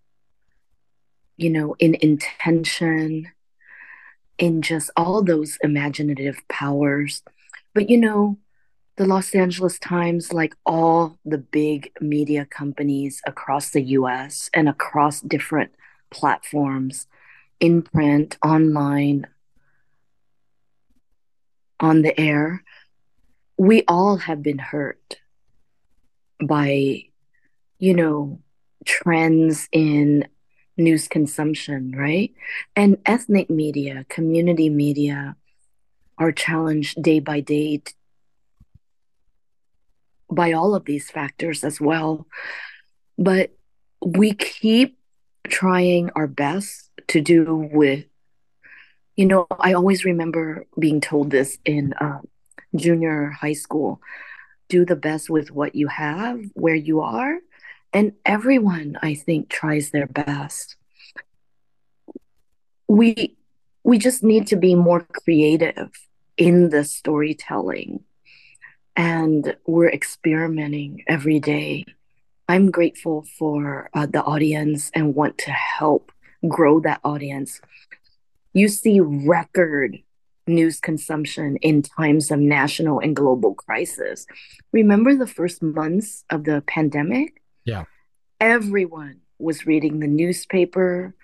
you 1.38 1.48
know, 1.48 1.74
in 1.78 1.96
intention, 2.02 3.28
in 4.36 4.60
just 4.60 4.90
all 4.96 5.22
those 5.22 5.56
imaginative 5.62 6.36
powers. 6.48 7.22
But, 7.74 7.88
you 7.88 7.96
know, 7.96 8.36
the 8.98 9.06
Los 9.06 9.32
Angeles 9.32 9.78
Times, 9.78 10.32
like 10.32 10.54
all 10.66 11.18
the 11.24 11.38
big 11.38 11.92
media 12.00 12.44
companies 12.44 13.22
across 13.26 13.70
the 13.70 13.82
US 13.82 14.50
and 14.52 14.68
across 14.68 15.20
different 15.20 15.70
platforms, 16.10 17.06
in 17.60 17.82
print, 17.82 18.36
online, 18.44 19.26
on 21.78 22.02
the 22.02 22.18
air, 22.20 22.64
we 23.56 23.84
all 23.86 24.16
have 24.16 24.42
been 24.42 24.58
hurt 24.58 25.18
by, 26.44 27.04
you 27.78 27.94
know, 27.94 28.40
trends 28.84 29.68
in 29.70 30.26
news 30.76 31.06
consumption, 31.06 31.94
right? 31.96 32.32
And 32.74 32.98
ethnic 33.06 33.48
media, 33.48 34.06
community 34.08 34.68
media 34.68 35.36
are 36.18 36.32
challenged 36.32 37.00
day 37.00 37.20
by 37.20 37.38
day 37.38 37.82
by 40.30 40.52
all 40.52 40.74
of 40.74 40.84
these 40.84 41.10
factors 41.10 41.64
as 41.64 41.80
well. 41.80 42.26
But 43.16 43.50
we 44.04 44.34
keep 44.34 44.98
trying 45.48 46.10
our 46.14 46.26
best 46.26 46.90
to 47.08 47.20
do 47.20 47.68
with, 47.72 48.04
you 49.16 49.26
know, 49.26 49.46
I 49.58 49.72
always 49.72 50.04
remember 50.04 50.66
being 50.78 51.00
told 51.00 51.30
this 51.30 51.58
in 51.64 51.94
uh, 51.94 52.20
junior 52.76 53.30
high 53.30 53.54
school. 53.54 54.00
Do 54.68 54.84
the 54.84 54.96
best 54.96 55.30
with 55.30 55.50
what 55.50 55.74
you 55.74 55.88
have 55.88 56.40
where 56.54 56.74
you 56.74 57.00
are 57.00 57.38
and 57.92 58.12
everyone 58.26 58.98
i 59.02 59.14
think 59.14 59.48
tries 59.48 59.90
their 59.90 60.06
best. 60.06 60.76
We 62.86 63.36
we 63.84 63.98
just 63.98 64.22
need 64.22 64.46
to 64.48 64.56
be 64.56 64.74
more 64.74 65.00
creative 65.00 65.90
in 66.36 66.70
the 66.70 66.84
storytelling 66.84 68.04
and 68.98 69.56
we're 69.66 69.88
experimenting 69.88 71.02
every 71.08 71.40
day 71.40 71.86
i'm 72.48 72.70
grateful 72.70 73.24
for 73.38 73.88
uh, 73.94 74.04
the 74.04 74.22
audience 74.22 74.90
and 74.94 75.14
want 75.14 75.38
to 75.38 75.50
help 75.50 76.12
grow 76.46 76.80
that 76.80 77.00
audience 77.04 77.62
you 78.52 78.68
see 78.68 79.00
record 79.00 79.98
news 80.46 80.80
consumption 80.80 81.56
in 81.56 81.80
times 81.82 82.30
of 82.30 82.38
national 82.38 82.98
and 83.00 83.16
global 83.16 83.54
crisis 83.54 84.26
remember 84.72 85.14
the 85.14 85.26
first 85.26 85.62
months 85.62 86.24
of 86.30 86.44
the 86.44 86.62
pandemic 86.66 87.38
yeah. 87.68 87.84
Everyone 88.40 89.20
was 89.38 89.66
reading 89.66 90.00
the 90.00 90.06
newspaper, 90.06 91.14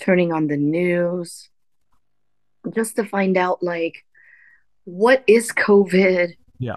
turning 0.00 0.32
on 0.32 0.48
the 0.48 0.56
news, 0.56 1.48
just 2.74 2.96
to 2.96 3.04
find 3.04 3.36
out, 3.36 3.62
like, 3.62 4.04
what 4.84 5.22
is 5.28 5.52
COVID? 5.52 6.34
Yeah. 6.58 6.74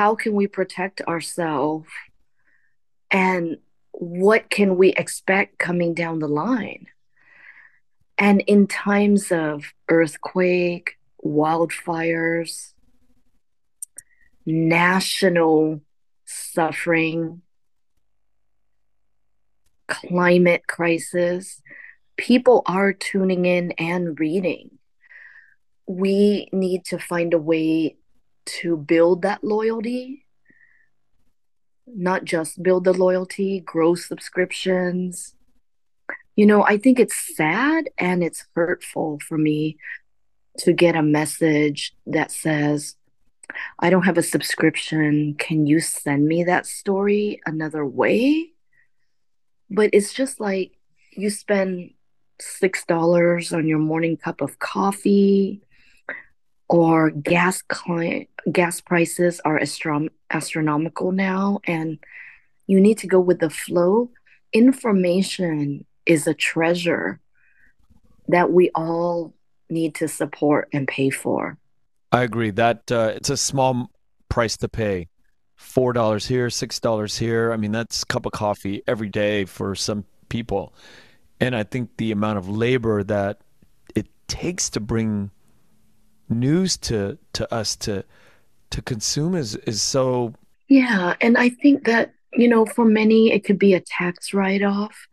How 0.00 0.14
can 0.14 0.32
we 0.32 0.46
protect 0.46 1.02
ourselves? 1.02 1.86
And 3.10 3.58
what 3.90 4.48
can 4.48 4.78
we 4.78 4.94
expect 4.94 5.58
coming 5.58 5.92
down 5.92 6.20
the 6.20 6.26
line? 6.26 6.86
And 8.16 8.40
in 8.46 8.66
times 8.66 9.30
of 9.30 9.74
earthquake, 9.90 10.92
wildfires, 11.22 12.72
national 14.46 15.82
suffering, 16.24 17.42
climate 19.86 20.66
crisis, 20.66 21.60
people 22.16 22.62
are 22.64 22.94
tuning 22.94 23.44
in 23.44 23.72
and 23.72 24.18
reading. 24.18 24.78
We 25.86 26.48
need 26.54 26.86
to 26.86 26.98
find 26.98 27.34
a 27.34 27.38
way 27.38 27.96
to 28.46 28.76
build 28.76 29.22
that 29.22 29.44
loyalty, 29.44 30.26
not 31.86 32.24
just 32.24 32.62
build 32.62 32.84
the 32.84 32.92
loyalty, 32.92 33.60
grow 33.60 33.94
subscriptions. 33.94 35.34
You 36.36 36.46
know, 36.46 36.62
I 36.64 36.78
think 36.78 36.98
it's 36.98 37.36
sad 37.36 37.90
and 37.98 38.22
it's 38.22 38.46
hurtful 38.54 39.18
for 39.26 39.36
me 39.36 39.78
to 40.58 40.72
get 40.72 40.96
a 40.96 41.02
message 41.02 41.94
that 42.06 42.30
says, 42.30 42.96
I 43.78 43.90
don't 43.90 44.04
have 44.04 44.18
a 44.18 44.22
subscription. 44.22 45.34
Can 45.38 45.66
you 45.66 45.80
send 45.80 46.26
me 46.26 46.44
that 46.44 46.66
story 46.66 47.40
another 47.46 47.84
way? 47.84 48.50
But 49.68 49.90
it's 49.92 50.12
just 50.12 50.40
like 50.40 50.72
you 51.12 51.30
spend 51.30 51.92
six 52.40 52.84
dollars 52.84 53.52
on 53.52 53.66
your 53.66 53.78
morning 53.78 54.16
cup 54.16 54.40
of 54.40 54.58
coffee, 54.58 55.62
or 56.70 57.10
gas 57.10 57.62
client 57.62 58.28
gas 58.50 58.80
prices 58.80 59.40
are 59.44 59.58
astrom- 59.58 60.08
astronomical 60.30 61.10
now, 61.12 61.58
and 61.64 61.98
you 62.66 62.80
need 62.80 62.96
to 62.98 63.08
go 63.08 63.20
with 63.20 63.40
the 63.40 63.50
flow. 63.50 64.08
Information 64.52 65.84
is 66.06 66.26
a 66.26 66.32
treasure 66.32 67.20
that 68.28 68.52
we 68.52 68.70
all 68.74 69.34
need 69.68 69.96
to 69.96 70.06
support 70.06 70.68
and 70.72 70.86
pay 70.86 71.10
for. 71.10 71.58
I 72.12 72.22
agree 72.22 72.50
that 72.52 72.90
uh, 72.90 73.12
it's 73.16 73.30
a 73.30 73.36
small 73.36 73.90
price 74.28 74.56
to 74.58 74.68
pay 74.68 75.08
four 75.56 75.92
dollars 75.92 76.26
here, 76.26 76.50
six 76.50 76.78
dollars 76.78 77.18
here. 77.18 77.52
I 77.52 77.56
mean, 77.56 77.72
that's 77.72 78.04
a 78.04 78.06
cup 78.06 78.26
of 78.26 78.32
coffee 78.32 78.82
every 78.86 79.08
day 79.08 79.44
for 79.44 79.74
some 79.74 80.04
people. 80.28 80.72
And 81.40 81.56
I 81.56 81.64
think 81.64 81.96
the 81.96 82.12
amount 82.12 82.38
of 82.38 82.48
labor 82.48 83.02
that 83.02 83.40
it 83.96 84.06
takes 84.28 84.70
to 84.70 84.80
bring 84.80 85.32
news 86.30 86.76
to 86.76 87.18
to 87.32 87.52
us 87.52 87.76
to 87.76 88.04
to 88.70 88.80
consume 88.82 89.34
is 89.34 89.56
is 89.56 89.82
so 89.82 90.32
yeah 90.68 91.14
and 91.20 91.36
i 91.36 91.48
think 91.48 91.84
that 91.84 92.12
you 92.32 92.48
know 92.48 92.64
for 92.64 92.84
many 92.84 93.32
it 93.32 93.44
could 93.44 93.58
be 93.58 93.74
a 93.74 93.80
tax 93.80 94.32
write-off 94.32 95.08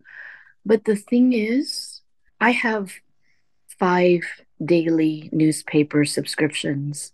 but 0.66 0.86
the 0.86 0.96
thing 0.96 1.34
is 1.34 2.02
i 2.40 2.52
have 2.52 2.94
five 3.80 4.22
daily 4.64 5.30
newspaper 5.32 6.06
subscriptions 6.06 7.12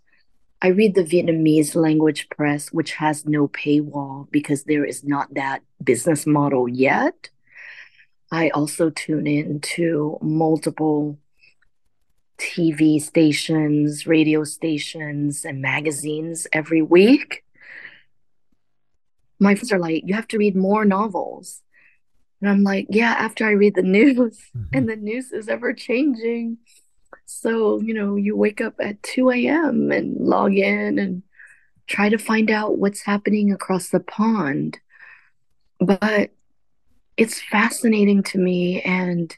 I 0.64 0.68
read 0.68 0.94
the 0.94 1.04
Vietnamese 1.04 1.74
language 1.74 2.26
press, 2.30 2.72
which 2.72 2.92
has 2.92 3.26
no 3.26 3.48
paywall 3.48 4.30
because 4.30 4.64
there 4.64 4.86
is 4.86 5.04
not 5.04 5.34
that 5.34 5.60
business 5.82 6.24
model 6.24 6.66
yet. 6.70 7.28
I 8.32 8.48
also 8.48 8.88
tune 8.88 9.26
in 9.26 9.60
to 9.76 10.16
multiple 10.22 11.18
TV 12.38 13.00
stations, 13.00 14.06
radio 14.06 14.44
stations, 14.44 15.44
and 15.44 15.60
magazines 15.60 16.46
every 16.52 16.82
week. 16.82 17.44
My 19.38 19.54
friends 19.54 19.72
are 19.72 19.78
like, 19.78 20.02
you 20.06 20.14
have 20.14 20.28
to 20.28 20.38
read 20.38 20.56
more 20.56 20.84
novels. 20.84 21.62
And 22.40 22.50
I'm 22.50 22.62
like, 22.62 22.86
yeah, 22.90 23.14
after 23.18 23.46
I 23.46 23.52
read 23.52 23.74
the 23.74 23.82
news, 23.98 24.38
mm-hmm. 24.56 24.76
and 24.76 24.88
the 24.88 24.96
news 24.96 25.32
is 25.32 25.48
ever 25.48 25.72
changing. 25.72 26.58
So, 27.26 27.80
you 27.80 27.94
know, 27.94 28.16
you 28.16 28.36
wake 28.36 28.60
up 28.60 28.74
at 28.80 29.02
2 29.02 29.30
a.m. 29.30 29.90
and 29.90 30.16
log 30.16 30.54
in 30.54 30.98
and 30.98 31.22
try 31.86 32.08
to 32.08 32.18
find 32.18 32.50
out 32.50 32.78
what's 32.78 33.02
happening 33.02 33.52
across 33.52 33.88
the 33.88 34.00
pond. 34.00 34.78
But 35.80 36.30
it's 37.16 37.40
fascinating 37.40 38.22
to 38.24 38.38
me, 38.38 38.82
and 38.82 39.36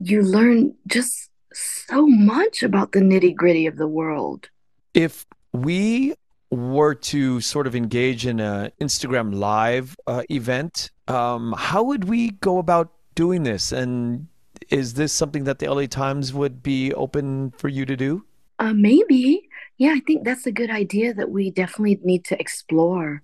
you 0.00 0.22
learn 0.22 0.74
just 0.86 1.30
so 1.54 2.06
much 2.06 2.62
about 2.62 2.92
the 2.92 3.00
nitty 3.00 3.34
gritty 3.34 3.66
of 3.66 3.76
the 3.76 3.88
world. 3.88 4.48
If 4.94 5.26
we 5.52 6.14
were 6.50 6.94
to 6.94 7.40
sort 7.40 7.66
of 7.66 7.74
engage 7.74 8.26
in 8.26 8.38
an 8.40 8.72
Instagram 8.80 9.34
live 9.34 9.96
uh, 10.06 10.22
event, 10.30 10.90
um, 11.08 11.54
how 11.56 11.82
would 11.82 12.04
we 12.04 12.30
go 12.30 12.58
about 12.58 12.92
doing 13.14 13.42
this? 13.42 13.72
And 13.72 14.28
is 14.70 14.94
this 14.94 15.12
something 15.12 15.44
that 15.44 15.58
the 15.58 15.72
LA 15.72 15.86
Times 15.86 16.32
would 16.32 16.62
be 16.62 16.92
open 16.94 17.52
for 17.52 17.68
you 17.68 17.86
to 17.86 17.96
do? 17.96 18.24
Uh, 18.58 18.72
maybe. 18.74 19.48
Yeah, 19.78 19.94
I 19.96 20.00
think 20.00 20.24
that's 20.24 20.46
a 20.46 20.52
good 20.52 20.70
idea 20.70 21.14
that 21.14 21.30
we 21.30 21.50
definitely 21.50 21.98
need 22.04 22.24
to 22.26 22.38
explore. 22.38 23.22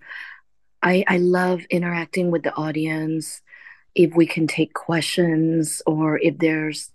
I, 0.82 1.04
I 1.06 1.18
love 1.18 1.62
interacting 1.70 2.30
with 2.30 2.42
the 2.42 2.54
audience. 2.54 3.42
If 3.94 4.14
we 4.14 4.26
can 4.26 4.46
take 4.46 4.74
questions 4.74 5.82
or 5.86 6.18
if 6.18 6.38
there's 6.38 6.90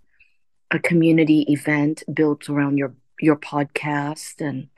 a 0.74 0.78
community 0.78 1.42
event 1.48 2.02
built 2.12 2.48
around 2.48 2.78
your 2.78 2.94
your 3.20 3.36
podcast. 3.36 4.40
And 4.46 4.68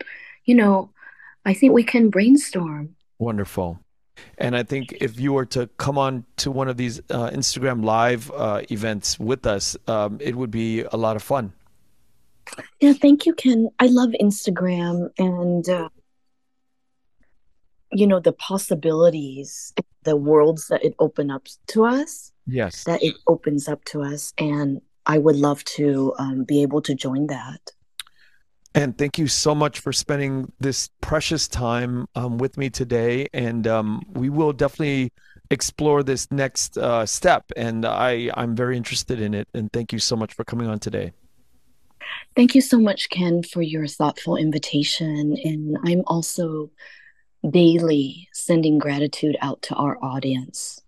you 0.45 0.55
know 0.55 0.91
i 1.45 1.53
think 1.55 1.73
we 1.73 1.83
can 1.83 2.11
brainstorm. 2.11 2.95
Wonderful. 3.19 3.81
And 4.39 4.57
i 4.57 4.63
think 4.63 4.93
if 5.01 5.19
you 5.21 5.33
were 5.33 5.47
to 5.47 5.69
come 5.79 5.99
on 5.99 6.25
to 6.37 6.51
one 6.51 6.69
of 6.69 6.77
these 6.77 7.01
uh, 7.11 7.31
instagram 7.31 7.85
live 7.85 8.31
uh, 8.33 8.63
events 8.71 9.19
with 9.19 9.47
us 9.47 9.77
um, 9.87 10.19
it 10.21 10.35
would 10.37 10.51
be 10.51 10.83
a 10.83 10.97
lot 10.97 11.17
of 11.17 11.23
fun. 11.23 11.53
Yeah 12.81 12.93
thank 12.93 13.27
you 13.27 13.35
ken. 13.35 13.69
I 13.79 13.87
love 13.87 14.11
instagram 14.21 15.11
and 15.19 15.69
uh, 15.69 15.89
you 17.93 18.07
know 18.07 18.21
the 18.21 18.33
possibilities 18.33 19.73
the 20.07 20.17
worlds 20.17 20.69
that 20.69 20.83
it 20.83 20.95
opens 20.99 21.33
up 21.33 21.47
to 21.67 21.85
us. 21.85 22.33
Yes. 22.47 22.85
That 22.85 23.03
it 23.03 23.15
opens 23.27 23.69
up 23.69 23.85
to 23.87 24.03
us. 24.03 24.33
And 24.39 24.81
I 25.07 25.19
would 25.19 25.37
love 25.37 25.65
to 25.65 26.15
um, 26.19 26.45
be 26.45 26.63
able 26.63 26.83
to 26.83 26.95
join 26.95 27.29
that. 27.29 27.73
And 28.75 28.99
thank 28.99 29.19
you 29.19 29.27
so 29.27 29.55
much 29.55 29.81
for 29.81 29.93
spending 29.93 30.53
this 30.61 30.91
precious 31.01 31.49
time 31.49 32.07
um, 32.15 32.37
with 32.37 32.59
me 32.59 32.69
today. 32.69 33.27
And 33.33 33.67
um, 33.67 34.05
we 34.13 34.29
will 34.29 34.53
definitely 34.53 35.13
explore 35.51 36.03
this 36.03 36.31
next 36.31 36.77
uh, 36.77 37.07
step. 37.07 37.45
And 37.57 37.87
I, 37.87 38.31
I'm 38.35 38.55
very 38.55 38.77
interested 38.77 39.21
in 39.21 39.33
it. 39.33 39.49
And 39.55 39.73
thank 39.73 39.95
you 39.95 39.99
so 39.99 40.15
much 40.15 40.35
for 40.35 40.45
coming 40.45 40.69
on 40.69 40.79
today. 40.79 41.13
Thank 42.35 42.55
you 42.55 42.61
so 42.61 42.79
much, 42.79 43.09
Ken, 43.09 43.43
for 43.43 43.63
your 43.63 43.87
thoughtful 43.87 44.37
invitation. 44.37 45.39
And 45.43 45.79
I'm 45.85 46.03
also 46.07 46.71
daily 47.49 48.29
sending 48.35 48.79
gratitude 48.79 49.37
out 49.41 49.63
to 49.63 49.75
our 49.75 49.97
audience. 50.05 50.83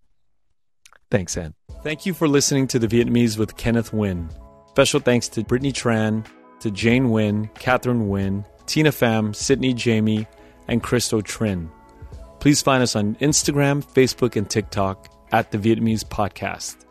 Thanks, 1.11 1.37
Anh. 1.39 1.55
Thank 1.83 2.07
you 2.07 2.13
for 2.13 2.27
listening 2.27 2.67
to 2.69 2.79
The 2.81 2.89
Vietnamese 2.89 3.39
with 3.39 3.57
Kenneth 3.57 3.93
Nguyen. 3.93 4.31
Special 4.71 4.99
thanks 5.01 5.29
to 5.29 5.45
Brittany 5.45 5.73
Tran, 5.73 6.27
to 6.61 6.71
Jane 6.73 7.07
Nguyen, 7.07 7.55
Catherine 7.55 8.09
Nguyen, 8.09 8.45
Tina 8.67 8.91
Pham, 8.91 9.35
Sydney 9.35 9.73
Jamie, 9.75 10.27
and 10.67 10.83
Christo 10.83 11.21
Trinh. 11.21 11.71
Please 12.41 12.63
find 12.63 12.83
us 12.83 12.97
on 12.97 13.15
Instagram, 13.17 13.85
Facebook, 13.85 14.35
and 14.37 14.51
TikTok 14.51 15.09
at 15.33 15.51
The 15.53 15.59
Vietnamese 15.59 16.05
Podcast. 16.05 16.85